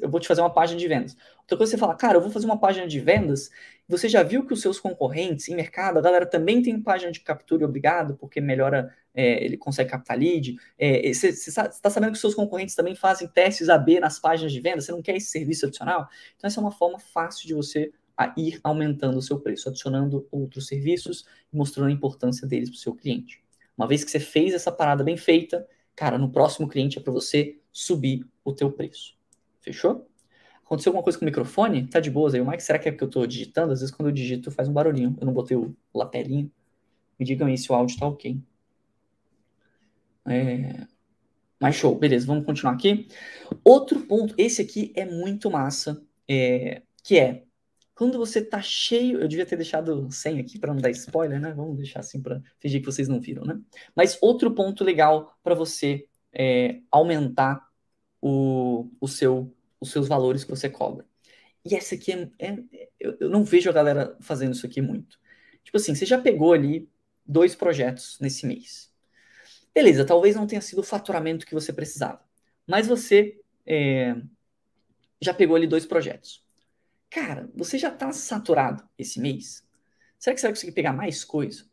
eu 0.00 0.08
vou 0.08 0.20
te 0.20 0.28
fazer 0.28 0.40
uma 0.40 0.52
página 0.52 0.78
de 0.78 0.86
vendas. 0.88 1.16
Outra 1.40 1.56
coisa 1.56 1.72
é 1.72 1.74
você 1.74 1.78
falar, 1.78 1.94
cara, 1.96 2.16
eu 2.16 2.20
vou 2.20 2.30
fazer 2.30 2.46
uma 2.46 2.58
página 2.58 2.86
de 2.86 3.00
vendas. 3.00 3.50
Você 3.88 4.08
já 4.08 4.22
viu 4.22 4.46
que 4.46 4.52
os 4.52 4.60
seus 4.60 4.78
concorrentes 4.78 5.48
em 5.48 5.54
mercado, 5.54 5.98
a 5.98 6.00
galera 6.00 6.24
também 6.24 6.62
tem 6.62 6.80
página 6.80 7.10
de 7.10 7.20
captura 7.20 7.64
obrigado, 7.64 8.16
porque 8.16 8.40
melhora, 8.40 8.94
é, 9.14 9.44
ele 9.44 9.56
consegue 9.56 9.90
captar 9.90 10.18
lead. 10.18 10.56
É, 10.78 11.12
você 11.12 11.28
está 11.28 11.90
sabendo 11.90 12.10
que 12.10 12.16
os 12.16 12.20
seus 12.20 12.34
concorrentes 12.34 12.74
também 12.74 12.94
fazem 12.94 13.28
testes 13.28 13.68
AB 13.68 14.00
nas 14.00 14.18
páginas 14.18 14.52
de 14.52 14.60
vendas, 14.60 14.84
você 14.84 14.92
não 14.92 15.02
quer 15.02 15.16
esse 15.16 15.30
serviço 15.30 15.66
adicional? 15.66 16.08
Então, 16.36 16.48
essa 16.48 16.60
é 16.60 16.62
uma 16.62 16.72
forma 16.72 16.98
fácil 16.98 17.46
de 17.46 17.54
você 17.54 17.92
ir 18.36 18.60
aumentando 18.62 19.18
o 19.18 19.22
seu 19.22 19.40
preço, 19.40 19.68
adicionando 19.68 20.26
outros 20.30 20.66
serviços 20.66 21.24
e 21.52 21.56
mostrando 21.56 21.88
a 21.88 21.92
importância 21.92 22.46
deles 22.46 22.70
para 22.70 22.76
o 22.76 22.80
seu 22.80 22.94
cliente. 22.94 23.42
Uma 23.76 23.86
vez 23.86 24.04
que 24.04 24.10
você 24.10 24.20
fez 24.20 24.54
essa 24.54 24.70
parada 24.70 25.02
bem 25.02 25.16
feita, 25.16 25.66
cara, 25.96 26.18
no 26.18 26.30
próximo 26.30 26.68
cliente 26.68 26.98
é 26.98 27.02
para 27.02 27.12
você 27.12 27.58
subir 27.72 28.26
o 28.44 28.52
teu 28.52 28.70
preço. 28.70 29.16
Fechou? 29.62 30.06
Aconteceu 30.64 30.90
alguma 30.90 31.02
coisa 31.02 31.18
com 31.18 31.24
o 31.24 31.26
microfone? 31.26 31.86
Tá 31.86 32.00
de 32.00 32.10
boas 32.10 32.34
aí. 32.34 32.40
O 32.40 32.48
Mike, 32.48 32.62
será 32.62 32.78
que 32.78 32.88
é 32.88 32.92
porque 32.92 33.04
eu 33.04 33.10
tô 33.10 33.26
digitando? 33.26 33.72
Às 33.72 33.80
vezes 33.80 33.94
quando 33.94 34.08
eu 34.08 34.12
digito 34.12 34.50
faz 34.50 34.68
um 34.68 34.72
barulhinho. 34.72 35.16
Eu 35.20 35.26
não 35.26 35.32
botei 35.32 35.56
o 35.56 35.74
lapelinho. 35.94 36.50
Me 37.18 37.24
digam 37.24 37.46
aí 37.46 37.56
se 37.56 37.70
o 37.70 37.74
áudio 37.74 37.98
tá 37.98 38.06
ok. 38.06 38.40
É... 40.26 40.86
Mas 41.60 41.76
show, 41.76 41.96
beleza, 41.96 42.26
vamos 42.26 42.44
continuar 42.44 42.72
aqui. 42.72 43.06
Outro 43.64 44.00
ponto, 44.00 44.34
esse 44.36 44.60
aqui 44.62 44.92
é 44.96 45.04
muito 45.04 45.50
massa, 45.50 46.02
é... 46.28 46.82
que 47.04 47.18
é 47.18 47.44
quando 47.94 48.18
você 48.18 48.42
tá 48.42 48.60
cheio, 48.60 49.20
eu 49.20 49.28
devia 49.28 49.46
ter 49.46 49.56
deixado 49.56 50.10
sem 50.10 50.40
aqui 50.40 50.58
para 50.58 50.72
não 50.72 50.80
dar 50.80 50.90
spoiler, 50.90 51.40
né? 51.40 51.52
Vamos 51.52 51.76
deixar 51.76 52.00
assim 52.00 52.20
para 52.20 52.42
fingir 52.58 52.80
que 52.80 52.86
vocês 52.86 53.06
não 53.06 53.20
viram, 53.20 53.44
né? 53.44 53.60
Mas 53.94 54.18
outro 54.20 54.52
ponto 54.54 54.82
legal 54.82 55.38
para 55.42 55.54
você 55.54 56.06
é, 56.32 56.80
aumentar 56.90 57.64
o, 58.22 58.88
o 59.00 59.08
seu 59.08 59.54
os 59.80 59.90
seus 59.90 60.06
valores 60.06 60.44
que 60.44 60.50
você 60.50 60.70
cobra. 60.70 61.04
E 61.64 61.74
essa 61.74 61.96
aqui 61.96 62.12
é, 62.12 62.30
é 62.38 62.88
eu, 63.00 63.16
eu 63.20 63.28
não 63.28 63.42
vejo 63.44 63.68
a 63.68 63.72
galera 63.72 64.16
fazendo 64.20 64.52
isso 64.52 64.64
aqui 64.64 64.80
muito. 64.80 65.18
Tipo 65.64 65.76
assim, 65.76 65.94
você 65.94 66.06
já 66.06 66.20
pegou 66.20 66.52
ali 66.52 66.88
dois 67.26 67.56
projetos 67.56 68.16
nesse 68.20 68.46
mês. 68.46 68.92
Beleza, 69.74 70.04
talvez 70.04 70.36
não 70.36 70.46
tenha 70.46 70.60
sido 70.60 70.80
o 70.80 70.84
faturamento 70.84 71.44
que 71.44 71.54
você 71.54 71.72
precisava, 71.72 72.22
mas 72.66 72.86
você 72.86 73.40
é, 73.66 74.14
já 75.20 75.34
pegou 75.34 75.56
ali 75.56 75.66
dois 75.66 75.84
projetos. 75.84 76.44
Cara, 77.10 77.50
você 77.54 77.78
já 77.78 77.88
está 77.88 78.12
saturado 78.12 78.88
esse 78.96 79.20
mês? 79.20 79.66
Será 80.18 80.34
que 80.34 80.40
você 80.40 80.46
vai 80.46 80.54
conseguir 80.54 80.72
pegar 80.72 80.92
mais 80.92 81.24
coisa? 81.24 81.64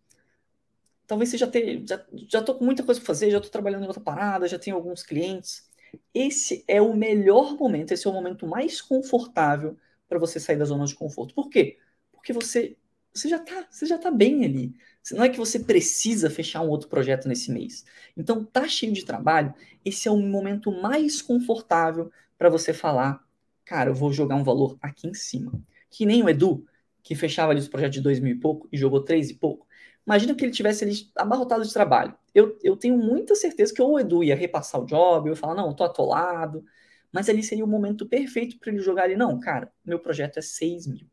Talvez 1.06 1.30
você 1.30 1.38
já 1.38 1.48
tenha, 1.48 1.86
já, 1.86 2.06
já 2.28 2.42
tô 2.42 2.56
com 2.56 2.66
muita 2.66 2.84
coisa 2.84 3.00
para 3.00 3.08
fazer, 3.08 3.32
já 3.32 3.38
estou 3.38 3.52
trabalhando 3.52 3.84
em 3.84 3.88
outra 3.88 4.02
parada, 4.02 4.48
já 4.48 4.58
tenho 4.58 4.76
alguns 4.76 5.04
clientes. 5.04 5.69
Esse 6.14 6.64
é 6.68 6.82
o 6.82 6.96
melhor 6.96 7.56
momento, 7.58 7.92
esse 7.94 8.08
é 8.08 8.10
o 8.10 8.14
momento 8.14 8.48
mais 8.48 8.82
confortável 8.82 9.78
para 10.08 10.20
você 10.20 10.40
sair 10.40 10.58
da 10.58 10.66
zona 10.66 10.86
de 10.86 10.96
conforto. 10.96 11.34
Por 11.34 11.50
quê? 11.50 11.78
Porque 12.12 12.34
você, 12.34 12.78
você 13.14 13.30
já 13.30 13.38
está 13.38 13.68
você 13.70 13.86
já 13.86 13.98
tá 13.98 14.12
bem 14.12 14.46
ali. 14.46 14.74
Não 15.12 15.24
é 15.24 15.30
que 15.30 15.38
você 15.38 15.60
precisa 15.60 16.30
fechar 16.30 16.62
um 16.62 16.70
outro 16.70 16.90
projeto 16.90 17.28
nesse 17.28 17.52
mês. 17.52 17.86
Então, 18.16 18.44
tá 18.44 18.68
cheio 18.68 18.94
de 18.94 19.06
trabalho, 19.06 19.54
esse 19.84 20.08
é 20.08 20.12
o 20.12 20.18
momento 20.18 20.72
mais 20.72 21.22
confortável 21.22 22.12
para 22.38 22.50
você 22.50 22.74
falar, 22.74 23.24
cara, 23.66 23.90
eu 23.90 23.96
vou 23.96 24.12
jogar 24.14 24.36
um 24.36 24.44
valor 24.44 24.78
aqui 24.82 25.08
em 25.08 25.14
cima. 25.14 25.52
Que 25.90 26.06
nem 26.06 26.24
o 26.24 26.30
Edu, 26.30 26.66
que 27.02 27.16
fechava 27.16 27.52
ali 27.52 27.60
os 27.60 27.68
projetos 27.68 27.96
de 27.96 28.02
dois 28.02 28.20
mil 28.20 28.36
e 28.36 28.40
pouco 28.40 28.68
e 28.72 28.78
jogou 28.78 29.04
três 29.04 29.30
e 29.30 29.36
pouco. 29.36 29.68
Imagina 30.10 30.34
que 30.34 30.44
ele 30.44 30.52
tivesse 30.52 30.84
ali 30.84 30.94
abarrotado 31.16 31.64
de 31.64 31.72
trabalho. 31.72 32.16
Eu, 32.34 32.58
eu 32.64 32.76
tenho 32.76 32.98
muita 32.98 33.36
certeza 33.36 33.72
que 33.72 33.80
ou 33.80 33.92
o 33.92 34.00
Edu 34.00 34.24
ia 34.24 34.36
repassar 34.36 34.82
o 34.82 34.86
job, 34.88 35.28
eu 35.28 35.34
ia 35.34 35.40
falar, 35.40 35.54
não, 35.54 35.72
tô 35.72 35.84
atolado. 35.84 36.66
Mas 37.12 37.30
ali 37.30 37.44
seria 37.44 37.64
o 37.64 37.68
momento 37.68 38.08
perfeito 38.08 38.58
para 38.58 38.72
ele 38.72 38.82
jogar 38.82 39.04
ali. 39.04 39.16
Não, 39.16 39.40
cara, 39.40 39.72
meu 39.86 40.00
projeto 40.00 40.40
é 40.40 40.42
6 40.42 40.88
mil. 40.88 41.08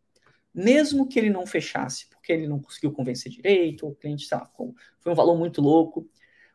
Mesmo 0.54 1.06
que 1.06 1.18
ele 1.18 1.28
não 1.28 1.46
fechasse, 1.46 2.08
porque 2.08 2.32
ele 2.32 2.48
não 2.48 2.58
conseguiu 2.58 2.90
convencer 2.90 3.30
direito, 3.30 3.84
ou 3.84 3.92
o 3.92 3.94
cliente, 3.94 4.26
lá, 4.32 4.50
foi 4.98 5.12
um 5.12 5.14
valor 5.14 5.36
muito 5.36 5.60
louco. 5.60 6.08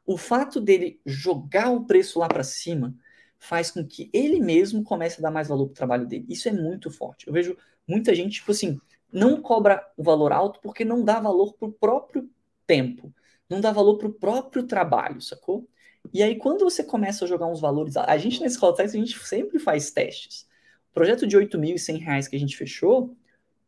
O 0.03 0.17
fato 0.17 0.59
dele 0.59 0.99
jogar 1.05 1.69
o 1.69 1.85
preço 1.85 2.17
lá 2.17 2.27
para 2.27 2.41
cima 2.43 2.95
faz 3.37 3.69
com 3.69 3.85
que 3.85 4.09
ele 4.11 4.39
mesmo 4.39 4.83
comece 4.83 5.19
a 5.19 5.21
dar 5.21 5.31
mais 5.31 5.47
valor 5.47 5.65
para 5.67 5.73
o 5.73 5.75
trabalho 5.75 6.07
dele. 6.07 6.25
Isso 6.27 6.49
é 6.49 6.51
muito 6.51 6.89
forte. 6.89 7.27
Eu 7.27 7.33
vejo 7.33 7.55
muita 7.87 8.15
gente, 8.15 8.33
tipo 8.33 8.51
assim, 8.51 8.79
não 9.11 9.41
cobra 9.41 9.85
o 9.97 10.03
valor 10.03 10.31
alto 10.31 10.59
porque 10.61 10.85
não 10.85 11.03
dá 11.03 11.19
valor 11.19 11.53
para 11.53 11.67
o 11.67 11.71
próprio 11.71 12.29
tempo, 12.65 13.13
não 13.49 13.59
dá 13.59 13.71
valor 13.71 13.97
para 13.97 14.07
o 14.07 14.13
próprio 14.13 14.63
trabalho, 14.63 15.21
sacou? 15.21 15.67
E 16.13 16.23
aí, 16.23 16.35
quando 16.35 16.63
você 16.63 16.83
começa 16.83 17.25
a 17.25 17.27
jogar 17.27 17.47
uns 17.47 17.59
valores, 17.59 17.95
a 17.95 18.17
gente 18.17 18.43
Escola 18.43 18.75
Tech, 18.75 18.89
a 18.89 18.99
gente 18.99 19.17
sempre 19.19 19.59
faz 19.59 19.91
testes. 19.91 20.47
O 20.89 20.93
projeto 20.93 21.27
de 21.27 21.37
R$ 21.37 21.45
8.100 21.45 22.29
que 22.29 22.35
a 22.35 22.39
gente 22.39 22.57
fechou 22.57 23.15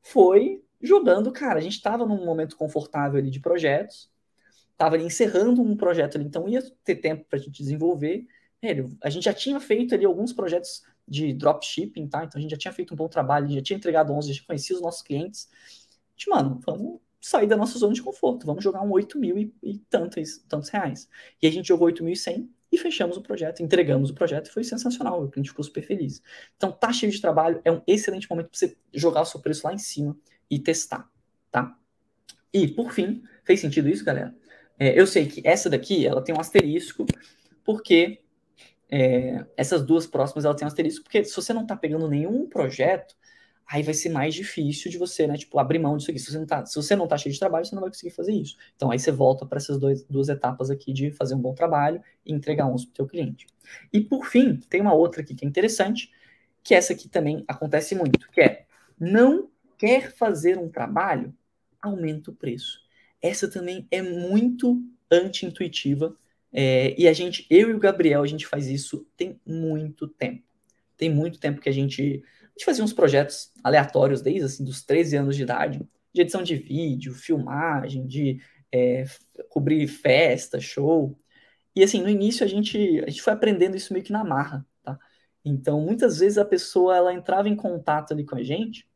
foi 0.01 0.61
jogando, 0.81 1.31
cara, 1.31 1.59
a 1.59 1.61
gente 1.61 1.77
estava 1.77 2.05
num 2.05 2.25
momento 2.25 2.57
confortável 2.57 3.19
ali 3.19 3.29
de 3.29 3.39
projetos, 3.39 4.09
estava 4.71 4.97
encerrando 4.97 5.61
um 5.61 5.77
projeto 5.77 6.17
ali, 6.17 6.25
então 6.25 6.49
ia 6.49 6.61
ter 6.83 6.95
tempo 6.97 7.25
para 7.29 7.39
a 7.39 7.41
gente 7.41 7.63
desenvolver. 7.63 8.27
a 9.01 9.09
gente 9.09 9.23
já 9.23 9.33
tinha 9.33 9.59
feito 9.59 9.95
ali 9.95 10.03
alguns 10.03 10.33
projetos 10.33 10.83
de 11.07 11.33
dropshipping, 11.33 12.07
tá? 12.07 12.23
Então 12.23 12.39
a 12.39 12.41
gente 12.41 12.51
já 12.51 12.57
tinha 12.57 12.73
feito 12.73 12.93
um 12.93 12.97
bom 12.97 13.07
trabalho, 13.07 13.49
já 13.49 13.61
tinha 13.61 13.77
entregado 13.77 14.13
11, 14.13 14.33
já 14.33 14.43
conhecia 14.45 14.75
os 14.75 14.81
nossos 14.81 15.01
clientes. 15.01 15.49
A 15.51 16.11
gente, 16.15 16.29
mano, 16.29 16.59
vamos 16.65 16.99
sair 17.19 17.47
da 17.47 17.55
nossa 17.55 17.77
zona 17.77 17.93
de 17.93 18.01
conforto, 18.01 18.45
vamos 18.45 18.63
jogar 18.63 18.81
um 18.81 18.91
8 18.91 19.17
mil 19.17 19.37
e, 19.37 19.53
e 19.63 19.77
tantos, 19.89 20.39
tantos 20.47 20.69
reais. 20.69 21.09
E 21.41 21.47
a 21.47 21.51
gente 21.51 21.67
jogou 21.67 21.87
8.100 21.87 22.49
e 22.71 22.77
fechamos 22.77 23.17
o 23.17 23.21
projeto, 23.21 23.61
entregamos 23.61 24.09
o 24.09 24.13
projeto 24.15 24.47
e 24.47 24.51
foi 24.51 24.63
sensacional, 24.63 25.23
o 25.23 25.29
cliente 25.29 25.49
ficou 25.49 25.63
super 25.63 25.83
feliz. 25.83 26.21
Então 26.57 26.71
tá 26.71 26.91
cheio 26.91 27.11
de 27.11 27.21
trabalho, 27.21 27.61
é 27.63 27.71
um 27.71 27.81
excelente 27.85 28.29
momento 28.29 28.49
para 28.49 28.57
você 28.57 28.75
jogar 28.93 29.21
o 29.21 29.25
seu 29.25 29.39
preço 29.39 29.65
lá 29.67 29.73
em 29.73 29.77
cima 29.77 30.17
e 30.49 30.57
testar, 30.57 31.09
tá? 31.51 31.77
E 32.51 32.67
por 32.67 32.91
fim, 32.91 33.23
fez 33.43 33.59
sentido 33.59 33.87
isso, 33.87 34.03
galera? 34.03 34.35
É, 34.79 34.99
eu 34.99 35.05
sei 35.05 35.27
que 35.27 35.41
essa 35.47 35.69
daqui, 35.69 36.05
ela 36.05 36.21
tem 36.21 36.35
um 36.35 36.39
asterisco, 36.39 37.05
porque 37.63 38.22
é, 38.89 39.45
essas 39.57 39.85
duas 39.85 40.05
próximas 40.05 40.45
ela 40.45 40.55
tem 40.55 40.65
um 40.65 40.67
asterisco, 40.67 41.03
porque 41.03 41.23
se 41.23 41.35
você 41.35 41.53
não 41.53 41.63
está 41.63 41.75
pegando 41.75 42.07
nenhum 42.07 42.47
projeto, 42.47 43.15
aí 43.65 43.81
vai 43.81 43.93
ser 43.93 44.09
mais 44.09 44.35
difícil 44.35 44.91
de 44.91 44.97
você, 44.97 45.25
né, 45.25 45.37
tipo, 45.37 45.57
abrir 45.57 45.79
mão 45.79 45.97
disso 45.97 46.11
aqui. 46.11 46.19
Se 46.19 46.31
você 46.31 46.37
não 46.37 46.45
tá, 46.45 46.65
se 46.65 46.75
você 46.75 46.95
não 46.95 47.07
tá 47.07 47.17
cheio 47.17 47.33
de 47.33 47.39
trabalho, 47.39 47.65
você 47.65 47.75
não 47.75 47.81
vai 47.81 47.89
conseguir 47.89 48.11
fazer 48.11 48.33
isso. 48.33 48.55
Então 48.75 48.91
aí 48.91 48.99
você 48.99 49.11
volta 49.11 49.45
para 49.45 49.57
essas 49.57 49.79
dois, 49.79 50.03
duas 50.03 50.29
etapas 50.29 50.69
aqui 50.69 50.93
de 50.93 51.11
fazer 51.11 51.35
um 51.35 51.39
bom 51.39 51.53
trabalho 51.53 52.01
e 52.25 52.33
entregar 52.33 52.67
uns 52.67 52.85
para 52.85 52.91
o 52.91 52.95
teu 52.95 53.07
cliente. 53.07 53.47
E 53.91 54.01
por 54.01 54.25
fim, 54.25 54.57
tem 54.69 54.81
uma 54.81 54.93
outra 54.93 55.21
aqui 55.21 55.33
que 55.33 55.45
é 55.45 55.47
interessante, 55.47 56.11
que 56.63 56.75
essa 56.75 56.93
aqui 56.93 57.09
também 57.09 57.43
acontece 57.47 57.95
muito, 57.95 58.29
que 58.31 58.41
é 58.41 58.65
não 58.99 59.49
quer 59.77 60.11
fazer 60.13 60.57
um 60.57 60.69
trabalho, 60.69 61.33
aumenta 61.81 62.31
o 62.31 62.35
preço. 62.35 62.81
Essa 63.21 63.49
também 63.49 63.87
é 63.89 64.01
muito 64.01 64.81
anti-intuitiva 65.09 66.15
é, 66.53 66.93
e 66.99 67.07
a 67.07 67.13
gente, 67.13 67.47
eu 67.49 67.71
e 67.71 67.73
o 67.73 67.79
Gabriel, 67.79 68.21
a 68.21 68.27
gente 68.27 68.45
faz 68.45 68.67
isso 68.67 69.07
tem 69.17 69.41
muito 69.43 70.07
tempo. 70.07 70.43
Tem 70.95 71.09
muito 71.09 71.39
tempo 71.39 71.59
que 71.59 71.67
a 71.67 71.71
gente, 71.71 72.23
a 72.43 72.49
gente 72.49 72.65
fazia 72.65 72.83
uns 72.83 72.93
projetos 72.93 73.51
aleatórios 73.63 74.21
desde 74.21 74.43
assim, 74.43 74.63
dos 74.63 74.83
13 74.83 75.17
anos 75.17 75.35
de 75.35 75.41
idade, 75.41 75.81
de 76.13 76.21
edição 76.21 76.43
de 76.43 76.55
vídeo, 76.55 77.15
filmagem, 77.15 78.05
de 78.05 78.39
é, 78.71 79.03
cobrir 79.49 79.87
festa, 79.87 80.59
show. 80.59 81.17
E 81.75 81.83
assim, 81.83 82.03
no 82.03 82.09
início 82.09 82.45
a 82.45 82.47
gente, 82.47 82.99
a 82.99 83.09
gente 83.09 83.23
foi 83.23 83.33
aprendendo 83.33 83.75
isso 83.75 83.91
meio 83.91 84.05
que 84.05 84.11
na 84.11 84.23
marra, 84.23 84.63
tá? 84.83 84.99
Então, 85.43 85.81
muitas 85.81 86.19
vezes 86.19 86.37
a 86.37 86.45
pessoa 86.45 86.95
ela 86.95 87.13
entrava 87.13 87.49
em 87.49 87.55
contato 87.55 88.13
ali 88.13 88.23
com 88.23 88.35
a 88.35 88.43
gente. 88.43 88.87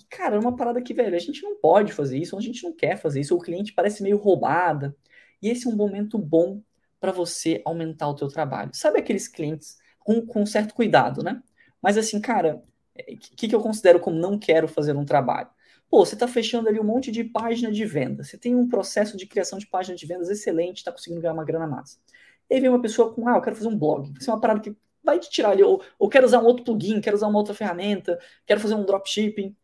E, 0.00 0.04
cara, 0.04 0.36
é 0.36 0.38
uma 0.38 0.56
parada 0.56 0.80
que, 0.80 0.94
velho, 0.94 1.14
a 1.14 1.18
gente 1.18 1.42
não 1.42 1.56
pode 1.56 1.92
fazer 1.92 2.18
isso, 2.18 2.36
a 2.36 2.40
gente 2.40 2.64
não 2.64 2.74
quer 2.74 2.96
fazer 2.96 3.20
isso, 3.20 3.36
o 3.36 3.40
cliente 3.40 3.74
parece 3.74 4.02
meio 4.02 4.16
roubada. 4.16 4.96
E 5.42 5.50
esse 5.50 5.68
é 5.68 5.70
um 5.70 5.76
momento 5.76 6.18
bom 6.18 6.62
para 7.00 7.12
você 7.12 7.62
aumentar 7.64 8.08
o 8.08 8.14
teu 8.14 8.28
trabalho. 8.28 8.70
Sabe 8.74 8.98
aqueles 8.98 9.28
clientes 9.28 9.78
com, 9.98 10.24
com 10.24 10.44
certo 10.46 10.74
cuidado, 10.74 11.22
né? 11.22 11.42
Mas 11.82 11.96
assim, 11.96 12.20
cara, 12.20 12.56
o 12.56 12.62
é, 12.94 13.16
que, 13.16 13.48
que 13.48 13.54
eu 13.54 13.60
considero 13.60 14.00
como 14.00 14.16
não 14.18 14.38
quero 14.38 14.66
fazer 14.68 14.96
um 14.96 15.04
trabalho? 15.04 15.48
Pô, 15.90 16.04
você 16.04 16.14
está 16.14 16.28
fechando 16.28 16.68
ali 16.68 16.78
um 16.78 16.84
monte 16.84 17.10
de 17.10 17.24
página 17.24 17.72
de 17.72 17.84
venda. 17.86 18.22
Você 18.22 18.36
tem 18.36 18.54
um 18.54 18.68
processo 18.68 19.16
de 19.16 19.26
criação 19.26 19.58
de 19.58 19.66
página 19.66 19.96
de 19.96 20.06
vendas 20.06 20.28
excelente, 20.28 20.78
está 20.78 20.92
conseguindo 20.92 21.20
ganhar 21.20 21.32
uma 21.32 21.44
grana 21.44 21.66
massa. 21.66 21.98
E 22.50 22.54
aí 22.54 22.60
vem 22.60 22.68
uma 22.68 22.80
pessoa 22.80 23.12
com, 23.14 23.28
ah, 23.28 23.36
eu 23.36 23.42
quero 23.42 23.56
fazer 23.56 23.68
um 23.68 23.78
blog. 23.78 24.12
Isso 24.18 24.30
é 24.30 24.34
uma 24.34 24.40
parada 24.40 24.60
que 24.60 24.76
vai 25.02 25.18
te 25.18 25.30
tirar 25.30 25.50
ali, 25.50 25.62
ou, 25.62 25.82
ou 25.98 26.08
quero 26.08 26.26
usar 26.26 26.40
um 26.40 26.44
outro 26.44 26.64
plugin, 26.64 27.00
quero 27.00 27.16
usar 27.16 27.28
uma 27.28 27.38
outra 27.38 27.54
ferramenta, 27.54 28.18
quero 28.46 28.60
fazer 28.60 28.74
um 28.74 28.84
dropshipping. 28.84 29.56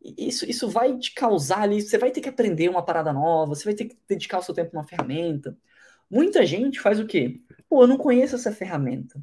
Isso, 0.00 0.48
isso 0.48 0.68
vai 0.68 0.96
te 0.98 1.12
causar 1.14 1.62
ali, 1.62 1.80
você 1.80 1.98
vai 1.98 2.10
ter 2.10 2.20
que 2.20 2.28
aprender 2.28 2.68
uma 2.68 2.84
parada 2.84 3.12
nova, 3.12 3.54
você 3.54 3.64
vai 3.64 3.74
ter 3.74 3.86
que 3.86 3.96
dedicar 4.08 4.38
o 4.38 4.42
seu 4.42 4.54
tempo 4.54 4.70
numa 4.74 4.84
ferramenta. 4.86 5.56
Muita 6.14 6.46
gente 6.46 6.78
faz 6.80 7.00
o 7.00 7.06
quê? 7.06 7.40
Pô, 7.68 7.82
eu 7.82 7.88
não 7.88 7.98
conheço 7.98 8.36
essa 8.36 8.52
ferramenta, 8.52 9.20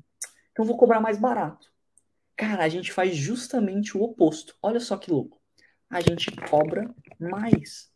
então 0.51 0.65
vou 0.65 0.75
cobrar 0.75 0.99
mais 0.99 1.17
barato. 1.17 1.71
Cara, 2.35 2.65
a 2.65 2.67
gente 2.67 2.91
faz 2.91 3.15
justamente 3.15 3.97
o 3.97 4.01
oposto. 4.01 4.57
Olha 4.61 4.79
só 4.81 4.97
que 4.97 5.09
louco. 5.09 5.39
A 5.89 6.01
gente 6.01 6.29
cobra 6.49 6.93
mais. 7.17 7.89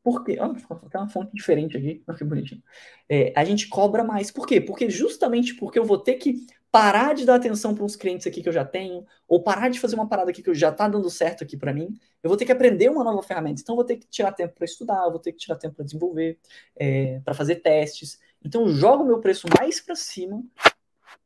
Por 0.00 0.22
quê? 0.22 0.36
Olha, 0.38 0.54
tem 0.54 1.00
uma 1.00 1.08
fonte 1.08 1.32
diferente 1.34 1.76
aqui. 1.76 2.04
Olha 2.06 2.16
que 2.16 2.22
bonitinho. 2.22 2.62
É, 3.08 3.32
a 3.34 3.44
gente 3.44 3.66
cobra 3.66 4.04
mais. 4.04 4.30
Por 4.30 4.46
quê? 4.46 4.60
Porque 4.60 4.88
justamente 4.88 5.56
porque 5.56 5.76
eu 5.76 5.84
vou 5.84 5.98
ter 5.98 6.14
que 6.14 6.46
parar 6.70 7.14
de 7.14 7.24
dar 7.24 7.36
atenção 7.36 7.74
para 7.74 7.82
uns 7.82 7.96
clientes 7.96 8.28
aqui 8.28 8.42
que 8.42 8.48
eu 8.48 8.52
já 8.52 8.64
tenho, 8.64 9.04
ou 9.26 9.42
parar 9.42 9.70
de 9.70 9.80
fazer 9.80 9.96
uma 9.96 10.08
parada 10.08 10.30
aqui 10.30 10.42
que 10.42 10.54
já 10.54 10.68
está 10.68 10.86
dando 10.86 11.10
certo 11.10 11.42
aqui 11.42 11.56
para 11.56 11.72
mim, 11.72 11.88
eu 12.22 12.28
vou 12.28 12.36
ter 12.36 12.44
que 12.44 12.52
aprender 12.52 12.90
uma 12.90 13.02
nova 13.02 13.22
ferramenta. 13.22 13.60
Então, 13.60 13.72
eu 13.72 13.76
vou 13.76 13.84
ter 13.84 13.96
que 13.96 14.06
tirar 14.06 14.30
tempo 14.30 14.54
para 14.54 14.64
estudar, 14.64 15.08
vou 15.08 15.18
ter 15.18 15.32
que 15.32 15.38
tirar 15.38 15.56
tempo 15.56 15.74
para 15.74 15.84
desenvolver, 15.84 16.38
é, 16.76 17.18
para 17.24 17.34
fazer 17.34 17.56
testes. 17.56 18.20
Então, 18.44 18.62
eu 18.62 18.68
jogo 18.68 19.04
meu 19.04 19.20
preço 19.20 19.46
mais 19.58 19.80
para 19.80 19.96
cima 19.96 20.42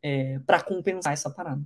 é, 0.03 0.38
para 0.40 0.62
compensar 0.62 1.12
essa 1.12 1.31
parada. 1.31 1.62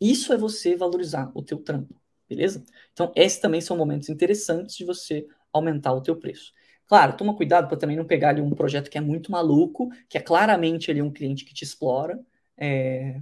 Isso 0.00 0.32
é 0.32 0.36
você 0.36 0.74
valorizar 0.76 1.30
o 1.34 1.42
teu 1.42 1.58
trampo, 1.58 1.94
beleza? 2.28 2.64
Então, 2.92 3.12
esses 3.14 3.38
também 3.38 3.60
são 3.60 3.76
momentos 3.76 4.08
interessantes 4.08 4.76
de 4.76 4.84
você 4.84 5.26
aumentar 5.52 5.92
o 5.92 6.02
teu 6.02 6.16
preço. 6.16 6.52
Claro, 6.86 7.16
toma 7.16 7.36
cuidado 7.36 7.68
para 7.68 7.76
também 7.76 7.96
não 7.96 8.04
pegar 8.04 8.30
ali 8.30 8.40
um 8.40 8.50
projeto 8.50 8.90
que 8.90 8.98
é 8.98 9.00
muito 9.00 9.30
maluco, 9.30 9.90
que 10.08 10.18
é 10.18 10.20
claramente 10.20 10.90
ali 10.90 11.00
um 11.00 11.12
cliente 11.12 11.44
que 11.44 11.54
te 11.54 11.64
explora, 11.64 12.20
é, 12.56 13.20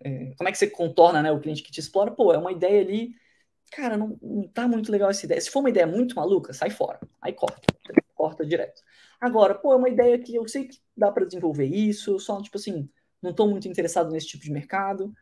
é, 0.00 0.32
como 0.36 0.48
é 0.48 0.52
que 0.52 0.58
você 0.58 0.68
contorna 0.68 1.22
né, 1.22 1.30
o 1.30 1.40
cliente 1.40 1.62
que 1.62 1.72
te 1.72 1.80
explora? 1.80 2.10
Pô, 2.10 2.32
é 2.32 2.38
uma 2.38 2.52
ideia 2.52 2.80
ali, 2.80 3.14
cara, 3.72 3.96
não, 3.96 4.18
não 4.22 4.48
tá 4.48 4.68
muito 4.68 4.90
legal 4.92 5.10
essa 5.10 5.24
ideia. 5.26 5.40
Se 5.40 5.50
for 5.50 5.60
uma 5.60 5.70
ideia 5.70 5.86
muito 5.86 6.16
maluca, 6.16 6.52
sai 6.52 6.70
fora. 6.70 7.00
Aí 7.20 7.32
corta, 7.32 7.60
corta 8.14 8.46
direto. 8.46 8.82
Agora, 9.20 9.54
pô, 9.54 9.72
é 9.72 9.76
uma 9.76 9.88
ideia 9.88 10.18
que 10.18 10.34
eu 10.34 10.46
sei 10.46 10.66
que 10.66 10.78
dá 10.96 11.10
para 11.10 11.24
desenvolver 11.24 11.66
isso, 11.66 12.18
só, 12.20 12.40
tipo 12.40 12.56
assim, 12.56 12.88
não 13.20 13.32
tô 13.32 13.46
muito 13.48 13.66
interessado 13.66 14.10
nesse 14.10 14.28
tipo 14.28 14.44
de 14.44 14.52
mercado. 14.52 15.12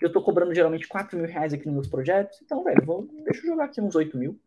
Eu 0.00 0.12
tô 0.12 0.22
cobrando 0.22 0.54
geralmente 0.54 0.86
4 0.86 1.16
mil 1.16 1.26
reais 1.26 1.54
aqui 1.54 1.64
nos 1.64 1.74
meus 1.74 1.88
projetos. 1.88 2.38
Então, 2.42 2.62
velho, 2.62 2.84
vou, 2.84 3.08
deixa 3.24 3.40
eu 3.40 3.46
jogar 3.46 3.64
aqui 3.64 3.80
uns 3.80 3.94
8 3.94 4.16
mil 4.18 4.38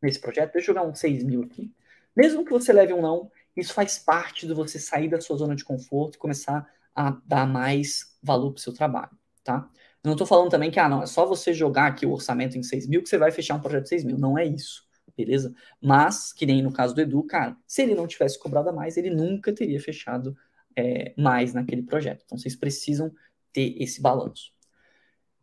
nesse 0.00 0.18
projeto, 0.18 0.52
deixa 0.52 0.70
eu 0.70 0.74
jogar 0.74 0.88
uns 0.88 0.98
6 0.98 1.22
mil 1.22 1.42
aqui. 1.42 1.70
Mesmo 2.16 2.44
que 2.44 2.50
você 2.50 2.72
leve 2.72 2.92
um 2.92 3.00
não, 3.00 3.30
isso 3.56 3.72
faz 3.72 3.98
parte 3.98 4.46
de 4.46 4.54
você 4.54 4.78
sair 4.78 5.08
da 5.08 5.20
sua 5.20 5.36
zona 5.36 5.54
de 5.54 5.64
conforto 5.64 6.14
e 6.14 6.18
começar 6.18 6.68
a 6.94 7.16
dar 7.26 7.46
mais 7.46 8.16
valor 8.22 8.52
para 8.52 8.58
o 8.58 8.62
seu 8.62 8.72
trabalho, 8.72 9.10
tá? 9.44 9.68
Eu 10.02 10.08
não 10.08 10.12
estou 10.12 10.26
falando 10.26 10.50
também 10.50 10.70
que, 10.70 10.80
ah, 10.80 10.88
não, 10.88 11.02
é 11.02 11.06
só 11.06 11.24
você 11.24 11.54
jogar 11.54 11.86
aqui 11.86 12.04
o 12.04 12.12
orçamento 12.12 12.58
em 12.58 12.62
6 12.62 12.88
mil 12.88 13.02
que 13.02 13.08
você 13.08 13.16
vai 13.16 13.30
fechar 13.30 13.54
um 13.54 13.60
projeto 13.60 13.84
de 13.84 13.90
6 13.90 14.04
mil. 14.04 14.18
Não 14.18 14.36
é 14.36 14.44
isso, 14.44 14.84
beleza? 15.16 15.54
Mas, 15.80 16.32
que 16.32 16.46
nem 16.46 16.62
no 16.62 16.72
caso 16.72 16.94
do 16.94 17.00
Edu, 17.00 17.22
cara, 17.24 17.56
se 17.66 17.82
ele 17.82 17.94
não 17.94 18.06
tivesse 18.06 18.38
cobrado 18.38 18.68
a 18.68 18.72
mais, 18.72 18.96
ele 18.96 19.10
nunca 19.10 19.52
teria 19.52 19.80
fechado 19.80 20.36
é, 20.76 21.14
mais 21.16 21.52
naquele 21.54 21.82
projeto. 21.82 22.22
Então, 22.24 22.38
vocês 22.38 22.56
precisam 22.56 23.12
ter 23.52 23.74
esse 23.82 24.00
balanço. 24.00 24.52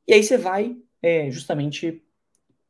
E 0.08 0.14
aí 0.14 0.24
você 0.24 0.38
vai 0.38 0.76
é, 1.02 1.30
justamente 1.30 2.04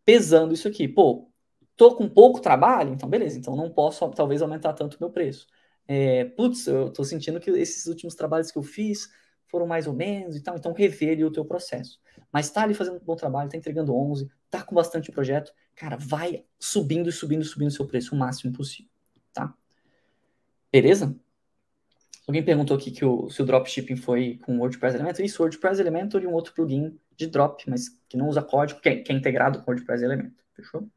pesando 0.06 0.54
isso 0.54 0.68
aqui. 0.68 0.88
Pô, 0.88 1.30
tô 1.76 1.96
com 1.96 2.10
pouco 2.10 2.42
trabalho, 2.42 2.94
então 2.94 3.10
beleza, 3.10 3.38
então 3.38 3.56
não 3.56 3.70
posso 3.70 4.10
talvez 4.12 4.42
aumentar 4.42 4.74
tanto 4.74 4.96
o 4.96 5.00
meu 5.00 5.10
preço. 5.10 5.48
É, 5.88 6.26
putz, 6.26 6.68
eu 6.68 6.92
tô 6.92 7.04
sentindo 7.04 7.40
que 7.40 7.50
esses 7.52 7.86
últimos 7.88 8.16
trabalhos 8.16 8.52
que 8.52 8.58
eu 8.58 8.64
fiz 8.64 9.10
foram 9.48 9.66
mais 9.66 9.88
ou 9.88 9.94
menos 9.94 10.36
e 10.36 10.44
tal, 10.44 10.56
então 10.56 10.74
rever 10.74 11.14
ali 11.14 11.24
o 11.24 11.32
teu 11.32 11.46
processo. 11.46 12.00
Mas 12.32 12.50
tá 12.52 12.64
ali 12.64 12.74
fazendo 12.74 12.98
um 12.98 13.04
bom 13.04 13.16
trabalho, 13.16 13.50
tá 13.50 13.58
entregando 13.58 13.96
11, 13.96 14.30
tá 14.50 14.64
com 14.64 14.76
bastante 14.76 15.12
projeto, 15.12 15.54
cara, 15.76 15.98
vai 15.98 16.44
subindo 16.60 17.10
e 17.10 17.12
subindo 17.12 17.44
subindo 17.44 17.72
seu 17.72 17.86
preço 17.86 18.16
o 18.16 18.18
máximo 18.18 18.54
possível, 18.54 18.92
tá? 19.34 19.54
Beleza? 20.72 21.16
Alguém 22.28 22.44
perguntou 22.44 22.78
aqui 22.78 22.92
que 22.92 23.04
o, 23.04 23.30
se 23.30 23.42
o 23.42 23.46
dropshipping 23.46 23.96
foi 23.96 24.40
com 24.44 24.60
WordPress 24.60 24.96
Elementor. 24.96 25.26
Isso, 25.26 25.42
WordPress 25.42 25.82
Elementor 25.82 26.22
e 26.22 26.28
um 26.28 26.34
outro 26.34 26.54
plugin 26.54 26.96
de 27.18 27.26
drop, 27.26 27.68
mas 27.68 27.90
que 28.08 28.16
não 28.16 28.28
usa 28.28 28.44
código, 28.44 28.80
que 28.80 28.90
é, 28.90 28.96
que 28.98 29.12
é 29.12 29.16
integrado 29.16 29.64
com 29.64 29.72
WordPress 29.72 30.04
Elementor. 30.04 30.44
Fechou? 30.56 30.88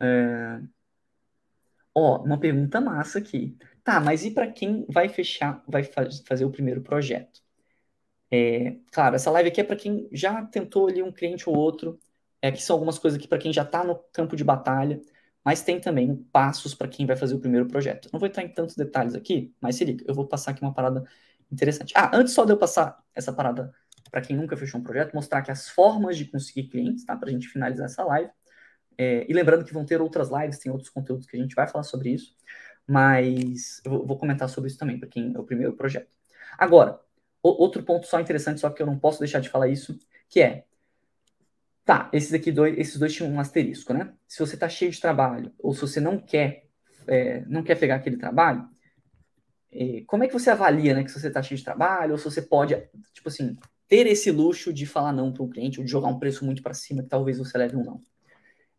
É... 0.00 0.60
Ó, 1.94 2.22
uma 2.22 2.38
pergunta 2.38 2.80
massa 2.80 3.18
aqui. 3.18 3.56
Tá, 3.82 4.00
mas 4.00 4.24
e 4.24 4.30
para 4.30 4.50
quem 4.50 4.86
vai 4.88 5.08
fechar, 5.08 5.62
vai 5.66 5.82
faz, 5.82 6.20
fazer 6.20 6.44
o 6.44 6.50
primeiro 6.50 6.80
projeto? 6.80 7.40
É, 8.30 8.76
claro, 8.92 9.16
essa 9.16 9.30
live 9.30 9.48
aqui 9.48 9.60
é 9.60 9.64
para 9.64 9.76
quem 9.76 10.08
já 10.12 10.44
tentou 10.46 10.88
ali 10.88 11.02
um 11.02 11.12
cliente 11.12 11.48
ou 11.48 11.56
outro. 11.56 11.98
É, 12.44 12.48
aqui 12.48 12.62
são 12.62 12.74
algumas 12.74 12.98
coisas 12.98 13.18
aqui 13.18 13.26
para 13.26 13.38
quem 13.38 13.52
já 13.52 13.62
está 13.62 13.82
no 13.82 13.96
campo 14.12 14.36
de 14.36 14.44
batalha 14.44 15.00
mas 15.44 15.62
tem 15.62 15.78
também 15.78 16.16
passos 16.32 16.74
para 16.74 16.88
quem 16.88 17.04
vai 17.04 17.16
fazer 17.16 17.34
o 17.34 17.38
primeiro 17.38 17.66
projeto. 17.66 18.08
Não 18.12 18.18
vou 18.18 18.26
entrar 18.26 18.42
em 18.42 18.48
tantos 18.48 18.74
detalhes 18.74 19.14
aqui, 19.14 19.54
mas 19.60 19.76
se 19.76 19.84
liga, 19.84 20.04
eu 20.08 20.14
vou 20.14 20.26
passar 20.26 20.52
aqui 20.52 20.62
uma 20.62 20.72
parada 20.72 21.04
interessante. 21.52 21.92
Ah, 21.94 22.10
antes 22.14 22.32
só 22.32 22.46
de 22.46 22.52
eu 22.52 22.56
passar 22.56 22.98
essa 23.14 23.32
parada 23.32 23.72
para 24.10 24.22
quem 24.22 24.36
nunca 24.36 24.56
fechou 24.56 24.80
um 24.80 24.82
projeto, 24.82 25.12
mostrar 25.12 25.40
aqui 25.40 25.50
as 25.50 25.68
formas 25.68 26.16
de 26.16 26.24
conseguir 26.24 26.68
clientes, 26.68 27.04
tá? 27.04 27.14
Para 27.16 27.28
a 27.28 27.32
gente 27.32 27.48
finalizar 27.48 27.86
essa 27.86 28.02
live. 28.04 28.30
É, 28.96 29.26
e 29.28 29.34
lembrando 29.34 29.64
que 29.64 29.74
vão 29.74 29.84
ter 29.84 30.00
outras 30.00 30.30
lives, 30.30 30.58
tem 30.58 30.72
outros 30.72 30.88
conteúdos 30.88 31.26
que 31.26 31.36
a 31.36 31.40
gente 31.40 31.54
vai 31.54 31.66
falar 31.68 31.84
sobre 31.84 32.10
isso, 32.10 32.34
mas 32.86 33.82
eu 33.84 34.06
vou, 34.06 34.16
comentar 34.16 34.48
sobre 34.48 34.70
isso 34.70 34.78
também, 34.78 34.98
para 34.98 35.08
quem 35.08 35.34
é 35.34 35.38
o 35.38 35.44
primeiro 35.44 35.74
projeto. 35.74 36.08
Agora, 36.56 37.00
outro 37.42 37.82
ponto 37.82 38.06
só 38.06 38.20
interessante, 38.20 38.60
só 38.60 38.70
que 38.70 38.80
eu 38.80 38.86
não 38.86 38.98
posso 38.98 39.18
deixar 39.18 39.40
de 39.40 39.48
falar 39.50 39.68
isso, 39.68 39.98
que 40.28 40.40
é 40.40 40.64
Tá, 41.84 42.08
esses 42.12 42.32
aqui 42.32 42.50
dois, 42.50 42.78
esses 42.78 42.98
dois 42.98 43.12
tinham 43.12 43.30
um 43.30 43.38
asterisco, 43.38 43.92
né? 43.92 44.14
Se 44.26 44.38
você 44.38 44.56
tá 44.56 44.68
cheio 44.68 44.90
de 44.90 45.00
trabalho, 45.00 45.52
ou 45.58 45.74
se 45.74 45.82
você 45.82 46.00
não 46.00 46.18
quer, 46.18 46.66
é, 47.06 47.44
não 47.46 47.62
quer 47.62 47.78
pegar 47.78 47.96
aquele 47.96 48.16
trabalho, 48.16 48.66
é, 49.70 50.02
como 50.06 50.24
é 50.24 50.28
que 50.28 50.32
você 50.32 50.50
avalia, 50.50 50.94
né, 50.94 51.04
que 51.04 51.10
se 51.10 51.20
você 51.20 51.30
tá 51.30 51.42
cheio 51.42 51.58
de 51.58 51.64
trabalho, 51.64 52.12
ou 52.12 52.18
se 52.18 52.24
você 52.24 52.40
pode, 52.40 52.74
tipo 53.12 53.28
assim, 53.28 53.56
ter 53.88 54.06
esse 54.06 54.30
luxo 54.30 54.72
de 54.72 54.86
falar 54.86 55.12
não 55.12 55.32
para 55.32 55.42
um 55.42 55.50
cliente, 55.50 55.78
ou 55.78 55.84
de 55.84 55.90
jogar 55.90 56.08
um 56.08 56.18
preço 56.18 56.44
muito 56.44 56.62
para 56.62 56.72
cima, 56.72 57.02
que 57.02 57.08
talvez 57.08 57.38
você 57.38 57.58
leve 57.58 57.76
um 57.76 57.84
não. 57.84 58.00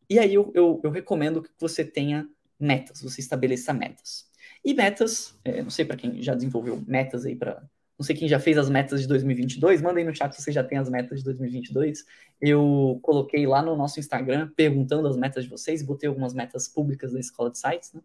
E 0.10 0.18
aí 0.18 0.34
eu, 0.34 0.52
eu, 0.56 0.82
eu 0.84 0.90
recomendo 0.90 1.44
que 1.44 1.50
você 1.60 1.84
tenha 1.84 2.28
metas, 2.60 3.02
você 3.02 3.22
estabeleça 3.22 3.74
metas. 3.74 4.30
E 4.64 4.74
metas, 4.74 5.38
é, 5.44 5.62
não 5.62 5.70
sei 5.70 5.86
para 5.86 5.98
quem 5.98 6.22
já 6.22 6.34
desenvolveu 6.34 6.82
metas 6.88 7.26
aí 7.26 7.36
para 7.36 7.62
não 7.98 8.06
sei 8.06 8.16
quem 8.16 8.28
já 8.28 8.40
fez 8.40 8.58
as 8.58 8.70
metas 8.70 9.02
de 9.02 9.08
2022, 9.08 9.82
mandem 9.82 10.04
no 10.04 10.14
chat 10.14 10.34
se 10.34 10.42
você 10.42 10.52
já 10.52 10.64
tem 10.64 10.78
as 10.78 10.90
metas 10.90 11.20
de 11.20 11.26
2022. 11.26 12.04
Eu 12.42 13.00
coloquei 13.02 13.48
lá 13.48 13.62
no 13.62 13.76
nosso 13.76 14.00
Instagram 14.00 14.52
perguntando 14.56 15.08
as 15.08 15.16
metas 15.16 15.46
de 15.46 15.50
vocês, 15.50 15.82
botei 15.82 16.10
algumas 16.10 16.34
metas 16.34 16.68
públicas 16.68 17.14
da 17.14 17.20
escola 17.20 17.50
de 17.50 17.58
sites, 17.58 17.94
né? 17.94 18.02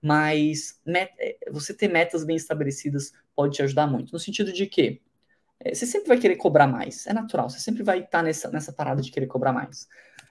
Mas 0.00 0.80
met 0.86 1.12
é, 1.18 1.38
você 1.50 1.74
ter 1.74 1.88
metas 1.88 2.24
bem 2.24 2.36
estabelecidas 2.36 3.12
pode 3.34 3.56
te 3.56 3.62
ajudar 3.62 3.86
muito, 3.86 4.12
no 4.12 4.18
sentido 4.18 4.52
de 4.52 4.66
que 4.66 5.02
é, 5.60 5.74
você 5.74 5.86
sempre 5.86 6.08
vai 6.08 6.18
querer 6.18 6.36
cobrar 6.36 6.66
mais, 6.66 7.06
é 7.06 7.12
natural, 7.12 7.50
você 7.50 7.58
sempre 7.58 7.82
vai 7.82 8.00
estar 8.00 8.22
nessa, 8.22 8.50
nessa 8.50 8.72
parada 8.72 9.02
de 9.02 9.10
querer 9.10 9.26
cobrar 9.26 9.52
mais. 9.52 9.88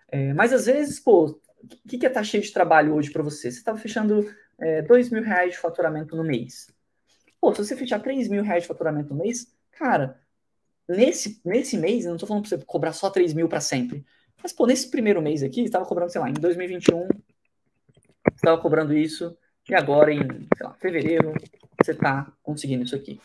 É, 0.08 0.34
mas 0.34 0.54
às 0.54 0.66
vezes, 0.66 1.00
pô, 1.00 1.26
o 1.26 1.88
que, 1.88 1.98
que 1.98 2.06
é 2.06 2.10
estar 2.10 2.22
tá 2.22 2.40
de 2.40 2.52
trabalho 2.52 2.94
hoje 2.94 3.12
para 3.12 3.24
você? 3.24 3.52
Você 3.52 3.58
estava 3.58 3.78
fechando 3.78 4.28
é, 4.60 4.82
dois 4.82 5.10
mil 5.10 5.24
reais 5.24 5.54
de 5.54 5.58
faturamento 5.58 6.16
no 6.16 6.24
mês. 6.24 6.68
Pô, 7.46 7.54
se 7.54 7.64
você 7.64 7.78
fechar 7.78 8.02
3 8.02 8.28
mil 8.28 8.42
reais 8.42 8.64
de 8.64 8.68
faturamento 8.68 9.14
no 9.14 9.22
mês, 9.22 9.56
cara, 9.74 10.20
nesse, 10.90 11.40
nesse 11.46 11.78
mês, 11.78 12.04
não 12.04 12.18
tô 12.18 12.26
falando 12.26 12.42
pra 12.42 12.58
você 12.58 12.66
cobrar 12.66 12.92
só 12.92 13.08
3 13.08 13.36
mil 13.36 13.48
para 13.48 13.62
sempre. 13.62 14.04
Mas, 14.42 14.52
pô, 14.52 14.66
nesse 14.66 14.90
primeiro 14.90 15.22
mês 15.22 15.44
aqui, 15.44 15.62
estava 15.62 15.86
cobrando, 15.86 16.12
sei 16.12 16.22
lá, 16.22 16.28
em 16.28 16.34
2021, 16.34 17.08
você 17.08 17.12
estava 18.34 18.60
cobrando 18.60 18.98
isso, 18.98 19.38
e 19.70 19.76
agora 19.76 20.12
em, 20.12 20.22
sei 20.58 20.66
lá, 20.66 20.74
fevereiro, 20.74 21.34
você 21.80 21.92
está 21.92 22.34
conseguindo 22.42 22.84
isso 22.84 22.96
aqui. 22.96 23.22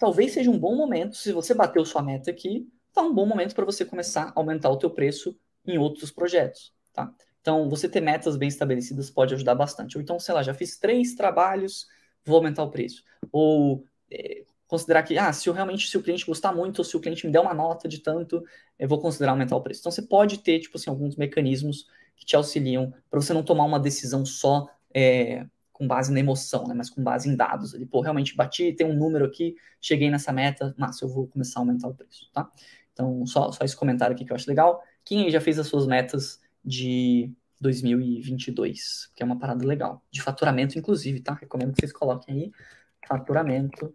Talvez 0.00 0.32
seja 0.32 0.50
um 0.50 0.58
bom 0.58 0.74
momento, 0.74 1.14
se 1.14 1.30
você 1.30 1.52
bateu 1.52 1.84
sua 1.84 2.02
meta 2.02 2.30
aqui, 2.30 2.66
tá 2.94 3.02
um 3.02 3.12
bom 3.12 3.26
momento 3.26 3.54
para 3.54 3.66
você 3.66 3.84
começar 3.84 4.28
a 4.28 4.32
aumentar 4.34 4.70
o 4.70 4.78
teu 4.78 4.88
preço 4.88 5.38
em 5.66 5.76
outros 5.76 6.10
projetos, 6.10 6.72
tá? 6.94 7.12
Então, 7.42 7.68
você 7.68 7.86
ter 7.86 8.00
metas 8.00 8.34
bem 8.34 8.48
estabelecidas 8.48 9.10
pode 9.10 9.34
ajudar 9.34 9.54
bastante. 9.54 9.98
Ou 9.98 10.02
então, 10.02 10.18
sei 10.18 10.34
lá, 10.34 10.42
já 10.42 10.54
fiz 10.54 10.78
três 10.78 11.14
trabalhos 11.14 11.86
vou 12.28 12.38
aumentar 12.38 12.62
o 12.62 12.70
preço. 12.70 13.02
Ou 13.32 13.84
é, 14.10 14.44
considerar 14.66 15.02
que, 15.02 15.16
ah, 15.18 15.32
se 15.32 15.48
eu 15.48 15.52
realmente, 15.52 15.88
se 15.88 15.96
o 15.96 16.02
cliente 16.02 16.26
gostar 16.26 16.52
muito, 16.52 16.78
ou 16.78 16.84
se 16.84 16.96
o 16.96 17.00
cliente 17.00 17.26
me 17.26 17.32
der 17.32 17.40
uma 17.40 17.54
nota 17.54 17.88
de 17.88 18.00
tanto, 18.00 18.44
eu 18.78 18.88
vou 18.88 19.00
considerar 19.00 19.32
aumentar 19.32 19.56
o 19.56 19.62
preço. 19.62 19.80
Então, 19.80 19.90
você 19.90 20.02
pode 20.02 20.38
ter, 20.38 20.60
tipo 20.60 20.76
assim, 20.76 20.90
alguns 20.90 21.16
mecanismos 21.16 21.86
que 22.14 22.26
te 22.26 22.36
auxiliam 22.36 22.92
para 23.10 23.20
você 23.20 23.32
não 23.32 23.42
tomar 23.42 23.64
uma 23.64 23.80
decisão 23.80 24.26
só 24.26 24.68
é, 24.94 25.46
com 25.72 25.86
base 25.86 26.12
na 26.12 26.20
emoção, 26.20 26.66
né, 26.66 26.74
mas 26.74 26.90
com 26.90 27.02
base 27.02 27.28
em 27.28 27.36
dados. 27.36 27.74
Ali, 27.74 27.86
pô, 27.86 28.00
realmente 28.00 28.34
bati, 28.36 28.72
tem 28.72 28.86
um 28.86 28.94
número 28.94 29.24
aqui, 29.24 29.56
cheguei 29.80 30.10
nessa 30.10 30.32
meta, 30.32 30.74
mas 30.76 31.00
eu 31.00 31.08
vou 31.08 31.28
começar 31.28 31.60
a 31.60 31.62
aumentar 31.62 31.88
o 31.88 31.94
preço, 31.94 32.28
tá? 32.32 32.50
Então, 32.92 33.24
só, 33.24 33.52
só 33.52 33.64
esse 33.64 33.76
comentário 33.76 34.14
aqui 34.14 34.24
que 34.24 34.32
eu 34.32 34.34
acho 34.34 34.48
legal. 34.48 34.82
Quem 35.04 35.30
já 35.30 35.40
fez 35.40 35.58
as 35.58 35.68
suas 35.68 35.86
metas 35.86 36.40
de 36.64 37.32
2022, 37.60 39.10
que 39.14 39.22
é 39.22 39.26
uma 39.26 39.38
parada 39.38 39.66
legal. 39.66 40.04
De 40.10 40.22
faturamento, 40.22 40.78
inclusive, 40.78 41.20
tá? 41.20 41.34
Recomendo 41.34 41.72
que 41.72 41.80
vocês 41.80 41.92
coloquem 41.92 42.34
aí 42.34 42.52
faturamento 43.06 43.94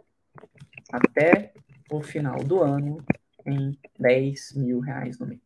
até 0.91 1.53
o 1.91 2.01
final 2.01 2.43
do 2.43 2.61
ano 2.61 3.03
em 3.45 3.77
10 3.99 4.53
mil 4.55 4.79
reais 4.79 5.19
no 5.19 5.27
mês. 5.27 5.41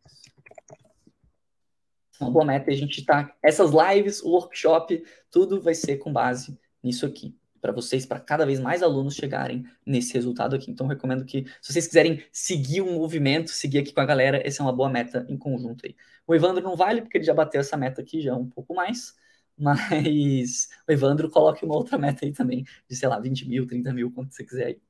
Uma 2.19 2.31
boa 2.31 2.45
meta, 2.45 2.71
a 2.71 2.75
gente 2.75 3.05
tá. 3.05 3.35
Essas 3.43 3.71
lives, 3.71 4.21
o 4.21 4.29
workshop, 4.29 5.03
tudo 5.29 5.61
vai 5.61 5.75
ser 5.75 5.97
com 5.97 6.11
base 6.11 6.59
nisso 6.83 7.05
aqui 7.05 7.35
para 7.61 7.71
vocês, 7.71 8.05
para 8.05 8.19
cada 8.19 8.45
vez 8.45 8.59
mais 8.59 8.83
alunos 8.83 9.15
chegarem 9.15 9.65
nesse 9.85 10.13
resultado 10.13 10.55
aqui. 10.55 10.71
Então, 10.71 10.87
recomendo 10.87 11.25
que, 11.25 11.45
se 11.61 11.73
vocês 11.73 11.87
quiserem 11.87 12.23
seguir 12.31 12.81
um 12.81 12.95
movimento, 12.95 13.49
seguir 13.49 13.79
aqui 13.79 13.93
com 13.93 14.01
a 14.01 14.05
galera, 14.05 14.41
essa 14.45 14.61
é 14.61 14.65
uma 14.65 14.73
boa 14.73 14.89
meta 14.89 15.25
em 15.29 15.37
conjunto 15.37 15.85
aí. 15.85 15.95
O 16.25 16.35
Evandro 16.35 16.63
não 16.63 16.75
vale, 16.75 17.01
porque 17.01 17.17
ele 17.17 17.25
já 17.25 17.33
bateu 17.33 17.61
essa 17.61 17.77
meta 17.77 18.01
aqui 18.01 18.21
já 18.21 18.35
um 18.35 18.47
pouco 18.47 18.73
mais, 18.73 19.15
mas 19.57 20.69
o 20.87 20.91
Evandro 20.91 21.29
coloque 21.29 21.65
uma 21.65 21.75
outra 21.75 21.97
meta 21.97 22.25
aí 22.25 22.31
também, 22.31 22.65
de, 22.89 22.95
sei 22.95 23.09
lá, 23.09 23.19
20 23.19 23.47
mil, 23.47 23.65
30 23.67 23.93
mil, 23.93 24.11
quanto 24.11 24.33
você 24.33 24.43
quiser 24.43 24.67
aí. 24.67 24.81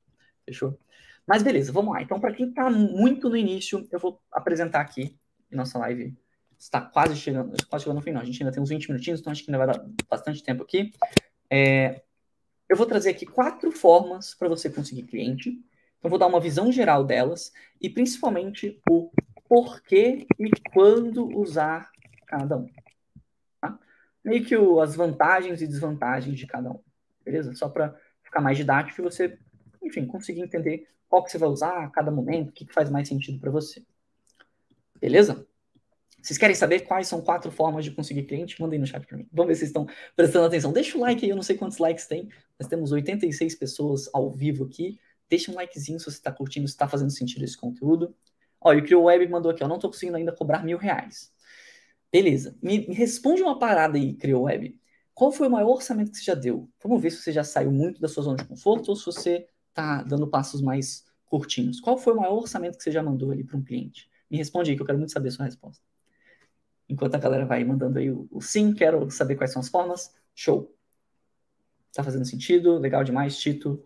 Fechou? 0.44 0.78
Mas 1.26 1.42
beleza, 1.42 1.72
vamos 1.72 1.92
lá. 1.92 2.02
Então, 2.02 2.20
para 2.20 2.32
quem 2.32 2.48
está 2.48 2.70
muito 2.70 3.28
no 3.28 3.36
início, 3.36 3.86
eu 3.90 3.98
vou 3.98 4.20
apresentar 4.32 4.80
aqui 4.80 5.18
nossa 5.50 5.78
live 5.78 6.16
está 6.58 6.80
quase 6.80 7.16
chegando, 7.16 7.56
quase 7.68 7.84
chegando 7.84 7.98
no 7.98 8.02
final. 8.02 8.22
A 8.22 8.24
gente 8.24 8.42
ainda 8.42 8.52
tem 8.52 8.62
uns 8.62 8.68
20 8.68 8.88
minutinhos, 8.88 9.20
então 9.20 9.30
acho 9.30 9.44
que 9.44 9.50
ainda 9.50 9.64
vai 9.64 9.74
dar 9.74 9.86
bastante 10.10 10.42
tempo 10.42 10.62
aqui. 10.64 10.92
É, 11.48 12.02
eu 12.68 12.76
vou 12.76 12.86
trazer 12.86 13.10
aqui 13.10 13.24
quatro 13.24 13.72
formas 13.72 14.34
para 14.34 14.48
você 14.48 14.68
conseguir 14.68 15.04
cliente. 15.04 15.50
Então, 15.98 16.10
vou 16.10 16.18
dar 16.18 16.26
uma 16.26 16.40
visão 16.40 16.70
geral 16.70 17.04
delas 17.04 17.52
e 17.80 17.88
principalmente 17.88 18.80
o 18.88 19.10
porquê 19.48 20.26
e 20.38 20.50
quando 20.72 21.26
usar 21.36 21.90
cada 22.26 22.58
um. 22.58 22.68
Tá? 23.60 23.78
Meio 24.22 24.44
que 24.44 24.56
o, 24.56 24.80
as 24.80 24.94
vantagens 24.94 25.62
e 25.62 25.66
desvantagens 25.66 26.38
de 26.38 26.46
cada 26.46 26.70
um. 26.70 26.80
Beleza? 27.24 27.54
Só 27.54 27.68
para 27.68 27.98
ficar 28.22 28.40
mais 28.40 28.58
didático 28.58 29.00
e 29.00 29.04
você, 29.04 29.38
enfim, 29.82 30.06
conseguir 30.06 30.42
entender 30.42 30.86
qual 31.08 31.24
que 31.24 31.30
você 31.30 31.38
vai 31.38 31.48
usar 31.48 31.84
a 31.84 31.90
cada 31.90 32.10
momento, 32.10 32.50
o 32.50 32.52
que, 32.52 32.66
que 32.66 32.74
faz 32.74 32.90
mais 32.90 33.08
sentido 33.08 33.40
para 33.40 33.50
você. 33.50 33.82
Beleza? 35.00 35.47
Vocês 36.20 36.36
querem 36.36 36.54
saber 36.54 36.80
quais 36.80 37.06
são 37.06 37.20
quatro 37.20 37.50
formas 37.50 37.84
de 37.84 37.92
conseguir 37.92 38.24
cliente? 38.24 38.60
Mandem 38.60 38.78
no 38.78 38.86
chat 38.86 39.06
para 39.06 39.16
mim. 39.16 39.26
Vamos 39.32 39.48
ver 39.48 39.54
se 39.54 39.60
vocês 39.60 39.70
estão 39.70 39.86
prestando 40.16 40.46
atenção. 40.46 40.72
Deixa 40.72 40.98
o 40.98 41.00
like 41.00 41.24
aí, 41.24 41.30
eu 41.30 41.36
não 41.36 41.42
sei 41.42 41.56
quantos 41.56 41.78
likes 41.78 42.06
tem. 42.06 42.28
Nós 42.58 42.68
temos 42.68 42.90
86 42.90 43.54
pessoas 43.54 44.10
ao 44.12 44.30
vivo 44.30 44.64
aqui. 44.64 44.98
Deixa 45.30 45.50
um 45.50 45.54
likezinho 45.54 45.98
se 45.98 46.06
você 46.06 46.16
está 46.16 46.32
curtindo, 46.32 46.66
se 46.66 46.74
está 46.74 46.88
fazendo 46.88 47.10
sentido 47.10 47.44
esse 47.44 47.56
conteúdo. 47.56 48.14
E 48.64 48.76
o 48.76 48.84
Crio 48.84 49.02
Web 49.02 49.28
mandou 49.28 49.50
aqui, 49.50 49.62
ó, 49.62 49.68
não 49.68 49.76
estou 49.76 49.90
conseguindo 49.90 50.16
ainda 50.16 50.32
cobrar 50.32 50.64
mil 50.64 50.76
reais. 50.76 51.32
Beleza. 52.10 52.56
Me, 52.62 52.86
me 52.88 52.94
responde 52.94 53.42
uma 53.42 53.58
parada 53.58 53.96
aí, 53.96 54.14
Crio 54.14 54.42
Web. 54.42 54.78
Qual 55.14 55.30
foi 55.30 55.48
o 55.48 55.50
maior 55.50 55.70
orçamento 55.70 56.10
que 56.10 56.18
você 56.18 56.24
já 56.24 56.34
deu? 56.34 56.68
Vamos 56.82 57.00
ver 57.00 57.10
se 57.10 57.22
você 57.22 57.32
já 57.32 57.44
saiu 57.44 57.70
muito 57.70 58.00
da 58.00 58.08
sua 58.08 58.22
zona 58.22 58.36
de 58.36 58.44
conforto 58.44 58.88
ou 58.88 58.96
se 58.96 59.04
você 59.04 59.46
está 59.68 60.02
dando 60.02 60.26
passos 60.26 60.60
mais 60.60 61.04
curtinhos. 61.26 61.80
Qual 61.80 61.98
foi 61.98 62.12
o 62.14 62.16
maior 62.16 62.34
orçamento 62.34 62.76
que 62.76 62.82
você 62.82 62.90
já 62.90 63.02
mandou 63.02 63.30
ali 63.30 63.44
para 63.44 63.56
um 63.56 63.62
cliente? 63.62 64.08
Me 64.30 64.36
responde 64.36 64.70
aí, 64.70 64.76
que 64.76 64.82
eu 64.82 64.86
quero 64.86 64.98
muito 64.98 65.12
saber 65.12 65.28
a 65.28 65.32
sua 65.32 65.44
resposta. 65.44 65.82
Enquanto 66.88 67.14
a 67.14 67.18
galera 67.18 67.44
vai 67.44 67.62
mandando 67.64 67.98
aí 67.98 68.10
o, 68.10 68.26
o 68.30 68.40
sim, 68.40 68.72
quero 68.72 69.10
saber 69.10 69.36
quais 69.36 69.52
são 69.52 69.60
as 69.60 69.68
formas. 69.68 70.14
Show. 70.34 70.74
Tá 71.92 72.02
fazendo 72.02 72.24
sentido? 72.24 72.78
Legal 72.78 73.04
demais, 73.04 73.38
Tito. 73.38 73.84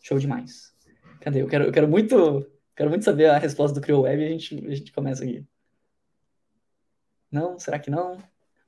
Show 0.00 0.18
demais. 0.18 0.74
Cadê? 1.20 1.40
Eu 1.42 1.48
quero, 1.48 1.64
eu 1.64 1.72
quero 1.72 1.88
muito, 1.88 2.46
quero 2.76 2.90
muito 2.90 3.04
saber 3.04 3.26
a 3.26 3.38
resposta 3.38 3.78
do 3.78 3.84
CrioWeb 3.84 4.22
e 4.22 4.26
a 4.26 4.28
gente, 4.30 4.66
a 4.66 4.74
gente 4.74 4.92
começa 4.92 5.22
aqui. 5.24 5.46
Não? 7.30 7.58
Será 7.58 7.78
que 7.78 7.90
não? 7.90 8.18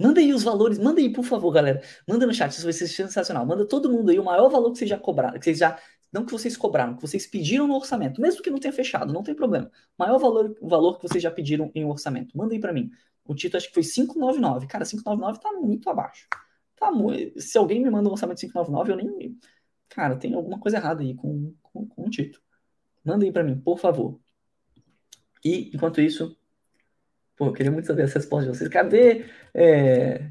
Manda 0.00 0.20
aí 0.20 0.32
os 0.32 0.42
valores, 0.42 0.78
manda 0.78 1.00
aí, 1.00 1.12
por 1.12 1.24
favor, 1.24 1.50
galera. 1.52 1.82
Manda 2.08 2.26
no 2.26 2.34
chat, 2.34 2.50
isso 2.50 2.64
vai 2.64 2.72
ser 2.72 2.88
sensacional. 2.88 3.46
Manda 3.46 3.66
todo 3.66 3.90
mundo 3.90 4.10
aí 4.10 4.18
o 4.18 4.24
maior 4.24 4.48
valor 4.48 4.72
que 4.72 4.78
vocês 4.78 4.90
já 4.90 4.98
cobraram, 4.98 5.38
que 5.38 5.44
vocês 5.44 5.58
já. 5.58 5.78
Não 6.14 6.24
que 6.24 6.30
vocês 6.30 6.56
cobraram, 6.56 6.94
que 6.94 7.02
vocês 7.02 7.26
pediram 7.26 7.66
no 7.66 7.74
orçamento, 7.74 8.20
mesmo 8.20 8.40
que 8.40 8.48
não 8.48 8.60
tenha 8.60 8.72
fechado, 8.72 9.12
não 9.12 9.24
tem 9.24 9.34
problema. 9.34 9.68
Maior 9.98 10.16
valor, 10.16 10.56
o 10.60 10.68
valor 10.68 10.96
que 10.96 11.08
vocês 11.08 11.20
já 11.20 11.28
pediram 11.28 11.72
em 11.74 11.84
orçamento. 11.84 12.38
Manda 12.38 12.54
aí 12.54 12.60
para 12.60 12.72
mim. 12.72 12.88
O 13.24 13.34
título 13.34 13.56
acho 13.56 13.66
que 13.66 13.74
foi 13.74 13.82
599. 13.82 14.68
Cara, 14.68 14.84
599 14.84 15.40
tá 15.40 15.52
muito 15.60 15.90
abaixo. 15.90 16.28
Tá 16.76 16.92
muito... 16.92 17.40
Se 17.40 17.58
alguém 17.58 17.82
me 17.82 17.90
manda 17.90 18.08
um 18.08 18.12
orçamento 18.12 18.38
de 18.38 18.46
599, 18.46 18.92
eu 18.92 18.96
nem. 18.96 19.36
Cara, 19.88 20.14
tem 20.14 20.34
alguma 20.34 20.60
coisa 20.60 20.76
errada 20.76 21.02
aí 21.02 21.16
com, 21.16 21.52
com, 21.60 21.84
com 21.84 22.06
o 22.06 22.10
título. 22.10 22.40
Manda 23.04 23.24
aí 23.24 23.32
para 23.32 23.42
mim, 23.42 23.58
por 23.58 23.80
favor. 23.80 24.20
E, 25.44 25.72
enquanto 25.74 26.00
isso, 26.00 26.38
pô, 27.36 27.46
eu 27.46 27.52
queria 27.52 27.72
muito 27.72 27.86
saber 27.86 28.02
as 28.04 28.12
respostas 28.12 28.52
de 28.52 28.56
vocês. 28.56 28.70
Cadê. 28.70 29.24
É... 29.52 30.30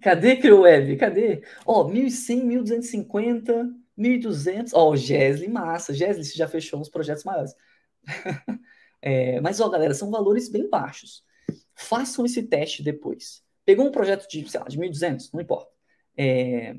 Cadê 0.00 0.36
CrewWeb? 0.36 0.96
Cadê? 0.96 1.42
Ó, 1.66 1.82
oh, 1.82 1.90
1.100, 1.90 2.46
1.250, 2.62 3.81
1.200. 3.98 4.70
Ó, 4.74 4.90
oh, 4.90 4.96
Gesli, 4.96 5.48
massa. 5.48 5.92
Gesli, 5.92 6.24
você 6.24 6.36
já 6.36 6.48
fechou 6.48 6.80
uns 6.80 6.88
projetos 6.88 7.24
maiores. 7.24 7.54
é, 9.00 9.40
mas, 9.40 9.60
ó, 9.60 9.68
galera, 9.68 9.94
são 9.94 10.10
valores 10.10 10.48
bem 10.48 10.68
baixos. 10.68 11.24
Façam 11.74 12.24
esse 12.24 12.42
teste 12.42 12.82
depois. 12.82 13.42
Pegou 13.64 13.86
um 13.86 13.92
projeto 13.92 14.28
de, 14.28 14.48
sei 14.48 14.60
lá, 14.60 14.66
de 14.66 14.78
1.200, 14.78 15.30
não 15.32 15.40
importa. 15.40 15.70
É, 16.16 16.76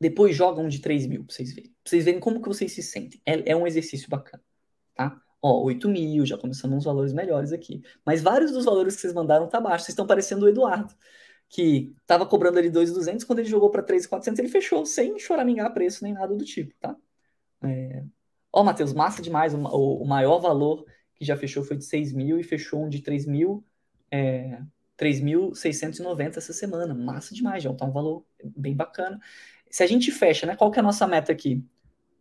depois 0.00 0.34
joga 0.34 0.60
um 0.60 0.68
de 0.68 0.80
3 0.80 1.06
mil 1.06 1.24
pra 1.24 1.34
vocês 1.34 1.52
verem. 1.52 1.70
Pra 1.70 1.90
vocês 1.90 2.04
verem 2.04 2.20
como 2.20 2.40
que 2.40 2.48
vocês 2.48 2.72
se 2.72 2.82
sentem. 2.82 3.20
É, 3.26 3.52
é 3.52 3.56
um 3.56 3.66
exercício 3.66 4.08
bacana, 4.08 4.42
tá? 4.94 5.20
Ó, 5.42 5.62
8 5.64 5.88
mil, 5.88 6.24
já 6.26 6.36
começando 6.36 6.74
uns 6.74 6.84
valores 6.84 7.12
melhores 7.12 7.52
aqui. 7.52 7.82
Mas 8.04 8.22
vários 8.22 8.52
dos 8.52 8.64
valores 8.64 8.94
que 8.94 9.00
vocês 9.00 9.14
mandaram 9.14 9.48
tá 9.48 9.60
baixo. 9.60 9.84
Vocês 9.84 9.94
estão 9.94 10.06
parecendo 10.06 10.44
o 10.44 10.48
Eduardo, 10.48 10.94
que 11.50 11.92
tava 12.06 12.24
cobrando 12.24 12.60
ali 12.60 12.70
2,200, 12.70 13.24
quando 13.24 13.40
ele 13.40 13.48
jogou 13.48 13.70
para 13.70 13.82
3,400, 13.82 14.38
ele 14.38 14.48
fechou 14.48 14.86
sem 14.86 15.18
choramingar 15.18 15.74
preço 15.74 16.04
nem 16.04 16.12
nada 16.12 16.32
do 16.34 16.44
tipo, 16.44 16.72
tá? 16.78 16.96
É... 17.64 18.04
Ó, 18.52 18.62
Matheus, 18.62 18.92
massa 18.92 19.20
demais. 19.20 19.52
O, 19.52 19.58
o, 19.58 20.02
o, 20.02 20.06
maior 20.06 20.38
valor 20.38 20.86
que 21.12 21.24
já 21.24 21.36
fechou 21.36 21.64
foi 21.64 21.76
de 21.76 21.84
6 21.84 22.12
mil 22.12 22.38
e 22.38 22.44
fechou 22.44 22.84
um 22.84 22.88
de 22.88 23.02
3 23.02 23.26
mil, 23.26 23.64
é... 24.12 24.60
3.690 24.96 26.36
essa 26.36 26.52
semana. 26.52 26.94
Massa 26.94 27.34
demais, 27.34 27.64
já 27.64 27.74
tá 27.74 27.84
um 27.84 27.90
valor 27.90 28.24
bem 28.56 28.76
bacana. 28.76 29.18
Se 29.68 29.82
a 29.82 29.86
gente 29.86 30.12
fecha, 30.12 30.46
né? 30.46 30.54
Qual 30.54 30.70
que 30.70 30.78
é 30.78 30.80
a 30.80 30.84
nossa 30.84 31.06
meta 31.06 31.32
aqui? 31.32 31.64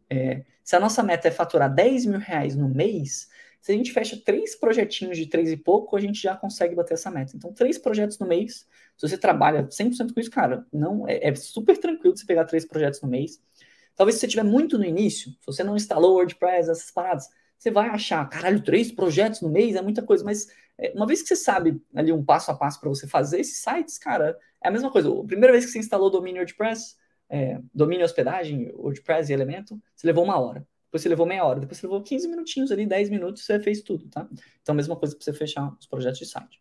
É, 0.09 0.43
se 0.63 0.75
a 0.75 0.79
nossa 0.79 1.03
meta 1.03 1.27
é 1.27 1.31
faturar 1.31 1.71
10 1.71 2.05
mil 2.05 2.19
reais 2.19 2.55
no 2.55 2.67
mês, 2.67 3.29
se 3.61 3.71
a 3.71 3.75
gente 3.75 3.91
fecha 3.91 4.19
três 4.23 4.55
projetinhos 4.55 5.17
de 5.17 5.25
três 5.25 5.51
e 5.51 5.57
pouco, 5.57 5.95
a 5.95 5.99
gente 5.99 6.21
já 6.21 6.35
consegue 6.35 6.75
bater 6.75 6.93
essa 6.93 7.11
meta. 7.11 7.33
Então, 7.35 7.51
três 7.51 7.77
projetos 7.77 8.17
no 8.17 8.27
mês, 8.27 8.67
se 8.95 9.07
você 9.07 9.17
trabalha 9.17 9.67
100% 9.69 10.13
com 10.13 10.19
isso, 10.19 10.31
cara, 10.31 10.65
não 10.71 11.07
é, 11.07 11.29
é, 11.29 11.35
super 11.35 11.77
tranquilo 11.77 12.15
você 12.15 12.25
pegar 12.25 12.45
três 12.45 12.65
projetos 12.65 13.01
no 13.01 13.09
mês. 13.09 13.41
Talvez 13.95 14.15
se 14.15 14.21
você 14.21 14.27
tiver 14.27 14.43
muito 14.43 14.77
no 14.77 14.85
início, 14.85 15.31
se 15.31 15.45
você 15.45 15.63
não 15.63 15.75
instalou 15.75 16.13
WordPress, 16.13 16.69
essas 16.69 16.89
paradas, 16.89 17.27
você 17.57 17.69
vai 17.69 17.89
achar, 17.89 18.27
caralho, 18.29 18.63
três 18.63 18.91
projetos 18.91 19.41
no 19.41 19.49
mês 19.49 19.75
é 19.75 19.81
muita 19.81 20.01
coisa, 20.01 20.23
mas 20.23 20.47
é, 20.77 20.93
uma 20.95 21.05
vez 21.05 21.21
que 21.21 21.27
você 21.27 21.35
sabe 21.35 21.81
ali 21.93 22.11
um 22.13 22.23
passo 22.23 22.49
a 22.51 22.55
passo 22.55 22.79
para 22.79 22.87
você 22.87 23.05
fazer 23.05 23.41
esses 23.41 23.57
sites, 23.57 23.97
cara, 23.97 24.37
é 24.63 24.69
a 24.69 24.71
mesma 24.71 24.89
coisa. 24.89 25.09
A 25.09 25.25
primeira 25.25 25.51
vez 25.51 25.65
que 25.65 25.71
você 25.71 25.79
instalou 25.79 26.09
domínio 26.09 26.39
WordPress, 26.39 26.95
é, 27.29 27.59
domínio 27.73 28.05
hospedagem, 28.05 28.71
WordPress 28.73 29.29
e 29.29 29.33
Elemento, 29.33 29.79
você 29.93 30.07
levou 30.07 30.23
uma 30.23 30.39
hora. 30.39 30.65
Depois 30.89 31.03
você 31.03 31.09
levou 31.09 31.25
meia 31.25 31.45
hora. 31.45 31.59
Depois 31.59 31.77
você 31.77 31.85
levou 31.85 32.01
15 32.01 32.27
minutinhos 32.27 32.71
ali, 32.71 32.85
10 32.85 33.09
minutos, 33.11 33.45
você 33.45 33.59
fez 33.59 33.81
tudo, 33.81 34.09
tá? 34.09 34.27
Então, 34.61 34.73
mesma 34.73 34.95
coisa 34.95 35.15
para 35.15 35.23
você 35.23 35.33
fechar 35.33 35.71
os 35.79 35.85
projetos 35.85 36.19
de 36.19 36.25
site. 36.25 36.59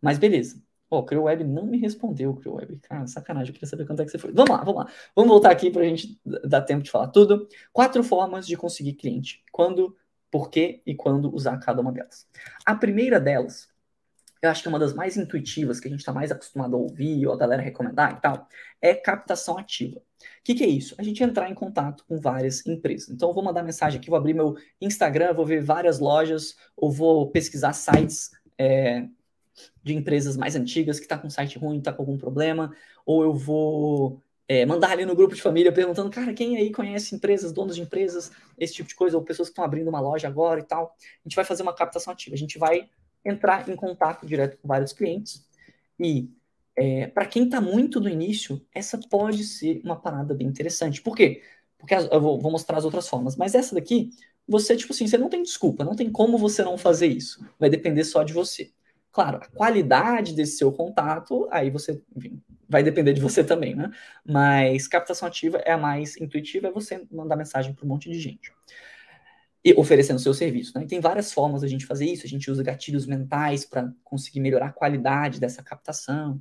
Mas 0.00 0.18
beleza. 0.18 0.62
Ó, 0.90 0.98
oh, 0.98 1.00
o 1.00 1.04
CrewWeb 1.04 1.44
não 1.44 1.66
me 1.66 1.78
respondeu, 1.78 2.34
CrewWeb. 2.34 2.78
Cara, 2.80 3.06
sacanagem, 3.06 3.50
eu 3.50 3.54
queria 3.54 3.68
saber 3.68 3.86
quanto 3.86 4.00
é 4.00 4.04
que 4.04 4.10
você 4.10 4.18
foi. 4.18 4.32
Vamos 4.32 4.50
lá, 4.50 4.64
vamos 4.64 4.84
lá. 4.84 4.90
Vamos 5.14 5.30
voltar 5.30 5.50
aqui 5.50 5.70
para 5.70 5.82
a 5.82 5.84
gente 5.84 6.18
dar 6.24 6.62
tempo 6.62 6.82
de 6.82 6.90
falar 6.90 7.08
tudo. 7.08 7.46
Quatro 7.72 8.02
formas 8.02 8.46
de 8.46 8.56
conseguir 8.56 8.94
cliente. 8.94 9.44
Quando, 9.52 9.94
por 10.30 10.50
quê 10.50 10.82
e 10.86 10.94
quando 10.94 11.32
usar 11.34 11.58
cada 11.58 11.82
uma 11.82 11.92
delas. 11.92 12.26
A 12.64 12.74
primeira 12.74 13.20
delas 13.20 13.68
eu 14.42 14.48
acho 14.48 14.62
que 14.62 14.68
é 14.68 14.70
uma 14.70 14.78
das 14.78 14.94
mais 14.94 15.16
intuitivas, 15.16 15.78
que 15.78 15.86
a 15.86 15.90
gente 15.90 16.00
está 16.00 16.12
mais 16.12 16.30
acostumado 16.30 16.74
a 16.74 16.78
ouvir, 16.78 17.26
ou 17.26 17.34
a 17.34 17.36
galera 17.36 17.60
recomendar 17.62 18.16
e 18.16 18.20
tal, 18.20 18.48
é 18.80 18.94
captação 18.94 19.58
ativa. 19.58 20.00
O 20.20 20.42
que, 20.44 20.54
que, 20.54 20.64
é 20.64 20.68
isso? 20.68 20.94
A 20.98 21.02
gente 21.02 21.22
entrar 21.22 21.50
em 21.50 21.54
contato 21.54 22.04
com 22.06 22.18
várias 22.18 22.64
empresas. 22.66 23.08
Então, 23.08 23.30
eu 23.30 23.34
vou 23.34 23.44
mandar 23.44 23.62
mensagem 23.62 23.98
aqui, 23.98 24.10
vou 24.10 24.18
abrir 24.18 24.34
meu 24.34 24.56
Instagram, 24.80 25.34
vou 25.34 25.46
ver 25.46 25.62
várias 25.62 25.98
lojas, 25.98 26.56
ou 26.76 26.90
vou 26.90 27.30
pesquisar 27.30 27.72
sites 27.72 28.30
é, 28.58 29.06
de 29.82 29.94
empresas 29.94 30.36
mais 30.36 30.56
antigas 30.56 30.98
que 30.98 31.06
está 31.06 31.16
com 31.16 31.30
site 31.30 31.58
ruim, 31.58 31.78
está 31.78 31.92
com 31.92 32.02
algum 32.02 32.18
problema, 32.18 32.74
ou 33.04 33.22
eu 33.22 33.34
vou 33.34 34.22
é, 34.50 34.66
mandar 34.66 34.90
ali 34.90 35.06
no 35.06 35.14
grupo 35.14 35.34
de 35.34 35.40
família 35.40 35.72
perguntando, 35.72 36.10
cara, 36.10 36.34
quem 36.34 36.56
aí 36.56 36.72
conhece 36.72 37.14
empresas, 37.14 37.52
donos 37.52 37.76
de 37.76 37.82
empresas, 37.82 38.32
esse 38.58 38.74
tipo 38.74 38.88
de 38.88 38.94
coisa, 38.94 39.16
ou 39.16 39.22
pessoas 39.22 39.48
que 39.48 39.52
estão 39.52 39.64
abrindo 39.64 39.88
uma 39.88 40.00
loja 40.00 40.26
agora 40.26 40.60
e 40.60 40.64
tal. 40.64 40.96
A 41.00 41.28
gente 41.28 41.36
vai 41.36 41.44
fazer 41.44 41.62
uma 41.62 41.72
captação 41.72 42.12
ativa. 42.12 42.34
A 42.34 42.38
gente 42.38 42.58
vai 42.58 42.88
entrar 43.24 43.68
em 43.68 43.76
contato 43.76 44.26
direto 44.26 44.58
com 44.58 44.66
vários 44.66 44.92
clientes. 44.92 45.46
E 45.98 46.28
é, 46.80 47.06
para 47.08 47.26
quem 47.26 47.44
está 47.44 47.60
muito 47.60 48.00
no 48.00 48.08
início, 48.08 48.66
essa 48.74 48.98
pode 48.98 49.44
ser 49.44 49.82
uma 49.84 49.96
parada 49.96 50.32
bem 50.32 50.46
interessante. 50.46 51.02
Por 51.02 51.14
quê? 51.14 51.42
Porque 51.76 51.94
eu 51.94 52.20
vou, 52.20 52.40
vou, 52.40 52.50
mostrar 52.50 52.78
as 52.78 52.86
outras 52.86 53.06
formas. 53.06 53.36
Mas 53.36 53.54
essa 53.54 53.74
daqui, 53.74 54.08
você, 54.48 54.74
tipo 54.74 54.94
assim, 54.94 55.06
você 55.06 55.18
não 55.18 55.28
tem 55.28 55.42
desculpa, 55.42 55.84
não 55.84 55.94
tem 55.94 56.10
como 56.10 56.38
você 56.38 56.62
não 56.64 56.78
fazer 56.78 57.08
isso. 57.08 57.44
Vai 57.58 57.68
depender 57.68 58.02
só 58.04 58.22
de 58.22 58.32
você. 58.32 58.72
Claro, 59.12 59.36
a 59.42 59.46
qualidade 59.48 60.34
desse 60.34 60.56
seu 60.56 60.72
contato, 60.72 61.46
aí 61.50 61.68
você, 61.68 62.00
enfim, 62.16 62.40
vai 62.66 62.82
depender 62.82 63.12
de 63.12 63.20
você 63.20 63.44
também, 63.44 63.74
né? 63.74 63.90
Mas 64.24 64.88
captação 64.88 65.28
ativa 65.28 65.58
é 65.58 65.72
a 65.72 65.78
mais 65.78 66.16
intuitiva, 66.16 66.68
é 66.68 66.72
você 66.72 67.06
mandar 67.12 67.36
mensagem 67.36 67.74
para 67.74 67.84
um 67.84 67.88
monte 67.88 68.08
de 68.08 68.18
gente 68.18 68.52
e 69.64 69.74
oferecendo 69.74 70.18
seu 70.18 70.32
serviço. 70.32 70.72
Né? 70.74 70.84
E 70.84 70.86
tem 70.86 71.00
várias 71.00 71.32
formas 71.32 71.62
a 71.62 71.68
gente 71.68 71.86
fazer 71.86 72.06
isso. 72.06 72.24
A 72.26 72.28
gente 72.28 72.50
usa 72.50 72.62
gatilhos 72.62 73.06
mentais 73.06 73.64
para 73.64 73.92
conseguir 74.02 74.40
melhorar 74.40 74.66
a 74.66 74.72
qualidade 74.72 75.38
dessa 75.38 75.62
captação. 75.62 76.40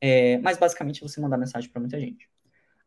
É, 0.00 0.38
mas 0.38 0.56
basicamente 0.56 1.02
você 1.02 1.20
mandar 1.20 1.36
mensagem 1.36 1.70
para 1.70 1.80
muita 1.80 2.00
gente. 2.00 2.28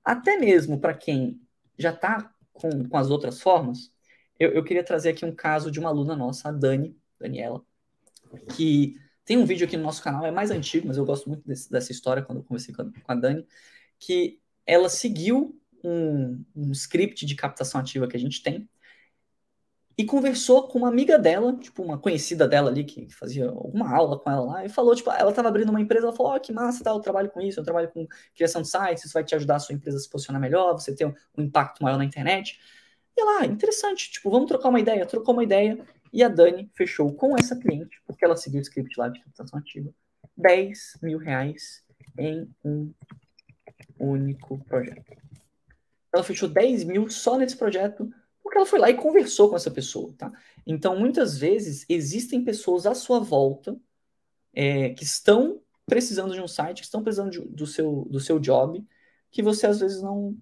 Até 0.03 0.37
mesmo 0.37 0.79
para 0.79 0.93
quem 0.93 1.39
já 1.77 1.91
está 1.91 2.33
com, 2.51 2.87
com 2.87 2.97
as 2.97 3.09
outras 3.09 3.41
formas, 3.41 3.91
eu, 4.39 4.51
eu, 4.51 4.63
queria 4.63 4.83
trazer 4.83 5.09
aqui 5.09 5.25
um 5.25 5.33
caso 5.33 5.71
de 5.71 5.79
uma 5.79 5.89
aluna 5.89 6.15
nossa, 6.15 6.49
a 6.49 6.51
Dani, 6.51 6.97
Daniela, 7.19 7.63
que 8.55 8.99
tem 9.25 9.37
um 9.37 9.45
vídeo 9.45 9.65
aqui 9.65 9.77
no 9.77 9.83
nosso 9.83 10.03
canal, 10.03 10.25
é 10.25 10.31
mais 10.31 10.51
antigo, 10.51 10.87
mas 10.87 10.97
eu 10.97 11.05
gosto 11.05 11.29
muito 11.29 11.47
desse, 11.47 11.71
dessa 11.71 11.91
história 11.91 12.23
quando 12.23 12.39
eu 12.39 12.43
conversei 12.43 12.73
com 12.73 12.91
a, 13.07 13.15
Dani, 13.15 13.47
que 13.99 14.39
ela 14.65 14.89
seguiu 14.89 15.59
um, 15.83 16.43
um 16.55 16.71
script 16.71 17.25
de 17.25 17.35
captação 17.35 17.79
ativa 17.79 18.07
que 18.07 18.17
a 18.17 18.19
gente 18.19 18.41
tem, 18.41 18.67
e 19.97 20.03
conversou 20.05 20.67
com 20.67 20.79
uma 20.79 20.87
amiga 20.87 21.19
dela, 21.19 21.55
tipo, 21.55 21.83
uma 21.83 21.97
conhecida 21.97 22.47
dela 22.47 22.69
ali, 22.69 22.83
que 22.83 23.07
fazia 23.13 23.47
alguma 23.47 23.93
aula 23.93 24.17
com 24.17 24.29
ela 24.29 24.41
lá, 24.41 24.65
e 24.65 24.69
falou, 24.69 24.95
tipo, 24.95 25.11
ela 25.11 25.29
estava 25.29 25.49
abrindo 25.49 25.69
uma 25.69 25.81
empresa, 25.81 26.07
ela 26.07 26.15
falou, 26.15 26.31
ó, 26.31 26.35
oh, 26.35 26.39
que 26.39 26.51
massa, 26.51 26.83
tá, 26.83 26.89
eu 26.89 26.99
trabalho 26.99 27.29
com 27.29 27.39
isso, 27.39 27.59
eu 27.59 27.63
trabalho 27.63 27.89
com 27.89 28.07
criação 28.35 28.61
de 28.61 28.69
sites, 28.69 29.05
isso 29.05 29.13
vai 29.13 29.23
te 29.23 29.35
ajudar 29.35 29.57
a 29.57 29.59
sua 29.59 29.75
empresa 29.75 29.97
a 29.97 29.99
se 29.99 30.09
posicionar 30.09 30.41
melhor, 30.41 30.73
você 30.73 30.95
ter 30.95 31.05
um, 31.05 31.13
um 31.37 31.43
impacto 31.43 31.83
maior 31.83 31.97
na 31.97 32.05
internet. 32.05 32.59
E 33.15 33.21
ela, 33.21 33.41
ah, 33.41 33.45
interessante, 33.45 34.11
tipo, 34.11 34.31
vamos 34.31 34.47
trocar 34.47 34.69
uma 34.69 34.79
ideia, 34.79 35.05
trocou 35.05 35.33
uma 35.33 35.43
ideia, 35.43 35.77
e 36.11 36.23
a 36.23 36.27
Dani 36.27 36.69
fechou 36.73 37.13
com 37.13 37.35
essa 37.37 37.55
cliente, 37.55 38.01
porque 38.07 38.25
ela 38.25 38.35
seguiu 38.35 38.59
o 38.59 38.63
script 38.63 38.99
lá 38.99 39.09
de 39.09 39.21
captação 39.23 39.59
ativa, 39.59 39.93
10 40.35 40.97
mil 41.03 41.19
reais 41.19 41.83
em 42.17 42.49
um 42.65 42.91
único 43.99 44.57
projeto. 44.65 45.13
Ela 46.11 46.23
fechou 46.23 46.49
10 46.49 46.83
mil 46.83 47.09
só 47.09 47.37
nesse 47.37 47.57
projeto, 47.57 48.11
porque 48.53 48.59
ela 48.59 48.67
foi 48.67 48.79
lá 48.79 48.89
e 48.91 48.93
conversou 48.93 49.49
com 49.49 49.55
essa 49.55 49.71
pessoa, 49.71 50.13
tá? 50.15 50.31
Então, 50.65 50.95
muitas 50.95 51.37
vezes, 51.37 51.85
existem 51.89 52.43
pessoas 52.43 52.85
à 52.85 52.93
sua 52.93 53.19
volta 53.19 53.75
é, 54.53 54.89
que 54.91 55.03
estão 55.03 55.59
precisando 55.87 56.35
de 56.35 56.39
um 56.39 56.47
site, 56.47 56.77
que 56.77 56.85
estão 56.85 57.01
precisando 57.01 57.31
de, 57.31 57.39
do, 57.39 57.65
seu, 57.65 58.05
do 58.11 58.19
seu 58.19 58.39
job, 58.39 58.85
que 59.31 59.41
você 59.41 59.65
às 59.65 59.79
vezes 59.79 60.03
não. 60.03 60.37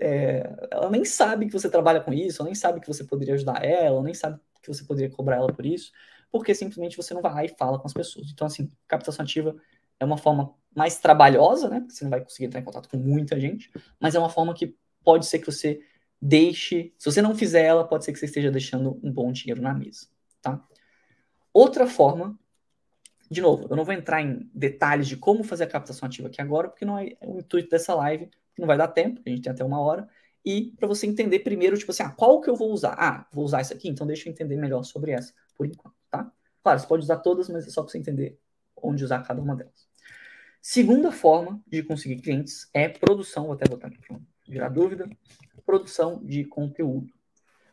É, 0.00 0.48
ela 0.70 0.88
nem 0.88 1.04
sabe 1.04 1.46
que 1.46 1.52
você 1.52 1.68
trabalha 1.68 2.00
com 2.00 2.12
isso, 2.12 2.40
ela 2.40 2.46
nem 2.46 2.54
sabe 2.54 2.80
que 2.80 2.86
você 2.86 3.02
poderia 3.02 3.34
ajudar 3.34 3.64
ela, 3.64 4.00
nem 4.04 4.14
sabe 4.14 4.38
que 4.62 4.72
você 4.72 4.84
poderia 4.84 5.10
cobrar 5.10 5.36
ela 5.36 5.52
por 5.52 5.66
isso, 5.66 5.90
porque 6.30 6.54
simplesmente 6.54 6.96
você 6.96 7.12
não 7.12 7.20
vai 7.20 7.34
lá 7.34 7.44
e 7.44 7.48
fala 7.48 7.76
com 7.76 7.88
as 7.88 7.92
pessoas. 7.92 8.30
Então, 8.30 8.46
assim, 8.46 8.70
captação 8.86 9.24
ativa 9.24 9.56
é 9.98 10.04
uma 10.04 10.16
forma 10.16 10.54
mais 10.72 11.00
trabalhosa, 11.00 11.68
né? 11.68 11.80
Porque 11.80 11.94
você 11.94 12.04
não 12.04 12.10
vai 12.10 12.20
conseguir 12.20 12.46
entrar 12.46 12.60
em 12.60 12.64
contato 12.64 12.88
com 12.88 12.98
muita 12.98 13.40
gente, 13.40 13.68
mas 13.98 14.14
é 14.14 14.18
uma 14.20 14.30
forma 14.30 14.54
que 14.54 14.76
pode 15.02 15.26
ser 15.26 15.40
que 15.40 15.46
você 15.46 15.80
deixe. 16.20 16.92
Se 16.98 17.10
você 17.10 17.22
não 17.22 17.34
fizer 17.34 17.62
ela, 17.62 17.86
pode 17.86 18.04
ser 18.04 18.12
que 18.12 18.18
você 18.18 18.26
esteja 18.26 18.50
deixando 18.50 18.98
um 19.02 19.12
bom 19.12 19.32
dinheiro 19.32 19.62
na 19.62 19.72
mesa, 19.72 20.06
tá? 20.42 20.66
Outra 21.52 21.86
forma, 21.86 22.38
de 23.30 23.40
novo, 23.40 23.66
eu 23.70 23.76
não 23.76 23.84
vou 23.84 23.94
entrar 23.94 24.22
em 24.22 24.50
detalhes 24.54 25.06
de 25.06 25.16
como 25.16 25.44
fazer 25.44 25.64
a 25.64 25.68
captação 25.68 26.06
ativa 26.06 26.28
aqui 26.28 26.40
agora, 26.40 26.68
porque 26.68 26.84
não 26.84 26.98
é 26.98 27.16
o 27.22 27.38
intuito 27.38 27.68
dessa 27.68 27.94
live, 27.94 28.30
não 28.58 28.66
vai 28.66 28.76
dar 28.76 28.88
tempo, 28.88 29.20
a 29.24 29.30
gente 29.30 29.42
tem 29.42 29.52
até 29.52 29.64
uma 29.64 29.80
hora. 29.80 30.08
E 30.44 30.72
para 30.78 30.88
você 30.88 31.06
entender 31.06 31.40
primeiro, 31.40 31.76
tipo 31.76 31.90
assim, 31.90 32.02
ah, 32.02 32.10
qual 32.10 32.40
que 32.40 32.48
eu 32.48 32.56
vou 32.56 32.72
usar? 32.72 32.94
Ah, 32.98 33.26
vou 33.32 33.44
usar 33.44 33.60
isso 33.60 33.72
aqui, 33.72 33.88
então 33.88 34.06
deixa 34.06 34.28
eu 34.28 34.32
entender 34.32 34.56
melhor 34.56 34.82
sobre 34.82 35.12
essa, 35.12 35.32
por 35.54 35.66
enquanto, 35.66 35.94
tá? 36.10 36.30
Claro, 36.62 36.78
você 36.78 36.86
pode 36.86 37.02
usar 37.02 37.18
todas, 37.18 37.48
mas 37.48 37.66
é 37.66 37.70
só 37.70 37.82
para 37.82 37.92
você 37.92 37.98
entender 37.98 38.38
onde 38.76 39.04
usar 39.04 39.22
cada 39.22 39.40
uma 39.40 39.54
delas. 39.54 39.88
Segunda 40.60 41.12
forma 41.12 41.62
de 41.66 41.82
conseguir 41.82 42.20
clientes 42.20 42.68
é 42.72 42.88
produção, 42.88 43.44
vou 43.44 43.54
até 43.54 43.68
botar 43.68 43.88
aqui 43.88 43.98
virar 44.48 44.68
dúvida, 44.70 45.08
produção 45.64 46.20
de 46.24 46.44
conteúdo. 46.44 47.12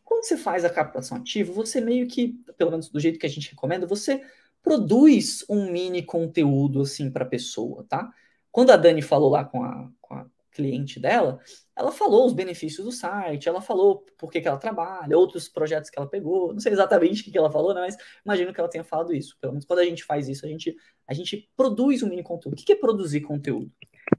Quando 0.04 0.24
você 0.24 0.38
faz 0.38 0.64
a 0.64 0.70
captação 0.70 1.18
ativa, 1.18 1.52
você 1.52 1.82
meio 1.82 2.08
que, 2.08 2.40
pelo 2.58 2.72
menos 2.72 2.90
do 2.90 3.00
jeito 3.00 3.18
que 3.18 3.26
a 3.26 3.30
gente 3.30 3.50
recomenda, 3.50 3.88
você 3.88 4.22
produz 4.62 5.46
um 5.50 5.72
mini 5.72 6.04
conteúdo 6.04 6.82
assim 6.82 7.10
para 7.10 7.24
a 7.24 7.28
pessoa, 7.28 7.86
tá? 7.88 8.12
Quando 8.52 8.72
a 8.72 8.78
Dani 8.78 9.02
falou 9.02 9.30
lá 9.30 9.46
com 9.46 9.64
a, 9.64 9.90
com 10.02 10.14
a 10.14 10.26
cliente 10.52 11.00
dela, 11.00 11.40
ela 11.76 11.92
falou 11.92 12.26
os 12.26 12.34
benefícios 12.34 12.86
do 12.86 12.92
site, 12.92 13.50
ela 13.50 13.62
falou 13.62 14.06
por 14.18 14.32
que, 14.32 14.40
que 14.40 14.48
ela 14.48 14.58
trabalha, 14.58 15.18
outros 15.18 15.50
projetos 15.50 15.90
que 15.90 16.00
ela 16.00 16.08
pegou, 16.08 16.54
não 16.54 16.60
sei 16.60 16.72
exatamente 16.72 17.22
o 17.22 17.26
que, 17.26 17.32
que 17.32 17.38
ela 17.38 17.52
falou, 17.52 17.74
né, 17.74 17.82
mas 17.82 17.98
imagino 18.26 18.54
que 18.54 18.60
ela 18.60 18.70
tenha 18.70 18.84
falado 18.84 19.14
isso. 19.14 19.38
Pelo 19.40 19.54
menos 19.54 19.66
quando 19.66 19.80
a 19.80 19.86
gente 19.86 20.04
faz 20.04 20.30
isso, 20.30 20.46
a 20.46 20.50
gente, 20.50 20.76
a 21.08 21.14
gente 21.14 21.50
produz 21.56 22.02
um 22.02 22.10
mini 22.10 22.24
conteúdo. 22.24 22.54
O 22.54 22.58
que, 22.58 22.66
que 22.66 22.74
é 22.74 22.76
produzir 22.76 23.22
conteúdo? 23.22 23.72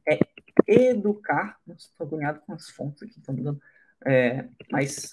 É 0.07 0.19
educar. 0.67 1.59
Agoniado 1.99 2.41
com 2.41 2.53
as 2.53 2.71
fontes 2.71 3.03
aqui, 3.03 3.19
estão 3.19 3.35
mudando. 3.35 3.61
É, 4.05 4.49
mas 4.71 5.13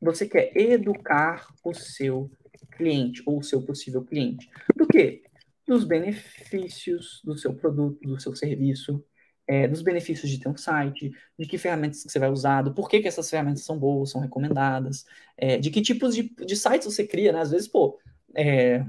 você 0.00 0.26
quer 0.26 0.56
educar 0.56 1.46
o 1.64 1.72
seu 1.74 2.30
cliente 2.72 3.22
ou 3.26 3.38
o 3.38 3.42
seu 3.42 3.62
possível 3.62 4.04
cliente. 4.04 4.50
Do 4.76 4.86
que? 4.86 5.22
Dos 5.66 5.84
benefícios 5.84 7.20
do 7.24 7.36
seu 7.36 7.54
produto, 7.54 8.00
do 8.00 8.20
seu 8.20 8.34
serviço, 8.34 9.04
é, 9.46 9.68
dos 9.68 9.82
benefícios 9.82 10.30
de 10.30 10.38
ter 10.40 10.48
um 10.48 10.56
site, 10.56 11.12
de 11.38 11.46
que 11.46 11.58
ferramentas 11.58 12.02
que 12.02 12.10
você 12.10 12.18
vai 12.18 12.30
usar, 12.30 12.62
do 12.62 12.74
porquê 12.74 13.00
que 13.00 13.08
essas 13.08 13.28
ferramentas 13.28 13.64
são 13.64 13.78
boas, 13.78 14.10
são 14.10 14.20
recomendadas, 14.20 15.04
é, 15.36 15.58
de 15.58 15.70
que 15.70 15.80
tipos 15.80 16.14
de, 16.14 16.34
de 16.44 16.56
sites 16.56 16.86
você 16.86 17.06
cria, 17.06 17.32
né? 17.32 17.40
Às 17.40 17.50
vezes, 17.50 17.68
pô, 17.68 17.98
é, 18.34 18.84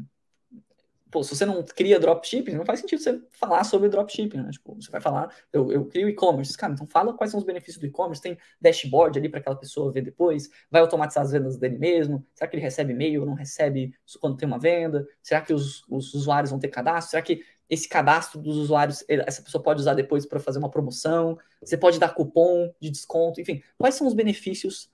pô, 1.13 1.23
se 1.23 1.35
você 1.35 1.45
não 1.45 1.61
cria 1.61 1.99
dropshipping, 1.99 2.53
não 2.53 2.65
faz 2.65 2.79
sentido 2.79 2.99
você 2.99 3.21
falar 3.29 3.63
sobre 3.63 3.87
dropshipping, 3.87 4.37
né? 4.37 4.49
Tipo, 4.49 4.73
você 4.73 4.89
vai 4.89 4.99
falar, 4.99 5.31
eu, 5.53 5.71
eu 5.71 5.85
crio 5.85 6.09
e-commerce, 6.09 6.57
cara, 6.57 6.73
então 6.73 6.87
fala 6.87 7.13
quais 7.13 7.29
são 7.29 7.39
os 7.39 7.45
benefícios 7.45 7.77
do 7.77 7.85
e-commerce, 7.85 8.19
tem 8.19 8.35
dashboard 8.59 9.19
ali 9.19 9.29
para 9.29 9.39
aquela 9.39 9.55
pessoa 9.55 9.91
ver 9.91 10.01
depois, 10.01 10.49
vai 10.71 10.81
automatizar 10.81 11.23
as 11.23 11.31
vendas 11.31 11.55
dele 11.55 11.77
mesmo, 11.77 12.25
será 12.33 12.49
que 12.49 12.55
ele 12.55 12.63
recebe 12.63 12.93
e-mail 12.93 13.21
ou 13.21 13.27
não 13.27 13.35
recebe 13.35 13.93
quando 14.19 14.37
tem 14.37 14.47
uma 14.47 14.57
venda? 14.57 15.07
Será 15.21 15.39
que 15.41 15.53
os, 15.53 15.83
os 15.87 16.15
usuários 16.15 16.49
vão 16.49 16.57
ter 16.57 16.69
cadastro? 16.69 17.11
Será 17.11 17.21
que 17.21 17.43
esse 17.69 17.87
cadastro 17.87 18.41
dos 18.41 18.57
usuários, 18.57 19.05
essa 19.07 19.43
pessoa 19.43 19.63
pode 19.63 19.81
usar 19.81 19.93
depois 19.93 20.25
para 20.25 20.39
fazer 20.39 20.57
uma 20.57 20.69
promoção, 20.69 21.37
você 21.61 21.77
pode 21.77 21.99
dar 21.99 22.15
cupom 22.15 22.73
de 22.79 22.89
desconto, 22.89 23.39
enfim, 23.39 23.61
quais 23.77 23.93
são 23.93 24.07
os 24.07 24.15
benefícios 24.15 24.89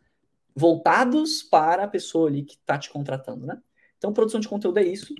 voltados 0.53 1.43
para 1.43 1.85
a 1.85 1.87
pessoa 1.87 2.27
ali 2.27 2.43
que 2.43 2.55
está 2.55 2.77
te 2.77 2.89
contratando, 2.89 3.45
né? 3.45 3.57
Então, 3.97 4.13
produção 4.13 4.39
de 4.39 4.47
conteúdo 4.47 4.79
é 4.79 4.83
isso, 4.83 5.13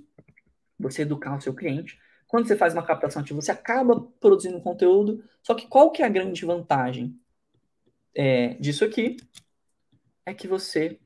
você 0.79 1.01
educar 1.01 1.35
o 1.35 1.41
seu 1.41 1.53
cliente. 1.53 1.99
Quando 2.27 2.47
você 2.47 2.55
faz 2.55 2.73
uma 2.73 2.85
captação 2.85 3.21
ativa, 3.21 3.41
você 3.41 3.51
acaba 3.51 4.01
produzindo 4.19 4.61
conteúdo, 4.61 5.23
só 5.41 5.53
que 5.55 5.67
qual 5.67 5.91
que 5.91 6.03
é 6.03 6.05
a 6.05 6.09
grande 6.09 6.45
vantagem 6.45 7.19
é, 8.15 8.53
disso 8.55 8.85
aqui? 8.85 9.17
É 10.25 10.33
que 10.33 10.47
você, 10.47 10.99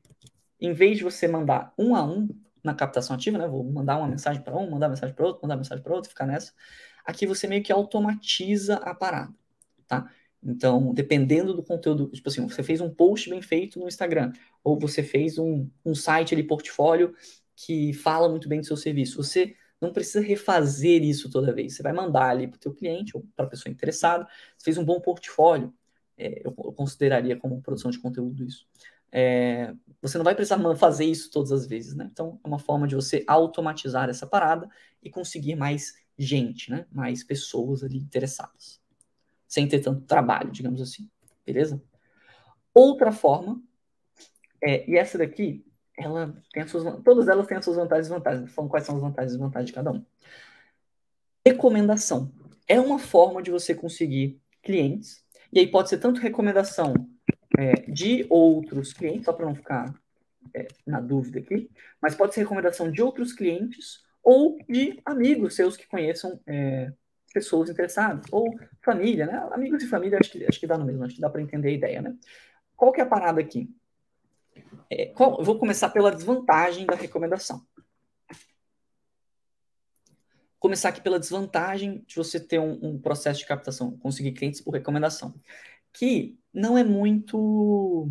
em 0.60 0.72
vez 0.72 0.98
de 0.98 1.04
você 1.04 1.26
mandar 1.26 1.72
um 1.78 1.96
a 1.96 2.04
um, 2.04 2.28
na 2.62 2.74
captação 2.74 3.16
ativa, 3.16 3.38
né? 3.38 3.46
Vou 3.46 3.64
mandar 3.64 3.98
uma 3.98 4.08
mensagem 4.08 4.42
para 4.42 4.56
um, 4.56 4.70
mandar 4.70 4.88
mensagem 4.88 5.14
para 5.14 5.26
outro, 5.26 5.42
mandar 5.42 5.56
mensagem 5.56 5.82
para 5.82 5.94
outro, 5.94 6.10
ficar 6.10 6.26
nessa. 6.26 6.52
Aqui 7.04 7.26
você 7.26 7.46
meio 7.46 7.62
que 7.62 7.72
automatiza 7.72 8.76
a 8.76 8.94
parada, 8.94 9.32
tá? 9.86 10.10
Então, 10.42 10.92
dependendo 10.92 11.54
do 11.54 11.62
conteúdo, 11.62 12.08
tipo 12.08 12.28
assim, 12.28 12.46
você 12.46 12.62
fez 12.62 12.80
um 12.80 12.90
post 12.90 13.30
bem 13.30 13.40
feito 13.40 13.78
no 13.78 13.88
Instagram, 13.88 14.32
ou 14.62 14.78
você 14.78 15.02
fez 15.02 15.38
um, 15.38 15.68
um 15.84 15.94
site 15.94 16.34
ali, 16.34 16.42
portfólio, 16.42 17.14
que 17.56 17.92
fala 17.94 18.28
muito 18.28 18.48
bem 18.48 18.60
do 18.60 18.66
seu 18.66 18.76
serviço. 18.76 19.22
Você 19.22 19.56
não 19.84 19.92
precisa 19.92 20.20
refazer 20.20 21.02
isso 21.02 21.30
toda 21.30 21.52
vez. 21.52 21.76
Você 21.76 21.82
vai 21.82 21.92
mandar 21.92 22.30
ali 22.30 22.48
para 22.48 22.56
o 22.56 22.60
teu 22.60 22.74
cliente 22.74 23.16
ou 23.16 23.24
para 23.36 23.46
a 23.46 23.48
pessoa 23.48 23.72
interessada. 23.72 24.26
Você 24.56 24.64
fez 24.64 24.78
um 24.78 24.84
bom 24.84 25.00
portfólio. 25.00 25.72
É, 26.16 26.40
eu, 26.44 26.54
eu, 26.56 26.72
consideraria 26.72 27.36
como 27.36 27.60
produção 27.62 27.90
de 27.90 27.98
conteúdo 27.98 28.44
isso. 28.44 28.66
É, 29.12 29.72
você 30.02 30.18
não 30.18 30.24
vai 30.24 30.34
precisar 30.34 30.58
fazer 30.76 31.04
isso 31.04 31.30
todas 31.30 31.52
as 31.52 31.66
vezes, 31.66 31.94
né? 31.94 32.08
Então, 32.10 32.40
é 32.42 32.48
uma 32.48 32.58
forma 32.58 32.86
de 32.86 32.94
você 32.94 33.24
automatizar 33.26 34.08
essa 34.08 34.26
parada 34.26 34.68
e 35.02 35.08
conseguir 35.10 35.54
mais 35.54 35.94
gente, 36.18 36.70
né? 36.70 36.86
Mais 36.90 37.22
pessoas 37.22 37.84
ali 37.84 37.98
interessadas. 37.98 38.80
Sem 39.46 39.68
ter 39.68 39.80
tanto 39.80 40.02
trabalho, 40.02 40.50
digamos 40.50 40.80
assim. 40.80 41.08
Beleza? 41.46 41.82
Outra 42.72 43.12
forma, 43.12 43.62
é, 44.60 44.88
e 44.90 44.96
essa 44.96 45.18
daqui, 45.18 45.64
ela 45.96 46.34
tem 46.52 46.62
as 46.62 46.70
suas, 46.70 47.02
todas 47.02 47.28
elas 47.28 47.46
têm 47.46 47.56
as 47.56 47.64
suas 47.64 47.76
vantagens 47.76 48.08
e. 48.08 48.46
Falando 48.48 48.70
quais 48.70 48.84
são 48.84 48.96
as 48.96 49.02
vantagens 49.02 49.32
e 49.32 49.36
desvantagens 49.36 49.66
de 49.68 49.72
cada 49.72 49.92
um. 49.92 50.04
Recomendação. 51.46 52.32
É 52.66 52.80
uma 52.80 52.98
forma 52.98 53.42
de 53.42 53.50
você 53.50 53.74
conseguir 53.74 54.40
clientes. 54.62 55.22
E 55.52 55.58
aí 55.58 55.66
pode 55.66 55.88
ser 55.88 55.98
tanto 55.98 56.20
recomendação 56.20 56.94
é, 57.58 57.74
de 57.90 58.26
outros 58.28 58.92
clientes, 58.92 59.26
só 59.26 59.32
para 59.32 59.46
não 59.46 59.54
ficar 59.54 59.94
é, 60.52 60.66
na 60.86 61.00
dúvida 61.00 61.38
aqui, 61.38 61.70
mas 62.00 62.14
pode 62.14 62.34
ser 62.34 62.40
recomendação 62.40 62.90
de 62.90 63.02
outros 63.02 63.32
clientes 63.32 64.02
ou 64.22 64.58
de 64.68 65.00
amigos 65.04 65.54
seus 65.54 65.76
que 65.76 65.86
conheçam 65.86 66.40
é, 66.46 66.92
pessoas 67.32 67.68
interessadas, 67.68 68.24
ou 68.32 68.58
família, 68.80 69.26
né? 69.26 69.48
Amigos 69.52 69.82
e 69.82 69.86
família, 69.86 70.18
acho 70.18 70.30
que, 70.30 70.46
acho 70.46 70.58
que 70.58 70.66
dá 70.66 70.78
no 70.78 70.84
mesmo, 70.84 71.04
acho 71.04 71.16
que 71.16 71.20
dá 71.20 71.28
para 71.28 71.42
entender 71.42 71.68
a 71.68 71.72
ideia, 71.72 72.02
né? 72.02 72.16
Qual 72.76 72.92
que 72.92 73.00
é 73.00 73.04
a 73.04 73.08
parada 73.08 73.40
aqui? 73.40 73.68
É, 74.90 75.06
qual, 75.06 75.42
vou 75.42 75.58
começar 75.58 75.90
pela 75.90 76.12
desvantagem 76.12 76.86
da 76.86 76.94
recomendação. 76.94 77.64
Começar 80.58 80.88
aqui 80.88 81.00
pela 81.00 81.20
desvantagem 81.20 82.02
de 82.06 82.16
você 82.16 82.40
ter 82.40 82.58
um, 82.58 82.78
um 82.82 82.98
processo 82.98 83.40
de 83.40 83.46
captação, 83.46 83.98
conseguir 83.98 84.32
clientes 84.32 84.60
por 84.60 84.72
recomendação 84.72 85.34
que 85.94 86.36
não 86.52 86.76
é 86.76 86.84
muito. 86.84 88.10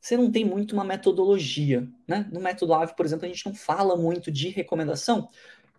Você 0.00 0.16
não 0.16 0.30
tem 0.30 0.44
muito 0.44 0.72
uma 0.72 0.84
metodologia. 0.84 1.88
Né? 2.06 2.28
No 2.30 2.40
método 2.40 2.74
AVE, 2.74 2.94
por 2.94 3.06
exemplo, 3.06 3.24
a 3.24 3.28
gente 3.28 3.46
não 3.46 3.54
fala 3.54 3.96
muito 3.96 4.30
de 4.30 4.50
recomendação. 4.50 5.30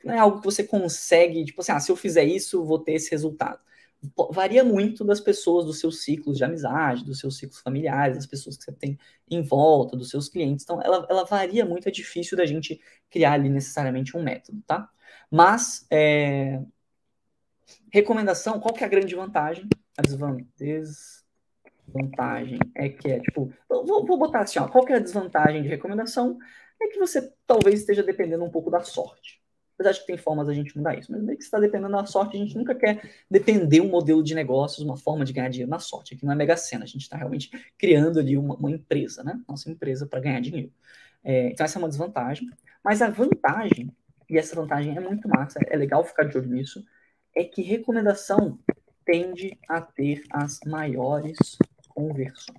Não 0.03 0.13
é 0.13 0.20
algo 0.20 0.39
que 0.39 0.45
você 0.45 0.63
consegue, 0.63 1.45
tipo 1.45 1.61
assim, 1.61 1.72
ah, 1.72 1.80
se 1.80 1.91
eu 1.91 1.95
fizer 1.95 2.24
isso, 2.24 2.63
vou 2.63 2.80
ter 2.80 2.93
esse 2.93 3.11
resultado. 3.11 3.59
Varia 4.31 4.63
muito 4.63 5.03
das 5.03 5.19
pessoas, 5.19 5.65
dos 5.65 5.79
seus 5.79 6.03
ciclos 6.03 6.37
de 6.37 6.43
amizade, 6.43 7.03
dos 7.03 7.19
seus 7.19 7.37
ciclos 7.37 7.59
familiares, 7.59 8.15
das 8.15 8.25
pessoas 8.25 8.55
que 8.55 8.63
você 8.63 8.71
tem 8.71 8.97
em 9.29 9.41
volta, 9.41 9.97
dos 9.97 10.09
seus 10.09 10.29
clientes. 10.29 10.63
Então, 10.63 10.81
ela, 10.81 11.05
ela 11.09 11.25
varia 11.25 11.65
muito, 11.65 11.87
é 11.89 11.91
difícil 11.91 12.37
da 12.37 12.45
gente 12.45 12.79
criar 13.09 13.33
ali 13.33 13.49
necessariamente 13.49 14.15
um 14.15 14.23
método, 14.23 14.61
tá? 14.67 14.89
Mas, 15.31 15.85
é... 15.91 16.61
recomendação, 17.91 18.59
qual 18.59 18.73
que 18.73 18.83
é 18.83 18.87
a 18.87 18.89
grande 18.89 19.15
vantagem? 19.15 19.67
A 19.97 20.01
desvantagem 20.01 20.47
vantagem 21.87 22.59
é 22.75 22.89
que 22.89 23.09
é, 23.09 23.19
tipo, 23.19 23.51
vou, 23.67 24.05
vou 24.05 24.17
botar 24.17 24.41
assim, 24.41 24.59
ó, 24.59 24.67
qual 24.67 24.85
que 24.85 24.93
é 24.93 24.97
a 24.97 24.99
desvantagem 24.99 25.63
de 25.63 25.69
recomendação? 25.69 26.37
É 26.81 26.87
que 26.87 26.99
você 26.99 27.33
talvez 27.45 27.79
esteja 27.79 28.03
dependendo 28.03 28.43
um 28.43 28.51
pouco 28.51 28.69
da 28.69 28.81
sorte. 28.81 29.36
Apesar 29.78 29.91
de 29.91 29.99
que 29.99 30.07
tem 30.07 30.17
formas 30.17 30.47
da 30.47 30.53
gente 30.53 30.75
mudar 30.75 30.97
isso, 30.97 31.11
mas 31.11 31.21
meio 31.21 31.38
que 31.38 31.43
está 31.43 31.59
dependendo 31.59 31.91
da 31.91 32.05
sorte, 32.05 32.36
a 32.36 32.39
gente 32.39 32.57
nunca 32.57 32.73
quer 32.73 32.99
depender 33.30 33.80
um 33.80 33.89
modelo 33.89 34.23
de 34.23 34.34
negócios, 34.34 34.84
uma 34.84 34.97
forma 34.97 35.23
de 35.23 35.32
ganhar 35.32 35.49
dinheiro 35.49 35.69
na 35.69 35.78
sorte. 35.78 36.15
Aqui 36.15 36.25
não 36.25 36.34
é 36.34 36.36
mega 36.36 36.57
cena, 36.57 36.84
a 36.84 36.88
gente 36.88 37.03
está 37.03 37.15
realmente 37.15 37.51
criando 37.78 38.19
ali 38.19 38.36
uma, 38.36 38.55
uma, 38.55 38.71
empresa, 38.71 39.23
né? 39.23 39.39
Nossa 39.47 39.69
empresa 39.69 40.07
para 40.07 40.19
ganhar 40.19 40.41
dinheiro. 40.41 40.73
É, 41.23 41.49
então 41.49 41.63
essa 41.63 41.78
é 41.78 41.82
uma 41.82 41.89
desvantagem. 41.89 42.49
Mas 42.84 43.03
a 43.03 43.09
vantagem, 43.09 43.95
e 44.28 44.36
essa 44.36 44.55
vantagem 44.55 44.97
é 44.97 44.99
muito 44.99 45.30
massa, 45.30 45.59
é 45.67 45.78
legal 45.78 46.03
ficar 46.03 46.23
de 46.23 46.36
olho 46.36 46.49
nisso, 46.49 46.84
é 47.36 47.43
que 47.43 47.61
recomendação 47.61 48.57
tende 49.05 49.55
a 49.69 49.80
ter 49.80 50.23
as 50.32 50.59
maiores 50.65 51.38
conversões. 51.89 52.57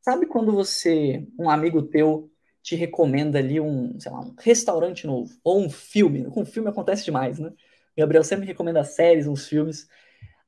Sabe 0.00 0.24
quando 0.24 0.50
você, 0.50 1.26
um 1.38 1.50
amigo 1.50 1.82
teu, 1.82 2.30
te 2.62 2.76
recomenda 2.76 3.38
ali 3.38 3.60
um, 3.60 3.98
sei 3.98 4.12
lá, 4.12 4.20
um 4.20 4.34
restaurante 4.38 5.06
novo, 5.06 5.32
ou 5.42 5.60
um 5.60 5.70
filme? 5.70 6.24
Com 6.30 6.44
filme 6.44 6.68
acontece 6.68 7.04
demais, 7.04 7.38
né? 7.38 7.52
Gabriel 7.96 8.24
sempre 8.24 8.42
me 8.42 8.46
recomenda 8.46 8.84
séries, 8.84 9.26
uns 9.26 9.48
filmes. 9.48 9.88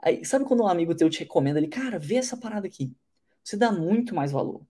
Aí, 0.01 0.25
sabe 0.25 0.45
quando 0.45 0.63
um 0.63 0.69
amigo 0.69 0.95
teu 0.95 1.09
te 1.11 1.21
recomenda 1.21 1.59
ali, 1.59 1.69
cara, 1.69 1.99
vê 1.99 2.17
essa 2.17 2.37
parada 2.37 2.67
aqui. 2.67 2.93
Você 3.43 3.57
dá 3.57 3.73
muito 3.73 4.15
mais 4.15 4.33
valor. 4.33 4.63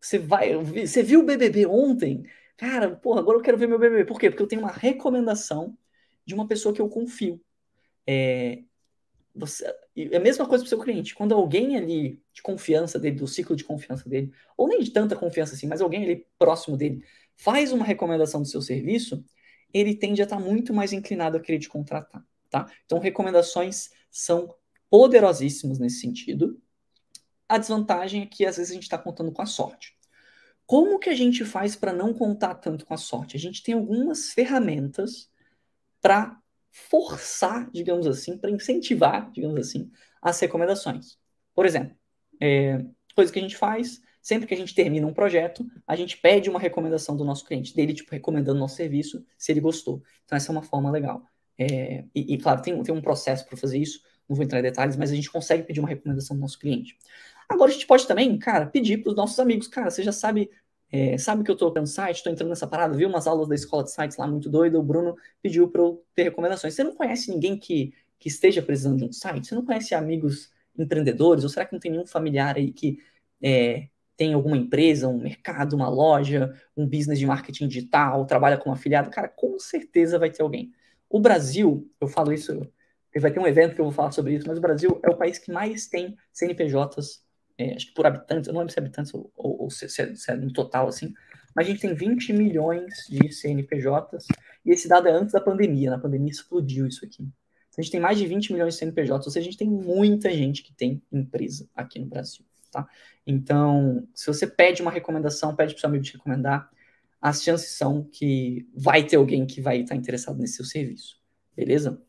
Você 0.00 0.18
vai, 0.18 0.54
você 0.54 1.02
viu 1.02 1.20
o 1.20 1.24
BBB 1.24 1.66
ontem? 1.66 2.24
Cara, 2.56 2.94
porra, 2.96 3.20
agora 3.20 3.38
eu 3.38 3.42
quero 3.42 3.58
ver 3.58 3.68
meu 3.68 3.78
BBB. 3.78 4.04
Por 4.04 4.18
quê? 4.18 4.30
Porque 4.30 4.42
eu 4.42 4.48
tenho 4.48 4.62
uma 4.62 4.70
recomendação 4.70 5.76
de 6.24 6.34
uma 6.34 6.46
pessoa 6.46 6.74
que 6.74 6.80
eu 6.80 6.88
confio. 6.88 7.40
É, 8.06 8.62
você, 9.34 9.64
é 9.96 10.16
a 10.16 10.20
mesma 10.20 10.46
coisa 10.46 10.62
para 10.62 10.66
o 10.66 10.68
seu 10.68 10.80
cliente. 10.80 11.14
Quando 11.14 11.34
alguém 11.34 11.76
ali 11.76 12.22
de 12.32 12.42
confiança 12.42 12.98
dele, 12.98 13.16
do 13.16 13.26
ciclo 13.26 13.54
de 13.54 13.64
confiança 13.64 14.08
dele, 14.08 14.32
ou 14.56 14.68
nem 14.68 14.80
de 14.80 14.90
tanta 14.90 15.16
confiança 15.16 15.54
assim, 15.54 15.66
mas 15.66 15.80
alguém 15.80 16.04
ali 16.04 16.26
próximo 16.38 16.76
dele, 16.76 17.04
faz 17.36 17.72
uma 17.72 17.84
recomendação 17.84 18.42
do 18.42 18.48
seu 18.48 18.60
serviço, 18.60 19.24
ele 19.72 19.94
tende 19.94 20.20
a 20.20 20.24
estar 20.24 20.40
muito 20.40 20.74
mais 20.74 20.92
inclinado 20.92 21.36
a 21.36 21.40
querer 21.40 21.58
te 21.58 21.68
contratar, 21.68 22.24
tá? 22.50 22.70
Então, 22.84 22.98
recomendações 22.98 23.90
são 24.10 24.54
poderosíssimas 24.90 25.78
nesse 25.78 26.00
sentido. 26.00 26.60
A 27.48 27.58
desvantagem 27.58 28.22
é 28.22 28.26
que 28.26 28.44
às 28.46 28.56
vezes 28.56 28.70
a 28.72 28.74
gente 28.74 28.84
está 28.84 28.98
contando 28.98 29.32
com 29.32 29.42
a 29.42 29.46
sorte. 29.46 29.96
Como 30.66 30.98
que 30.98 31.08
a 31.08 31.14
gente 31.14 31.44
faz 31.44 31.76
para 31.76 31.92
não 31.92 32.12
contar 32.12 32.54
tanto 32.56 32.84
com 32.84 32.92
a 32.92 32.98
sorte? 32.98 33.36
A 33.36 33.40
gente 33.40 33.62
tem 33.62 33.74
algumas 33.74 34.32
ferramentas 34.32 35.30
para 36.00 36.38
forçar, 36.70 37.70
digamos 37.72 38.06
assim, 38.06 38.36
para 38.36 38.50
incentivar, 38.50 39.30
digamos 39.32 39.58
assim, 39.58 39.90
as 40.22 40.38
recomendações. 40.40 41.18
Por 41.54 41.66
exemplo, 41.66 41.96
é, 42.40 42.84
coisa 43.14 43.32
que 43.32 43.38
a 43.38 43.42
gente 43.42 43.56
faz, 43.56 44.00
sempre 44.22 44.46
que 44.46 44.54
a 44.54 44.56
gente 44.56 44.74
termina 44.74 45.06
um 45.06 45.12
projeto, 45.12 45.66
a 45.86 45.96
gente 45.96 46.16
pede 46.18 46.48
uma 46.48 46.60
recomendação 46.60 47.16
do 47.16 47.24
nosso 47.24 47.44
cliente, 47.44 47.74
dele, 47.74 47.94
tipo, 47.94 48.10
recomendando 48.10 48.58
nosso 48.58 48.76
serviço, 48.76 49.24
se 49.36 49.52
ele 49.52 49.60
gostou. 49.60 50.02
Então, 50.24 50.36
essa 50.36 50.50
é 50.50 50.52
uma 50.52 50.62
forma 50.62 50.90
legal. 50.90 51.22
É, 51.58 52.04
e, 52.14 52.34
e, 52.34 52.38
claro, 52.38 52.62
tem, 52.62 52.80
tem 52.82 52.94
um 52.94 53.00
processo 53.00 53.44
para 53.46 53.56
fazer 53.56 53.78
isso, 53.78 54.00
não 54.28 54.36
vou 54.36 54.44
entrar 54.44 54.60
em 54.60 54.62
detalhes, 54.62 54.96
mas 54.96 55.10
a 55.10 55.14
gente 55.14 55.30
consegue 55.30 55.64
pedir 55.64 55.80
uma 55.80 55.88
recomendação 55.88 56.36
do 56.36 56.40
nosso 56.40 56.58
cliente. 56.58 56.96
Agora, 57.48 57.70
a 57.70 57.72
gente 57.72 57.86
pode 57.86 58.06
também, 58.06 58.38
cara, 58.38 58.66
pedir 58.66 58.98
para 58.98 59.10
os 59.10 59.16
nossos 59.16 59.38
amigos, 59.40 59.66
cara, 59.66 59.90
você 59.90 60.02
já 60.02 60.12
sabe 60.12 60.50
é, 60.90 61.18
sabe 61.18 61.44
que 61.44 61.50
eu 61.50 61.54
estou 61.54 61.72
no 61.74 61.86
site, 61.86 62.16
estou 62.16 62.32
entrando 62.32 62.48
nessa 62.48 62.66
parada, 62.66 62.96
vi 62.96 63.04
umas 63.04 63.26
aulas 63.26 63.46
da 63.46 63.54
escola 63.54 63.84
de 63.84 63.90
sites 63.90 64.16
lá 64.16 64.26
muito 64.26 64.48
doida, 64.48 64.78
o 64.78 64.82
Bruno 64.82 65.16
pediu 65.42 65.68
para 65.68 65.82
eu 65.82 66.02
ter 66.14 66.24
recomendações. 66.24 66.74
Você 66.74 66.82
não 66.82 66.94
conhece 66.94 67.30
ninguém 67.30 67.58
que, 67.58 67.92
que 68.18 68.28
esteja 68.28 68.62
precisando 68.62 68.98
de 68.98 69.04
um 69.04 69.12
site? 69.12 69.46
Você 69.46 69.54
não 69.54 69.64
conhece 69.64 69.94
amigos 69.94 70.50
empreendedores? 70.78 71.44
Ou 71.44 71.50
será 71.50 71.66
que 71.66 71.72
não 71.72 71.80
tem 71.80 71.90
nenhum 71.90 72.06
familiar 72.06 72.56
aí 72.56 72.72
que 72.72 72.98
é, 73.42 73.88
tem 74.16 74.32
alguma 74.32 74.56
empresa, 74.56 75.08
um 75.08 75.20
mercado, 75.20 75.76
uma 75.76 75.90
loja, 75.90 76.54
um 76.76 76.86
business 76.86 77.18
de 77.18 77.26
marketing 77.26 77.68
digital, 77.68 78.24
trabalha 78.24 78.56
como 78.56 78.74
afiliado? 78.74 79.10
Cara, 79.10 79.28
com 79.28 79.58
certeza 79.58 80.18
vai 80.18 80.30
ter 80.30 80.42
alguém. 80.42 80.72
O 81.08 81.20
Brasil, 81.20 81.90
eu 82.00 82.08
falo 82.08 82.32
isso, 82.32 82.66
vai 83.20 83.30
ter 83.30 83.40
um 83.40 83.46
evento 83.46 83.74
que 83.74 83.80
eu 83.80 83.84
vou 83.84 83.92
falar 83.92 84.12
sobre 84.12 84.34
isso, 84.34 84.46
mas 84.46 84.56
o 84.56 84.60
Brasil 84.60 85.00
é 85.02 85.10
o 85.10 85.16
país 85.16 85.38
que 85.38 85.52
mais 85.52 85.86
tem 85.86 86.16
CNPJs 86.32 87.22
é, 87.58 87.74
acho 87.74 87.86
que 87.86 87.94
por 87.94 88.06
habitantes, 88.06 88.46
eu 88.46 88.54
não 88.54 88.60
lembro 88.60 88.72
se 88.72 88.78
é 88.78 88.82
habitantes 88.82 89.12
ou, 89.12 89.30
ou, 89.36 89.62
ou 89.62 89.70
se, 89.70 89.88
se, 89.88 90.00
é, 90.00 90.14
se, 90.14 90.30
é, 90.30 90.36
no 90.36 90.52
total, 90.52 90.86
assim, 90.86 91.12
mas 91.54 91.66
a 91.66 91.70
gente 91.70 91.80
tem 91.80 91.92
20 91.92 92.32
milhões 92.32 92.94
de 93.08 93.32
CNPJs, 93.32 94.26
e 94.64 94.70
esse 94.70 94.88
dado 94.88 95.08
é 95.08 95.10
antes 95.10 95.32
da 95.32 95.40
pandemia, 95.40 95.90
na 95.90 95.98
pandemia 95.98 96.30
explodiu 96.30 96.86
isso 96.86 97.04
aqui. 97.04 97.28
A 97.76 97.82
gente 97.82 97.92
tem 97.92 98.00
mais 98.00 98.18
de 98.18 98.26
20 98.26 98.52
milhões 98.52 98.74
de 98.74 98.80
CNPJs, 98.80 99.26
ou 99.26 99.32
seja, 99.32 99.40
a 99.40 99.50
gente 99.50 99.58
tem 99.58 99.68
muita 99.68 100.32
gente 100.32 100.62
que 100.62 100.72
tem 100.72 101.02
empresa 101.12 101.68
aqui 101.74 101.98
no 101.98 102.06
Brasil, 102.06 102.44
tá? 102.70 102.88
Então, 103.26 104.06
se 104.14 104.26
você 104.26 104.46
pede 104.46 104.82
uma 104.82 104.90
recomendação, 104.90 105.54
pede 105.54 105.74
para 105.74 105.78
o 105.78 105.80
seu 105.80 105.88
amigo 105.88 106.04
te 106.04 106.12
recomendar, 106.14 106.70
as 107.20 107.42
chances 107.42 107.70
são 107.70 108.04
que 108.04 108.68
vai 108.74 109.04
ter 109.04 109.16
alguém 109.16 109.44
que 109.46 109.60
vai 109.60 109.80
estar 109.80 109.96
interessado 109.96 110.38
nesse 110.38 110.54
seu 110.54 110.64
serviço, 110.64 111.20
beleza? 111.56 112.00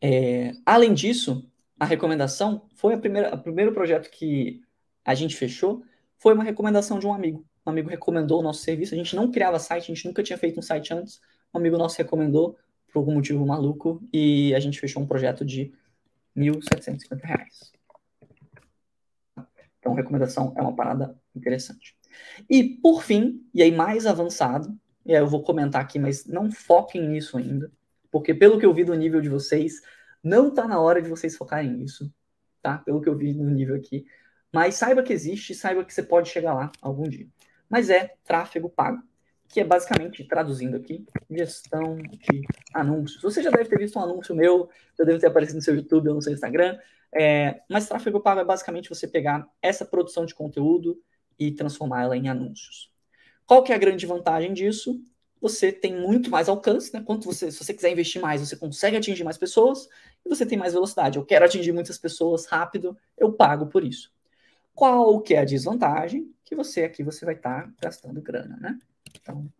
É, 0.00 0.52
além 0.64 0.94
disso, 0.94 1.48
a 1.78 1.84
recomendação 1.84 2.66
foi 2.74 2.94
a 2.94 2.98
primeira, 2.98 3.34
o 3.34 3.38
primeiro 3.38 3.72
projeto 3.72 4.10
que 4.10 4.60
a 5.04 5.14
gente 5.14 5.36
fechou, 5.36 5.84
foi 6.18 6.34
uma 6.34 6.44
recomendação 6.44 6.98
de 6.98 7.06
um 7.06 7.12
amigo. 7.12 7.44
Um 7.64 7.70
amigo 7.70 7.88
recomendou 7.88 8.40
o 8.40 8.42
nosso 8.42 8.62
serviço. 8.62 8.94
A 8.94 8.96
gente 8.96 9.14
não 9.14 9.30
criava 9.30 9.58
site, 9.58 9.84
a 9.84 9.94
gente 9.94 10.06
nunca 10.06 10.22
tinha 10.22 10.38
feito 10.38 10.58
um 10.58 10.62
site 10.62 10.92
antes. 10.92 11.20
Um 11.54 11.58
amigo 11.58 11.78
nosso 11.78 11.96
recomendou 11.98 12.58
por 12.92 12.98
algum 12.98 13.14
motivo 13.14 13.46
maluco 13.46 14.02
e 14.12 14.54
a 14.54 14.60
gente 14.60 14.80
fechou 14.80 15.02
um 15.02 15.06
projeto 15.06 15.44
de 15.44 15.72
R$ 16.34 16.50
1.750. 16.50 17.46
Então, 19.78 19.94
recomendação 19.94 20.52
é 20.56 20.62
uma 20.62 20.74
parada 20.74 21.16
interessante. 21.34 21.96
E, 22.50 22.64
por 22.64 23.02
fim, 23.02 23.46
e 23.54 23.62
aí 23.62 23.70
mais 23.70 24.06
avançado, 24.06 24.76
e 25.06 25.14
aí 25.14 25.22
eu 25.22 25.26
vou 25.26 25.42
comentar 25.42 25.80
aqui, 25.80 25.98
mas 25.98 26.26
não 26.26 26.50
foquem 26.50 27.08
nisso 27.08 27.38
ainda, 27.38 27.70
porque 28.10 28.34
pelo 28.34 28.58
que 28.58 28.66
eu 28.66 28.74
vi 28.74 28.84
do 28.84 28.94
nível 28.94 29.20
de 29.20 29.28
vocês, 29.28 29.80
não 30.22 30.48
está 30.48 30.66
na 30.66 30.80
hora 30.80 31.00
de 31.00 31.08
vocês 31.08 31.36
focarem 31.36 31.72
nisso, 31.72 32.12
tá? 32.62 32.78
Pelo 32.78 33.00
que 33.00 33.08
eu 33.08 33.16
vi 33.16 33.32
no 33.32 33.50
nível 33.50 33.76
aqui. 33.76 34.06
Mas 34.52 34.76
saiba 34.76 35.02
que 35.02 35.12
existe, 35.12 35.54
saiba 35.54 35.84
que 35.84 35.92
você 35.92 36.02
pode 36.02 36.28
chegar 36.28 36.54
lá 36.54 36.70
algum 36.80 37.04
dia. 37.08 37.26
Mas 37.68 37.90
é 37.90 38.14
tráfego 38.24 38.68
pago, 38.68 39.02
que 39.48 39.60
é 39.60 39.64
basicamente, 39.64 40.24
traduzindo 40.24 40.76
aqui, 40.76 41.04
gestão 41.30 41.96
de 41.96 42.42
anúncios. 42.74 43.22
Você 43.22 43.42
já 43.42 43.50
deve 43.50 43.68
ter 43.68 43.78
visto 43.78 43.98
um 43.98 44.02
anúncio 44.02 44.34
meu, 44.34 44.68
já 44.96 45.04
deve 45.04 45.18
ter 45.18 45.26
aparecido 45.26 45.56
no 45.56 45.62
seu 45.62 45.74
YouTube 45.74 46.08
ou 46.08 46.14
no 46.14 46.22
seu 46.22 46.32
Instagram. 46.32 46.78
É, 47.12 47.60
mas 47.68 47.88
tráfego 47.88 48.20
pago 48.20 48.40
é 48.40 48.44
basicamente 48.44 48.88
você 48.88 49.06
pegar 49.06 49.46
essa 49.62 49.84
produção 49.84 50.26
de 50.26 50.34
conteúdo 50.34 51.00
e 51.38 51.52
transformá-la 51.52 52.16
em 52.16 52.28
anúncios. 52.28 52.92
Qual 53.46 53.62
que 53.62 53.72
é 53.72 53.74
a 53.74 53.78
grande 53.78 54.04
vantagem 54.06 54.52
disso? 54.52 55.00
Você 55.40 55.72
tem 55.72 55.94
muito 55.94 56.30
mais 56.30 56.48
alcance, 56.48 56.92
né? 56.92 57.02
Quanto 57.04 57.26
você, 57.26 57.50
se 57.50 57.62
você 57.62 57.72
quiser 57.72 57.90
investir 57.90 58.20
mais, 58.20 58.40
você 58.40 58.56
consegue 58.56 58.96
atingir 58.96 59.24
mais 59.24 59.38
pessoas 59.38 59.88
e 60.24 60.28
você 60.28 60.44
tem 60.44 60.58
mais 60.58 60.72
velocidade. 60.72 61.18
Eu 61.18 61.24
quero 61.24 61.44
atingir 61.44 61.72
muitas 61.72 61.98
pessoas 61.98 62.46
rápido, 62.46 62.96
eu 63.16 63.32
pago 63.32 63.66
por 63.66 63.84
isso. 63.84 64.12
Qual 64.74 65.20
que 65.20 65.34
é 65.34 65.40
a 65.40 65.44
desvantagem? 65.44 66.32
Que 66.44 66.54
você 66.54 66.84
aqui 66.84 67.02
você 67.02 67.24
vai 67.24 67.34
estar 67.34 67.64
tá 67.64 67.72
gastando 67.82 68.20
grana, 68.22 68.56
né? 68.60 68.78
Então, 69.20 69.50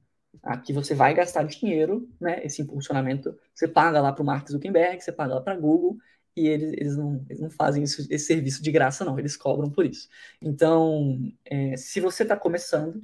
aqui 0.42 0.72
você 0.72 0.94
vai 0.94 1.14
gastar 1.14 1.44
dinheiro, 1.44 2.08
né? 2.20 2.44
Esse 2.44 2.62
impulsionamento, 2.62 3.36
você 3.54 3.68
paga 3.68 4.00
lá 4.00 4.12
para 4.12 4.22
o 4.22 4.26
Mark 4.26 4.48
Zuckerberg, 4.48 5.02
você 5.02 5.12
paga 5.12 5.34
lá 5.34 5.40
para 5.40 5.56
Google 5.56 5.98
e 6.36 6.46
eles, 6.46 6.72
eles, 6.74 6.96
não, 6.96 7.24
eles 7.28 7.40
não 7.40 7.50
fazem 7.50 7.82
isso, 7.82 8.06
esse 8.10 8.26
serviço 8.26 8.62
de 8.62 8.70
graça, 8.70 9.04
não, 9.04 9.18
eles 9.18 9.36
cobram 9.36 9.70
por 9.70 9.84
isso. 9.84 10.08
Então, 10.40 11.18
é, 11.44 11.76
se 11.76 12.00
você 12.00 12.22
está 12.22 12.36
começando, 12.36 13.02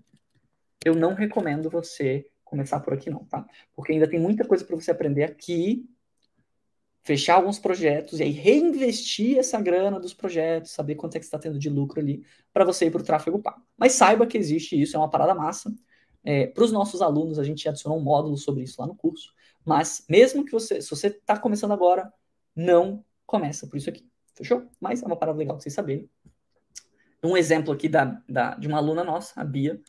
eu 0.85 0.95
não 0.95 1.15
recomendo 1.15 1.69
você 1.69 2.27
começar 2.55 2.79
por 2.81 2.95
aqui 2.95 3.11
não, 3.11 3.25
tá? 3.25 3.45
Porque 3.75 3.93
ainda 3.93 4.09
tem 4.09 4.21
muita 4.21 4.47
coisa 4.47 4.65
para 4.65 4.77
você 4.77 4.93
aprender 4.93 5.25
aqui, 5.25 5.85
fechar 7.03 7.35
alguns 7.35 7.59
projetos 7.59 8.21
e 8.21 8.23
aí 8.23 8.31
reinvestir 8.31 9.39
essa 9.39 9.61
grana 9.61 9.99
dos 9.99 10.15
projetos, 10.15 10.71
saber 10.71 10.95
quanto 10.95 11.17
é 11.17 11.19
que 11.19 11.25
está 11.25 11.39
tendo 11.39 11.59
de 11.59 11.69
lucro 11.69 12.01
ali 12.01 12.25
para 12.53 12.65
você 12.65 12.87
ir 12.87 12.91
para 12.91 13.03
o 13.03 13.05
tráfego 13.05 13.43
pago. 13.43 13.61
Mas 13.77 13.93
saiba 13.93 14.27
que 14.27 14.39
existe 14.39 14.81
isso, 14.81 14.97
é 14.97 14.99
uma 14.99 15.11
parada 15.11 15.35
massa. 15.35 15.75
É, 16.23 16.47
para 16.47 16.65
os 16.65 16.73
nossos 16.73 17.03
alunos, 17.03 17.39
a 17.39 17.45
gente 17.45 17.69
adicionou 17.69 17.99
um 17.99 18.03
módulo 18.03 18.37
sobre 18.37 18.63
isso 18.63 18.81
lá 18.81 18.87
no 18.87 18.95
curso. 18.95 19.35
Mas 19.65 20.07
mesmo 20.09 20.45
que 20.45 20.53
você, 20.53 20.81
se 20.81 20.89
você 20.89 21.09
está 21.09 21.37
começando 21.37 21.73
agora, 21.73 22.11
não 22.55 23.05
começa 23.27 23.67
por 23.67 23.77
isso 23.77 23.91
aqui. 23.91 24.09
Fechou? 24.35 24.67
Mas 24.81 25.03
é 25.03 25.07
uma 25.07 25.17
parada 25.17 25.37
legal 25.37 25.57
para 25.57 25.63
vocês 25.63 25.75
saberem. 25.75 26.09
Um 27.23 27.37
exemplo 27.37 27.73
aqui 27.73 27.89
da, 27.89 28.23
da, 28.29 28.55
de 28.55 28.69
uma 28.69 28.79
aluna 28.79 29.03
nossa, 29.03 29.41
a 29.41 29.45
Bia, 29.45 29.81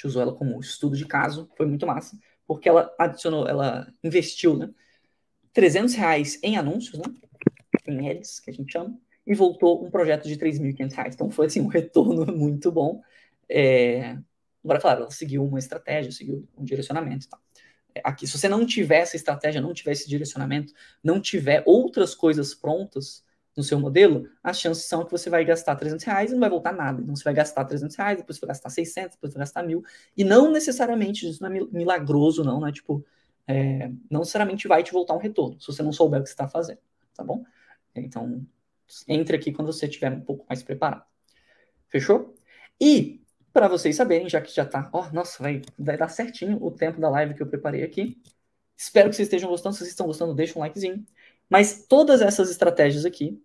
gente 0.00 0.06
usou 0.06 0.22
ela 0.22 0.34
como 0.34 0.58
estudo 0.60 0.96
de 0.96 1.04
caso, 1.04 1.48
foi 1.56 1.66
muito 1.66 1.86
massa, 1.86 2.18
porque 2.46 2.68
ela 2.68 2.94
adicionou, 2.98 3.46
ela 3.46 3.92
investiu, 4.02 4.56
né, 4.56 4.70
300 5.52 5.94
reais 5.94 6.38
em 6.42 6.56
anúncios, 6.56 6.98
né, 6.98 7.04
em 7.86 8.10
ads, 8.10 8.40
que 8.40 8.50
a 8.50 8.52
gente 8.52 8.72
chama, 8.72 8.98
e 9.26 9.34
voltou 9.34 9.84
um 9.84 9.90
projeto 9.90 10.26
de 10.26 10.36
3.500 10.36 10.94
reais. 10.94 11.14
Então 11.14 11.30
foi, 11.30 11.46
assim, 11.46 11.60
um 11.60 11.66
retorno 11.66 12.26
muito 12.34 12.72
bom. 12.72 13.02
É... 13.48 14.16
Agora, 14.64 14.80
claro, 14.80 15.00
ela 15.02 15.10
seguiu 15.10 15.44
uma 15.44 15.58
estratégia, 15.58 16.12
seguiu 16.12 16.48
um 16.56 16.64
direcionamento 16.64 17.26
e 17.26 17.28
tal. 17.28 17.40
É, 17.94 18.00
aqui, 18.04 18.26
se 18.26 18.38
você 18.38 18.48
não 18.48 18.64
tiver 18.64 19.00
essa 19.00 19.16
estratégia, 19.16 19.60
não 19.60 19.74
tiver 19.74 19.92
esse 19.92 20.08
direcionamento, 20.08 20.72
não 21.02 21.20
tiver 21.20 21.62
outras 21.66 22.14
coisas 22.14 22.54
prontas, 22.54 23.24
no 23.60 23.64
seu 23.64 23.78
modelo, 23.78 24.28
as 24.42 24.58
chances 24.58 24.84
são 24.84 25.04
que 25.04 25.10
você 25.10 25.30
vai 25.30 25.44
gastar 25.44 25.76
300 25.76 26.04
reais 26.04 26.30
e 26.30 26.32
não 26.32 26.40
vai 26.40 26.50
voltar 26.50 26.72
nada. 26.72 27.00
Então, 27.00 27.14
você 27.14 27.22
vai 27.22 27.34
gastar 27.34 27.64
300 27.64 27.94
reais, 27.96 28.18
depois 28.18 28.36
você 28.38 28.46
vai 28.46 28.48
gastar 28.48 28.70
600, 28.70 29.16
depois 29.16 29.32
você 29.32 29.38
vai 29.38 29.42
gastar 29.42 29.62
mil. 29.62 29.82
E 30.16 30.24
não 30.24 30.50
necessariamente, 30.50 31.28
isso 31.28 31.42
não 31.42 31.50
é 31.50 31.60
milagroso, 31.70 32.42
não, 32.42 32.60
né? 32.60 32.72
Tipo, 32.72 33.04
é, 33.46 33.88
não 34.10 34.20
necessariamente 34.20 34.66
vai 34.66 34.82
te 34.82 34.92
voltar 34.92 35.14
um 35.14 35.18
retorno, 35.18 35.60
se 35.60 35.66
você 35.66 35.82
não 35.82 35.92
souber 35.92 36.20
o 36.20 36.22
que 36.22 36.28
você 36.28 36.34
está 36.34 36.48
fazendo, 36.48 36.78
tá 37.14 37.22
bom? 37.22 37.44
Então, 37.94 38.46
entre 39.08 39.36
aqui 39.36 39.52
quando 39.52 39.72
você 39.72 39.86
estiver 39.86 40.12
um 40.12 40.20
pouco 40.20 40.46
mais 40.48 40.62
preparado. 40.62 41.04
Fechou? 41.88 42.34
E, 42.80 43.20
para 43.52 43.68
vocês 43.68 43.96
saberem, 43.96 44.28
já 44.28 44.40
que 44.40 44.54
já 44.54 44.64
tá, 44.64 44.88
ó, 44.92 45.06
oh, 45.06 45.12
nossa, 45.12 45.42
vai, 45.42 45.62
vai 45.78 45.96
dar 45.96 46.08
certinho 46.08 46.58
o 46.62 46.70
tempo 46.70 47.00
da 47.00 47.10
live 47.10 47.34
que 47.34 47.42
eu 47.42 47.46
preparei 47.46 47.82
aqui. 47.82 48.20
Espero 48.76 49.10
que 49.10 49.16
vocês 49.16 49.26
estejam 49.26 49.50
gostando. 49.50 49.74
Se 49.74 49.80
vocês 49.80 49.90
estão 49.90 50.06
gostando, 50.06 50.34
deixa 50.34 50.58
um 50.58 50.62
likezinho. 50.62 51.04
Mas 51.50 51.84
todas 51.86 52.22
essas 52.22 52.48
estratégias 52.50 53.04
aqui 53.04 53.42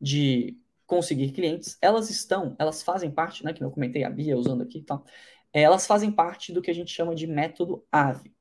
de 0.00 0.58
conseguir 0.86 1.32
clientes, 1.32 1.76
elas 1.80 2.10
estão, 2.10 2.54
elas 2.58 2.82
fazem 2.82 3.10
parte, 3.10 3.44
né, 3.44 3.52
que 3.52 3.62
eu 3.62 3.70
comentei 3.70 4.04
a 4.04 4.10
Bia 4.10 4.36
usando 4.36 4.62
aqui 4.62 4.78
e 4.78 4.82
tal, 4.82 5.04
é, 5.52 5.62
elas 5.62 5.86
fazem 5.86 6.10
parte 6.12 6.52
do 6.52 6.62
que 6.62 6.70
a 6.70 6.74
gente 6.74 6.92
chama 6.92 7.14
de 7.14 7.26
método 7.26 7.84
AVE. 7.90 8.32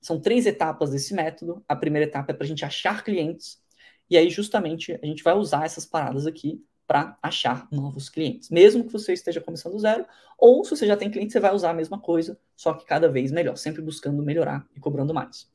São 0.00 0.20
três 0.20 0.46
etapas 0.46 0.90
desse 0.90 1.12
método. 1.12 1.64
A 1.68 1.74
primeira 1.74 2.06
etapa 2.06 2.30
é 2.30 2.34
para 2.34 2.44
a 2.44 2.48
gente 2.48 2.64
achar 2.64 3.02
clientes, 3.02 3.60
e 4.08 4.16
aí 4.16 4.30
justamente 4.30 4.98
a 5.02 5.06
gente 5.06 5.22
vai 5.22 5.34
usar 5.34 5.64
essas 5.64 5.84
paradas 5.84 6.26
aqui 6.26 6.64
para 6.86 7.18
achar 7.22 7.68
novos 7.70 8.08
clientes. 8.08 8.48
Mesmo 8.48 8.84
que 8.84 8.92
você 8.92 9.12
esteja 9.12 9.40
começando 9.40 9.72
do 9.74 9.78
zero, 9.78 10.06
ou 10.38 10.64
se 10.64 10.70
você 10.70 10.86
já 10.86 10.96
tem 10.96 11.10
cliente, 11.10 11.32
você 11.32 11.40
vai 11.40 11.54
usar 11.54 11.70
a 11.70 11.74
mesma 11.74 12.00
coisa, 12.00 12.38
só 12.56 12.72
que 12.72 12.86
cada 12.86 13.08
vez 13.10 13.30
melhor, 13.30 13.56
sempre 13.56 13.82
buscando 13.82 14.22
melhorar 14.22 14.66
e 14.74 14.80
cobrando 14.80 15.12
mais. 15.12 15.50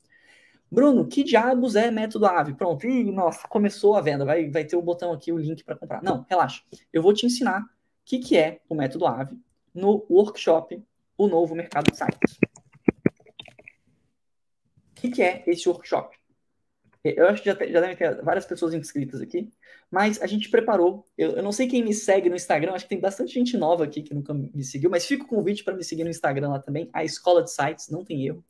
Bruno, 0.74 1.06
que 1.06 1.22
diabos 1.22 1.76
é 1.76 1.88
método 1.88 2.26
AVE? 2.26 2.54
Pronto, 2.54 2.84
e 2.84 3.04
nossa, 3.12 3.46
começou 3.46 3.96
a 3.96 4.00
venda, 4.00 4.24
vai, 4.24 4.50
vai 4.50 4.64
ter 4.64 4.74
o 4.74 4.82
botão 4.82 5.12
aqui, 5.12 5.30
o 5.30 5.38
link 5.38 5.62
para 5.62 5.76
comprar. 5.76 6.02
Não, 6.02 6.26
relaxa. 6.28 6.62
Eu 6.92 7.00
vou 7.00 7.14
te 7.14 7.24
ensinar 7.24 7.60
o 7.60 7.64
que, 8.04 8.18
que 8.18 8.36
é 8.36 8.60
o 8.68 8.74
método 8.74 9.06
AVE 9.06 9.38
no 9.72 10.04
workshop 10.10 10.82
O 11.16 11.28
Novo 11.28 11.54
Mercado 11.54 11.92
de 11.92 11.96
Sites. 11.96 12.38
O 14.90 14.94
que, 14.96 15.10
que 15.10 15.22
é 15.22 15.44
esse 15.46 15.68
workshop? 15.68 16.16
Eu 17.04 17.28
acho 17.28 17.42
que 17.42 17.50
já, 17.50 17.54
já 17.54 17.80
devem 17.80 17.94
ter 17.94 18.22
várias 18.22 18.46
pessoas 18.46 18.74
inscritas 18.74 19.20
aqui, 19.20 19.52
mas 19.90 20.20
a 20.20 20.26
gente 20.26 20.50
preparou. 20.50 21.06
Eu, 21.16 21.32
eu, 21.32 21.42
não 21.42 21.52
sei 21.52 21.68
quem 21.68 21.84
me 21.84 21.94
segue 21.94 22.28
no 22.28 22.34
Instagram, 22.34 22.72
acho 22.72 22.86
que 22.86 22.88
tem 22.88 23.00
bastante 23.00 23.32
gente 23.34 23.56
nova 23.56 23.84
aqui 23.84 24.02
que 24.02 24.14
nunca 24.14 24.34
me 24.34 24.64
seguiu, 24.64 24.90
mas 24.90 25.06
fica 25.06 25.22
o 25.22 25.28
convite 25.28 25.62
para 25.62 25.76
me 25.76 25.84
seguir 25.84 26.02
no 26.02 26.10
Instagram 26.10 26.48
lá 26.48 26.58
também, 26.58 26.90
a 26.92 27.04
Escola 27.04 27.44
de 27.44 27.52
Sites, 27.52 27.90
não 27.90 28.04
tem 28.04 28.26
erro. 28.26 28.42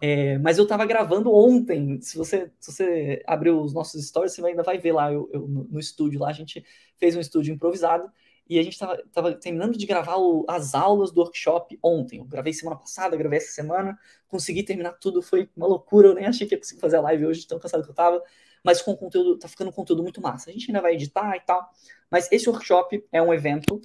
É, 0.00 0.38
mas 0.38 0.58
eu 0.58 0.64
estava 0.64 0.84
gravando 0.84 1.32
ontem. 1.34 2.00
Se 2.00 2.16
você, 2.16 2.50
se 2.60 2.72
você 2.72 3.22
abrir 3.26 3.50
os 3.50 3.72
nossos 3.72 4.06
stories, 4.06 4.34
você 4.34 4.44
ainda 4.44 4.62
vai 4.62 4.78
ver 4.78 4.92
lá 4.92 5.12
eu, 5.12 5.28
eu 5.32 5.46
no, 5.46 5.78
estúdio. 5.78 6.20
Lá 6.20 6.28
a 6.28 6.32
gente 6.32 6.64
fez 6.96 7.16
um 7.16 7.20
estúdio 7.20 7.54
improvisado 7.54 8.10
e 8.48 8.58
a 8.58 8.62
gente 8.62 8.74
estava 8.74 9.32
terminando 9.34 9.76
de 9.76 9.86
gravar 9.86 10.16
o, 10.16 10.44
as 10.48 10.74
aulas 10.74 11.10
do 11.10 11.20
workshop 11.20 11.78
ontem. 11.82 12.18
Eu 12.18 12.24
gravei 12.24 12.52
semana 12.52 12.76
passada, 12.76 13.16
gravei 13.16 13.38
essa 13.38 13.52
semana, 13.52 13.98
consegui 14.28 14.62
terminar 14.62 14.92
tudo. 14.92 15.22
Foi 15.22 15.48
uma 15.56 15.66
loucura. 15.66 16.08
Eu 16.08 16.14
nem 16.14 16.26
achei 16.26 16.46
que 16.46 16.54
ia 16.54 16.58
conseguir 16.58 16.80
fazer 16.80 16.96
a 16.96 17.00
live 17.00 17.26
hoje, 17.26 17.46
tão 17.46 17.58
cansado 17.58 17.82
que 17.82 17.88
eu 17.88 17.92
estava. 17.92 18.22
Mas 18.62 18.82
com 18.82 18.96
conteúdo, 18.96 19.38
tá 19.38 19.48
ficando 19.48 19.68
um 19.68 19.72
conteúdo 19.72 20.02
muito 20.02 20.20
massa. 20.20 20.50
A 20.50 20.52
gente 20.52 20.68
ainda 20.68 20.82
vai 20.82 20.94
editar 20.94 21.36
e 21.36 21.40
tal. 21.40 21.70
Mas 22.10 22.30
esse 22.30 22.48
workshop 22.48 23.04
é 23.12 23.22
um 23.22 23.32
evento 23.32 23.80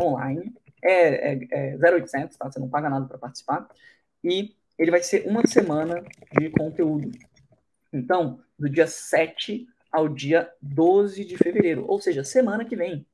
online. 0.00 0.54
É, 0.82 1.32
é, 1.32 1.74
é 1.74 1.76
0800, 1.76 2.36
tá? 2.36 2.50
Você 2.50 2.58
não 2.58 2.68
paga 2.68 2.88
nada 2.88 3.06
para 3.06 3.18
participar. 3.18 3.68
E 4.22 4.56
ele 4.78 4.90
vai 4.90 5.02
ser 5.02 5.26
uma 5.26 5.46
semana 5.46 6.02
de 6.38 6.50
conteúdo. 6.50 7.10
Então, 7.92 8.40
do 8.58 8.68
dia 8.68 8.86
7 8.86 9.66
ao 9.90 10.08
dia 10.08 10.50
12 10.60 11.24
de 11.24 11.36
fevereiro, 11.36 11.84
ou 11.86 12.00
seja, 12.00 12.22
semana 12.22 12.64
que 12.64 12.76
vem. 12.76 13.06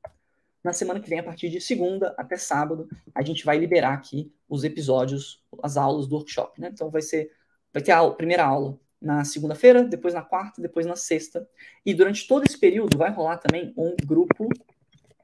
Na 0.63 0.73
semana 0.73 0.99
que 0.99 1.09
vem, 1.09 1.19
a 1.19 1.23
partir 1.23 1.49
de 1.49 1.61
segunda 1.61 2.13
até 2.17 2.37
sábado, 2.37 2.87
a 3.13 3.21
gente 3.21 3.45
vai 3.45 3.57
liberar 3.57 3.93
aqui 3.93 4.33
os 4.49 4.63
episódios, 4.63 5.43
as 5.61 5.77
aulas 5.77 6.07
do 6.07 6.15
workshop, 6.15 6.59
né? 6.59 6.69
Então 6.73 6.89
vai 6.89 7.01
ser, 7.01 7.31
vai 7.73 7.81
ter 7.81 7.91
a 7.91 8.09
primeira 8.11 8.43
aula 8.45 8.77
na 9.01 9.23
segunda-feira, 9.23 9.83
depois 9.83 10.13
na 10.13 10.23
quarta, 10.23 10.61
depois 10.61 10.85
na 10.85 10.95
sexta. 10.95 11.47
E 11.85 11.93
durante 11.93 12.27
todo 12.27 12.43
esse 12.45 12.57
período 12.57 12.97
vai 12.97 13.11
rolar 13.11 13.37
também 13.37 13.73
um 13.77 13.95
grupo 14.05 14.49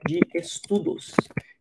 de 0.08 0.20
estudos. 0.36 1.14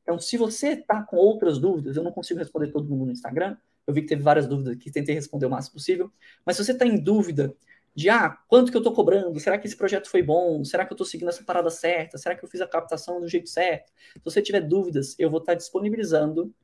Então, 0.03 0.19
se 0.19 0.37
você 0.37 0.73
está 0.73 1.03
com 1.03 1.17
outras 1.17 1.59
dúvidas, 1.59 1.97
eu 1.97 2.03
não 2.03 2.13
consigo 2.13 2.39
responder 2.39 2.73
todo 2.73 2.89
mundo 2.89 3.07
no 3.07 3.13
Instagram, 3.13 3.57
eu 3.87 3.95
vi 3.95 4.03
que 4.03 4.09
teve 4.09 4.23
várias 4.23 4.47
dúvidas 4.47 4.75
aqui, 4.75 4.91
tentei 4.91 5.15
responder 5.15 5.47
o 5.47 5.51
máximo 5.51 5.75
possível. 5.75 6.13
Mas 6.45 6.57
se 6.57 6.65
você 6.65 6.73
está 6.73 6.87
em 6.87 6.97
dúvida 6.97 7.55
de, 7.95 8.09
ah, 8.09 8.31
quanto 8.49 8.71
que 8.71 8.77
eu 8.77 8.81
estou 8.81 8.95
cobrando? 8.95 9.39
Será 9.41 9.59
que 9.59 9.67
esse 9.67 9.77
projeto 9.77 10.09
foi 10.09 10.23
bom? 10.23 10.65
Será 10.65 10.85
que 10.85 10.93
eu 10.93 10.95
estou 10.95 11.07
seguindo 11.07 11.29
essa 11.29 11.43
parada 11.43 11.71
certa? 11.71 12.19
Será 12.19 12.37
que 12.37 12.45
eu 12.45 12.49
fiz 12.49 12.61
a 12.61 12.67
captação 12.67 13.21
do 13.21 13.29
jeito 13.29 13.49
certo? 13.49 13.93
Se 14.15 14.25
você 14.25 14.41
tiver 14.41 14.61
dúvidas, 14.61 15.17
eu 15.19 15.31
vou 15.31 15.41
estar 15.41 15.53
tá 15.53 15.57
disponibilizando 15.57 16.55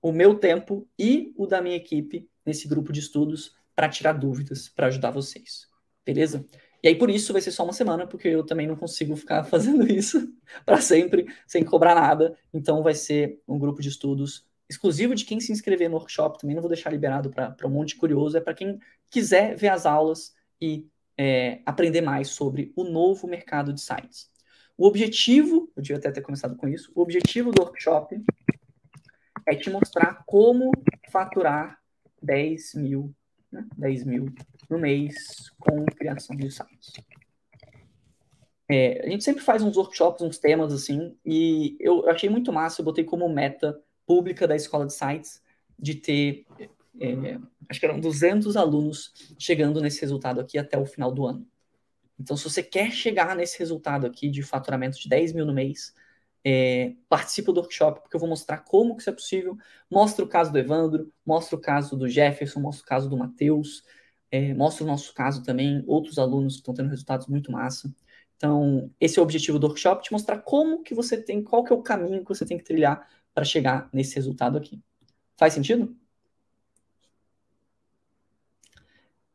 o 0.00 0.12
meu 0.12 0.34
tempo 0.34 0.88
e 0.98 1.32
o 1.36 1.46
da 1.46 1.60
minha 1.60 1.76
equipe 1.76 2.28
nesse 2.44 2.68
grupo 2.68 2.92
de 2.92 3.00
estudos 3.00 3.54
para 3.74 3.88
tirar 3.88 4.12
dúvidas, 4.12 4.68
para 4.68 4.86
ajudar 4.86 5.10
vocês. 5.10 5.68
Beleza? 6.04 6.46
E 6.82 6.88
aí, 6.88 6.94
por 6.94 7.10
isso, 7.10 7.32
vai 7.32 7.42
ser 7.42 7.50
só 7.50 7.64
uma 7.64 7.72
semana, 7.72 8.06
porque 8.06 8.28
eu 8.28 8.44
também 8.44 8.66
não 8.66 8.76
consigo 8.76 9.16
ficar 9.16 9.42
fazendo 9.50 9.90
isso 9.90 10.32
para 10.64 10.80
sempre, 10.80 11.26
sem 11.46 11.64
cobrar 11.64 11.94
nada. 11.94 12.36
Então, 12.54 12.82
vai 12.82 12.94
ser 12.94 13.42
um 13.46 13.58
grupo 13.58 13.82
de 13.82 13.88
estudos 13.88 14.45
exclusivo 14.68 15.14
de 15.14 15.24
quem 15.24 15.40
se 15.40 15.52
inscrever 15.52 15.88
no 15.88 15.96
workshop, 15.96 16.38
também 16.38 16.54
não 16.54 16.62
vou 16.62 16.70
deixar 16.70 16.90
liberado 16.90 17.30
para 17.30 17.66
um 17.66 17.70
monte 17.70 17.90
de 17.90 17.96
curioso, 17.96 18.36
é 18.36 18.40
para 18.40 18.54
quem 18.54 18.78
quiser 19.10 19.56
ver 19.56 19.68
as 19.68 19.86
aulas 19.86 20.34
e 20.60 20.88
é, 21.16 21.60
aprender 21.64 22.00
mais 22.00 22.28
sobre 22.28 22.72
o 22.76 22.84
novo 22.84 23.26
mercado 23.26 23.72
de 23.72 23.80
sites. 23.80 24.30
O 24.76 24.86
objetivo, 24.86 25.70
eu 25.76 25.82
devia 25.82 25.96
até 25.96 26.10
ter 26.10 26.20
começado 26.20 26.56
com 26.56 26.68
isso, 26.68 26.92
o 26.94 27.00
objetivo 27.00 27.50
do 27.50 27.62
workshop 27.62 28.20
é 29.46 29.54
te 29.54 29.70
mostrar 29.70 30.24
como 30.26 30.70
faturar 31.08 31.78
10 32.20 32.74
mil, 32.74 33.14
né, 33.50 33.66
10 33.76 34.04
mil 34.04 34.34
no 34.68 34.78
mês 34.78 35.14
com 35.58 35.86
criação 35.86 36.36
de 36.36 36.50
sites. 36.50 36.92
É, 38.68 39.06
a 39.06 39.08
gente 39.08 39.22
sempre 39.22 39.44
faz 39.44 39.62
uns 39.62 39.76
workshops, 39.76 40.22
uns 40.22 40.38
temas 40.38 40.72
assim, 40.72 41.16
e 41.24 41.76
eu 41.78 42.08
achei 42.10 42.28
muito 42.28 42.52
massa, 42.52 42.80
eu 42.80 42.84
botei 42.84 43.04
como 43.04 43.28
meta 43.28 43.80
pública 44.06 44.46
da 44.46 44.56
escola 44.56 44.86
de 44.86 44.94
sites 44.94 45.42
de 45.78 45.94
ter, 45.94 46.46
é, 46.98 47.38
acho 47.68 47.80
que 47.80 47.86
eram 47.86 48.00
200 48.00 48.56
alunos 48.56 49.12
chegando 49.38 49.80
nesse 49.80 50.00
resultado 50.00 50.40
aqui 50.40 50.56
até 50.56 50.78
o 50.78 50.86
final 50.86 51.12
do 51.12 51.26
ano. 51.26 51.46
Então, 52.18 52.36
se 52.36 52.44
você 52.44 52.62
quer 52.62 52.90
chegar 52.92 53.36
nesse 53.36 53.58
resultado 53.58 54.06
aqui 54.06 54.30
de 54.30 54.42
faturamento 54.42 54.98
de 54.98 55.08
10 55.08 55.32
mil 55.34 55.44
no 55.44 55.52
mês, 55.52 55.94
é, 56.42 56.94
participa 57.08 57.52
do 57.52 57.60
workshop, 57.60 58.00
porque 58.00 58.16
eu 58.16 58.20
vou 58.20 58.28
mostrar 58.28 58.58
como 58.58 58.94
que 58.94 59.00
isso 59.02 59.10
é 59.10 59.12
possível. 59.12 59.56
Mostra 59.90 60.24
o 60.24 60.28
caso 60.28 60.50
do 60.52 60.58
Evandro, 60.58 61.12
mostra 61.26 61.56
o 61.56 61.60
caso 61.60 61.96
do 61.96 62.08
Jefferson, 62.08 62.60
mostra 62.60 62.84
o 62.84 62.86
caso 62.86 63.10
do 63.10 63.16
Matheus, 63.16 63.82
é, 64.30 64.54
mostra 64.54 64.84
o 64.84 64.86
nosso 64.86 65.12
caso 65.12 65.42
também, 65.42 65.82
outros 65.86 66.18
alunos 66.18 66.54
que 66.54 66.60
estão 66.60 66.72
tendo 66.72 66.88
resultados 66.88 67.26
muito 67.26 67.50
massa. 67.52 67.92
Então, 68.36 68.90
esse 69.00 69.18
é 69.18 69.20
o 69.20 69.24
objetivo 69.24 69.58
do 69.58 69.66
workshop, 69.66 70.04
te 70.04 70.12
mostrar 70.12 70.38
como 70.38 70.82
que 70.82 70.94
você 70.94 71.20
tem, 71.20 71.42
qual 71.42 71.64
que 71.64 71.72
é 71.72 71.76
o 71.76 71.82
caminho 71.82 72.22
que 72.22 72.28
você 72.28 72.46
tem 72.46 72.58
que 72.58 72.64
trilhar 72.64 73.06
para 73.36 73.44
chegar 73.44 73.90
nesse 73.92 74.14
resultado 74.14 74.56
aqui. 74.56 74.82
Faz 75.36 75.52
sentido? 75.52 75.94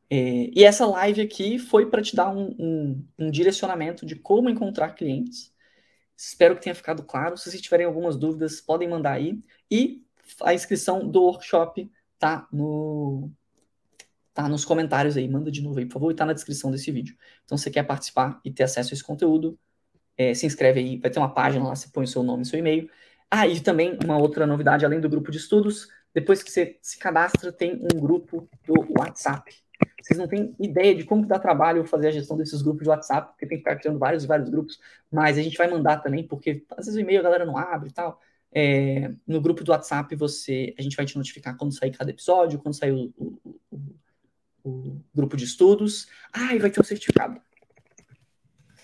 É, 0.10 0.50
e 0.56 0.64
essa 0.64 0.88
live 0.88 1.22
aqui 1.22 1.60
foi 1.60 1.88
para 1.88 2.02
te 2.02 2.16
dar 2.16 2.32
um, 2.36 2.56
um, 2.58 3.08
um, 3.20 3.30
direcionamento 3.30 4.04
de 4.04 4.16
como 4.16 4.50
encontrar 4.50 4.96
clientes. 4.96 5.54
Espero 6.18 6.56
que 6.56 6.64
tenha 6.64 6.74
ficado 6.74 7.04
claro. 7.04 7.38
Se 7.38 7.48
vocês 7.48 7.62
tiverem 7.62 7.86
algumas 7.86 8.18
dúvidas, 8.18 8.60
podem 8.60 8.90
mandar 8.90 9.12
aí. 9.12 9.40
E 9.70 10.04
a 10.42 10.52
inscrição 10.52 11.08
do 11.08 11.22
workshop 11.22 11.88
tá 12.18 12.48
no 12.52 13.30
tá 14.34 14.50
nos 14.50 14.66
comentários 14.66 15.16
aí. 15.16 15.30
Manda 15.30 15.52
de 15.52 15.62
novo 15.62 15.78
aí, 15.78 15.86
por 15.86 15.94
favor, 15.94 16.12
e 16.12 16.16
tá 16.16 16.26
na 16.26 16.34
descrição 16.34 16.72
desse 16.72 16.92
vídeo. 16.92 17.16
Então, 17.46 17.56
se 17.56 17.66
você 17.66 17.70
quer 17.70 17.84
participar 17.84 18.42
e 18.44 18.52
ter 18.52 18.64
acesso 18.64 18.94
a 18.94 18.96
esse 18.96 19.04
conteúdo, 19.04 19.60
é, 20.18 20.34
se 20.34 20.48
inscreve 20.48 20.80
aí. 20.80 20.98
Vai 20.98 21.12
ter 21.12 21.20
uma 21.20 21.32
página 21.32 21.68
lá, 21.68 21.76
você 21.76 21.88
põe 21.94 22.06
o 22.06 22.08
seu 22.08 22.24
nome 22.24 22.42
e 22.42 22.46
seu 22.48 22.58
e-mail. 22.58 22.90
Ah, 23.34 23.48
e 23.48 23.62
também 23.62 23.98
uma 24.04 24.18
outra 24.18 24.46
novidade, 24.46 24.84
além 24.84 25.00
do 25.00 25.08
grupo 25.08 25.32
de 25.32 25.38
estudos, 25.38 25.88
depois 26.14 26.44
que 26.44 26.52
você 26.52 26.78
se 26.82 27.00
cadastra, 27.00 27.50
tem 27.50 27.82
um 27.82 27.98
grupo 27.98 28.46
do 28.68 28.86
WhatsApp. 29.00 29.56
Vocês 30.02 30.20
não 30.20 30.28
têm 30.28 30.54
ideia 30.60 30.94
de 30.94 31.06
como 31.06 31.26
dá 31.26 31.40
trabalho 31.40 31.86
fazer 31.86 32.10
a 32.10 32.12
gestão 32.12 32.36
desses 32.36 32.62
grupos 32.62 32.84
de 32.84 32.90
WhatsApp, 32.90 33.30
porque 33.30 33.48
tem 33.48 33.58
que 33.58 33.64
ficar 33.64 33.78
criando 33.78 33.98
vários 33.98 34.26
vários 34.26 34.50
grupos, 34.50 34.78
mas 35.10 35.38
a 35.38 35.42
gente 35.42 35.58
vai 35.58 35.70
mandar 35.70 36.00
também, 36.00 36.28
porque 36.28 36.66
às 36.72 36.88
vezes 36.88 36.96
o 36.96 37.00
e-mail 37.00 37.22
a 37.22 37.24
galera 37.24 37.46
não 37.46 37.58
abre 37.58 37.88
e 37.90 37.94
tal. 37.94 38.20
É, 38.54 39.10
no 39.26 39.40
grupo 39.40 39.64
do 39.64 39.72
WhatsApp, 39.72 40.14
você, 40.16 40.76
a 40.78 40.82
gente 40.82 40.98
vai 40.98 41.06
te 41.06 41.18
notificar 41.18 41.56
quando 41.56 41.74
sair 41.74 41.92
cada 41.92 42.12
episódio, 42.12 42.60
quando 42.60 42.76
sair 42.76 42.92
o, 42.92 43.14
o, 43.18 43.60
o, 43.72 44.70
o 44.70 45.02
grupo 45.16 45.38
de 45.38 45.46
estudos. 45.46 46.06
Ah, 46.34 46.54
e 46.54 46.60
vai 46.60 46.70
ter 46.70 46.82
um 46.82 46.84
certificado. 46.84 47.40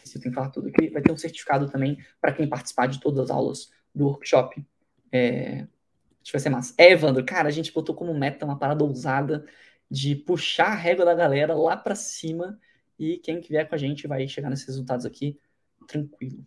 Se 0.06 0.18
eu 0.18 0.22
tenho 0.22 0.34
que 0.34 0.40
falar 0.40 0.52
tudo 0.52 0.70
aqui, 0.70 0.90
vai 0.90 1.02
ter 1.02 1.12
um 1.12 1.18
certificado 1.18 1.70
também 1.70 1.98
para 2.22 2.32
quem 2.32 2.48
participar 2.48 2.88
de 2.88 3.02
todas 3.02 3.20
as 3.20 3.30
aulas 3.30 3.76
do 3.98 4.06
workshop. 4.06 4.66
É, 5.12 5.62
acho 5.62 6.26
que 6.26 6.32
vai 6.32 6.40
ser 6.40 6.50
massa. 6.50 6.74
É, 6.78 6.92
Evandro, 6.92 7.26
cara, 7.26 7.48
a 7.48 7.52
gente 7.52 7.74
botou 7.74 7.96
como 7.96 8.14
meta 8.14 8.46
uma 8.46 8.58
parada 8.58 8.84
ousada 8.84 9.46
de 9.90 10.16
puxar 10.16 10.68
a 10.68 10.76
régua 10.76 11.06
da 11.06 11.14
galera 11.14 11.56
lá 11.56 11.76
para 11.76 11.96
cima 11.96 12.60
e 13.00 13.18
quem 13.18 13.40
vier 13.40 13.68
com 13.68 13.76
a 13.76 13.78
gente 13.78 14.08
vai 14.08 14.28
chegar 14.28 14.50
nesses 14.50 14.68
resultados 14.68 15.06
aqui 15.06 15.40
tranquilo. 15.88 16.46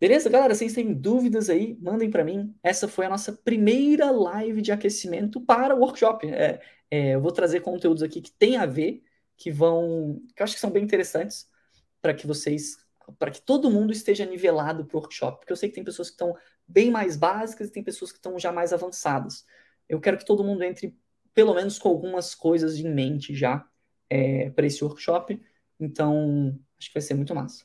Beleza, 0.00 0.28
galera? 0.28 0.52
Vocês 0.52 0.72
têm 0.72 0.92
dúvidas 0.92 1.48
aí? 1.48 1.78
Mandem 1.80 2.10
para 2.10 2.24
mim. 2.24 2.52
Essa 2.60 2.88
foi 2.88 3.06
a 3.06 3.08
nossa 3.08 3.32
primeira 3.32 4.10
live 4.10 4.60
de 4.60 4.72
aquecimento 4.72 5.40
para 5.40 5.76
o 5.76 5.78
workshop. 5.78 6.26
É, 6.26 6.60
é, 6.90 7.14
eu 7.14 7.20
vou 7.20 7.30
trazer 7.30 7.60
conteúdos 7.60 8.02
aqui 8.02 8.20
que 8.20 8.32
tem 8.32 8.56
a 8.56 8.66
ver, 8.66 9.02
que 9.36 9.52
vão, 9.52 10.20
que 10.34 10.42
eu 10.42 10.44
acho 10.44 10.54
que 10.54 10.60
são 10.60 10.70
bem 10.72 10.82
interessantes 10.82 11.48
para 12.00 12.12
que 12.12 12.26
vocês 12.26 12.81
para 13.18 13.30
que 13.30 13.40
todo 13.40 13.70
mundo 13.70 13.92
esteja 13.92 14.24
nivelado 14.24 14.84
para 14.84 14.96
o 14.96 15.00
workshop, 15.00 15.38
porque 15.38 15.52
eu 15.52 15.56
sei 15.56 15.68
que 15.68 15.74
tem 15.74 15.84
pessoas 15.84 16.08
que 16.08 16.14
estão 16.14 16.36
bem 16.66 16.90
mais 16.90 17.16
básicas 17.16 17.68
e 17.68 17.72
tem 17.72 17.82
pessoas 17.82 18.12
que 18.12 18.18
estão 18.18 18.38
já 18.38 18.52
mais 18.52 18.72
avançadas. 18.72 19.44
Eu 19.88 20.00
quero 20.00 20.18
que 20.18 20.24
todo 20.24 20.44
mundo 20.44 20.62
entre, 20.62 20.96
pelo 21.34 21.54
menos, 21.54 21.78
com 21.78 21.88
algumas 21.88 22.34
coisas 22.34 22.78
em 22.78 22.92
mente 22.92 23.34
já 23.34 23.66
é, 24.08 24.50
para 24.50 24.66
esse 24.66 24.82
workshop. 24.84 25.40
Então, 25.78 26.58
acho 26.78 26.88
que 26.88 26.94
vai 26.94 27.02
ser 27.02 27.14
muito 27.14 27.34
massa. 27.34 27.64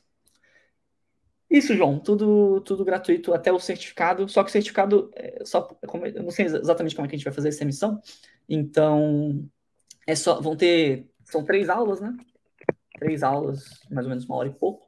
Isso, 1.50 1.74
João, 1.74 1.98
tudo, 1.98 2.60
tudo 2.60 2.84
gratuito, 2.84 3.32
até 3.32 3.50
o 3.50 3.58
certificado. 3.58 4.28
Só 4.28 4.42
que 4.42 4.50
o 4.50 4.52
certificado, 4.52 5.10
é 5.14 5.42
só, 5.44 5.66
eu 6.14 6.22
não 6.22 6.30
sei 6.30 6.46
exatamente 6.46 6.94
como 6.94 7.06
é 7.06 7.08
que 7.08 7.14
a 7.14 7.18
gente 7.18 7.24
vai 7.24 7.32
fazer 7.32 7.48
essa 7.48 7.62
emissão. 7.62 8.00
Então, 8.46 9.48
é 10.06 10.14
só, 10.14 10.40
vão 10.40 10.56
ter, 10.56 11.08
são 11.24 11.44
três 11.44 11.68
aulas, 11.68 12.00
né? 12.00 12.14
Três 12.98 13.22
aulas, 13.22 13.80
mais 13.90 14.06
ou 14.06 14.10
menos 14.10 14.24
uma 14.26 14.36
hora 14.36 14.48
e 14.48 14.54
pouco. 14.54 14.87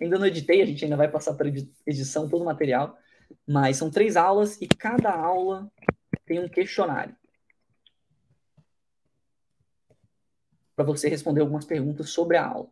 Ainda 0.00 0.18
não 0.18 0.26
editei, 0.26 0.62
a 0.62 0.66
gente 0.66 0.84
ainda 0.84 0.96
vai 0.96 1.08
passar 1.08 1.34
para 1.34 1.48
edição 1.86 2.28
todo 2.28 2.42
o 2.42 2.44
material, 2.44 2.98
mas 3.46 3.76
são 3.76 3.90
três 3.90 4.16
aulas 4.16 4.60
e 4.60 4.66
cada 4.66 5.12
aula 5.12 5.70
tem 6.26 6.38
um 6.38 6.48
questionário. 6.48 7.14
para 10.80 10.86
você 10.86 11.10
responder 11.10 11.42
algumas 11.42 11.66
perguntas 11.66 12.08
sobre 12.08 12.38
a 12.38 12.46
aula. 12.46 12.70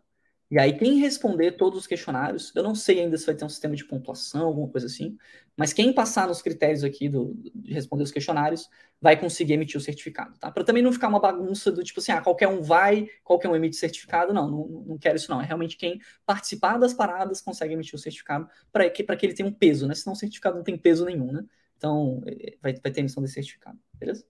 E 0.51 0.59
aí, 0.59 0.78
quem 0.78 0.99
responder 0.99 1.53
todos 1.53 1.80
os 1.80 1.86
questionários, 1.86 2.53
eu 2.55 2.62
não 2.62 2.74
sei 2.74 3.01
ainda 3.01 3.18
se 3.18 3.26
vai 3.26 3.34
ter 3.34 3.44
um 3.44 3.49
sistema 3.51 3.76
de 3.76 3.84
pontuação, 3.84 4.46
alguma 4.46 4.68
coisa 4.68 4.86
assim, 4.86 5.18
mas 5.55 5.74
quem 5.74 5.92
passar 5.92 6.26
nos 6.26 6.40
critérios 6.40 6.82
aqui 6.82 7.07
do, 7.07 7.34
de 7.55 7.74
responder 7.74 8.05
os 8.05 8.11
questionários 8.11 8.70
vai 9.01 9.18
conseguir 9.20 9.55
emitir 9.55 9.76
o 9.76 9.80
certificado, 9.80 10.38
tá? 10.38 10.51
Para 10.51 10.64
também 10.64 10.82
não 10.82 10.90
ficar 10.92 11.09
uma 11.09 11.20
bagunça 11.20 11.70
do 11.70 11.84
tipo 11.84 12.01
assim, 12.01 12.12
ah, 12.12 12.22
qualquer 12.22 12.49
um 12.49 12.62
vai, 12.62 13.09
qualquer 13.22 13.49
um 13.49 13.57
emite 13.57 13.76
certificado. 13.76 14.32
Não, 14.32 14.51
não, 14.51 14.68
não 14.86 14.99
quero 14.99 15.16
isso 15.16 15.30
não. 15.30 15.40
É 15.40 15.44
realmente 15.44 15.76
quem 15.76 16.01
participar 16.24 16.78
das 16.78 16.94
paradas 16.94 17.40
consegue 17.42 17.74
emitir 17.74 17.94
o 17.94 17.99
certificado 17.99 18.49
para 18.72 18.88
que, 18.88 19.03
que 19.05 19.26
ele 19.26 19.34
tenha 19.34 19.49
um 19.49 19.53
peso, 19.53 19.86
né? 19.86 19.94
Senão 19.94 20.14
o 20.14 20.16
certificado 20.16 20.57
não 20.57 20.64
tem 20.64 20.78
peso 20.78 21.05
nenhum, 21.05 21.32
né? 21.32 21.44
Então, 21.76 22.22
é, 22.26 22.57
vai, 22.62 22.74
vai 22.74 22.92
ter 22.92 23.01
emissão 23.01 23.22
desse 23.22 23.34
certificado, 23.34 23.78
beleza? 23.94 24.24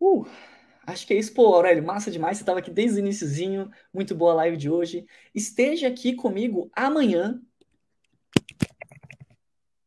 Uh, 0.00 0.26
Acho 0.88 1.06
que 1.06 1.12
é 1.12 1.18
isso, 1.18 1.34
pô, 1.34 1.54
Aurélio, 1.54 1.84
massa 1.84 2.10
demais. 2.10 2.38
Você 2.38 2.42
estava 2.42 2.60
aqui 2.60 2.70
desde 2.70 2.98
o 2.98 3.00
iníciozinho. 3.00 3.70
Muito 3.92 4.14
boa 4.14 4.32
live 4.32 4.56
de 4.56 4.70
hoje. 4.70 5.06
Esteja 5.34 5.86
aqui 5.86 6.14
comigo 6.14 6.70
amanhã, 6.74 7.42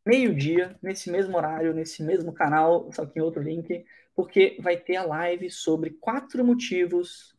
meio-dia, 0.06 0.78
nesse 0.80 1.10
mesmo 1.10 1.36
horário, 1.36 1.74
nesse 1.74 2.04
mesmo 2.04 2.32
canal, 2.32 2.92
só 2.94 3.04
que 3.04 3.18
em 3.18 3.22
outro 3.24 3.42
link, 3.42 3.84
porque 4.14 4.58
vai 4.60 4.78
ter 4.78 4.96
a 4.96 5.04
live 5.04 5.50
sobre 5.50 5.90
quatro 5.90 6.46
motivos 6.46 7.36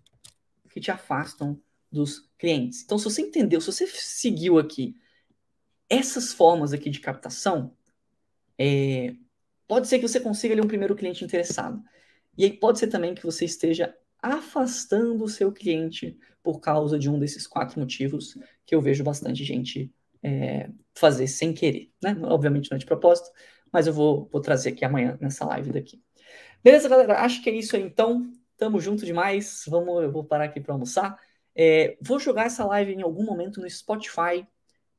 que 0.68 0.80
te 0.80 0.90
afastam 0.90 1.56
dos 1.88 2.28
clientes. 2.36 2.82
Então, 2.82 2.98
se 2.98 3.04
você 3.04 3.22
entendeu, 3.22 3.60
se 3.60 3.70
você 3.70 3.86
seguiu 3.86 4.58
aqui 4.58 4.96
essas 5.88 6.32
formas 6.32 6.72
aqui 6.72 6.90
de 6.90 6.98
captação, 6.98 7.76
é, 8.58 9.14
pode 9.68 9.86
ser 9.86 10.00
que 10.00 10.08
você 10.08 10.18
consiga 10.18 10.52
ali 10.52 10.60
um 10.60 10.66
primeiro 10.66 10.96
cliente 10.96 11.24
interessado. 11.24 11.80
E 12.36 12.44
aí 12.44 12.52
pode 12.52 12.78
ser 12.78 12.88
também 12.88 13.14
que 13.14 13.24
você 13.24 13.44
esteja 13.44 13.94
afastando 14.20 15.24
o 15.24 15.28
seu 15.28 15.52
cliente 15.52 16.18
por 16.42 16.60
causa 16.60 16.98
de 16.98 17.10
um 17.10 17.18
desses 17.18 17.46
quatro 17.46 17.78
motivos 17.78 18.36
que 18.64 18.74
eu 18.74 18.80
vejo 18.80 19.04
bastante 19.04 19.44
gente 19.44 19.92
é, 20.22 20.70
fazer 20.94 21.26
sem 21.26 21.52
querer. 21.52 21.90
Né? 22.02 22.16
Obviamente 22.22 22.70
não 22.70 22.76
é 22.76 22.78
de 22.78 22.86
propósito, 22.86 23.30
mas 23.72 23.86
eu 23.86 23.92
vou, 23.92 24.28
vou 24.30 24.40
trazer 24.40 24.70
aqui 24.70 24.84
amanhã 24.84 25.18
nessa 25.20 25.44
live 25.46 25.72
daqui. 25.72 26.00
Beleza, 26.62 26.88
galera? 26.88 27.20
Acho 27.20 27.42
que 27.42 27.50
é 27.50 27.54
isso 27.54 27.74
aí 27.74 27.82
então. 27.82 28.30
Tamo 28.56 28.80
junto 28.80 29.04
demais. 29.04 29.64
Vamos, 29.66 30.02
eu 30.02 30.12
vou 30.12 30.24
parar 30.24 30.44
aqui 30.44 30.60
para 30.60 30.72
almoçar. 30.72 31.18
É, 31.54 31.96
vou 32.00 32.18
jogar 32.18 32.46
essa 32.46 32.64
live 32.64 32.92
em 32.92 33.02
algum 33.02 33.24
momento 33.24 33.60
no 33.60 33.68
Spotify. 33.68 34.46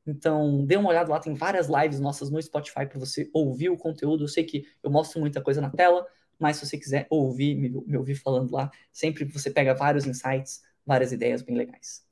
Então, 0.06 0.64
dê 0.66 0.76
uma 0.76 0.90
olhada 0.90 1.10
lá, 1.10 1.18
tem 1.18 1.32
várias 1.32 1.68
lives 1.68 1.98
nossas 1.98 2.30
no 2.30 2.40
Spotify 2.42 2.86
para 2.86 2.98
você 2.98 3.30
ouvir 3.32 3.70
o 3.70 3.76
conteúdo. 3.76 4.24
Eu 4.24 4.28
sei 4.28 4.44
que 4.44 4.64
eu 4.82 4.90
mostro 4.90 5.18
muita 5.18 5.40
coisa 5.40 5.62
na 5.62 5.70
tela, 5.70 6.06
mas 6.38 6.56
se 6.56 6.66
você 6.66 6.78
quiser 6.78 7.06
ouvir, 7.10 7.54
me, 7.54 7.68
me 7.68 7.96
ouvir 7.96 8.14
falando 8.14 8.52
lá, 8.52 8.70
sempre 8.92 9.24
você 9.24 9.50
pega 9.50 9.74
vários 9.74 10.06
insights, 10.06 10.62
várias 10.86 11.12
ideias 11.12 11.42
bem 11.42 11.56
legais. 11.56 12.04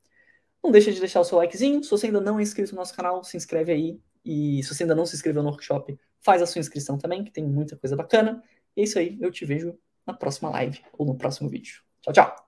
Não 0.63 0.71
deixa 0.71 0.91
de 0.91 0.99
deixar 0.99 1.19
o 1.19 1.25
seu 1.25 1.37
likezinho. 1.37 1.83
Se 1.83 1.89
você 1.89 2.07
ainda 2.07 2.21
não 2.21 2.39
é 2.39 2.43
inscrito 2.43 2.71
no 2.71 2.77
nosso 2.77 2.95
canal, 2.95 3.23
se 3.23 3.35
inscreve 3.35 3.71
aí. 3.71 3.99
E 4.23 4.63
se 4.63 4.73
você 4.73 4.83
ainda 4.83 4.95
não 4.95 5.05
se 5.05 5.15
inscreveu 5.15 5.43
no 5.43 5.49
workshop, 5.49 5.97
faz 6.21 6.41
a 6.41 6.45
sua 6.45 6.59
inscrição 6.59 6.97
também, 6.97 7.23
que 7.23 7.31
tem 7.31 7.43
muita 7.43 7.75
coisa 7.75 7.95
bacana. 7.95 8.41
E 8.75 8.81
é 8.81 8.83
isso 8.85 8.97
aí, 8.97 9.17
eu 9.19 9.29
te 9.29 9.45
vejo 9.45 9.77
na 10.07 10.13
próxima 10.13 10.49
live 10.49 10.79
ou 10.93 11.05
no 11.05 11.17
próximo 11.17 11.49
vídeo. 11.49 11.81
Tchau, 12.01 12.13
tchau! 12.13 12.42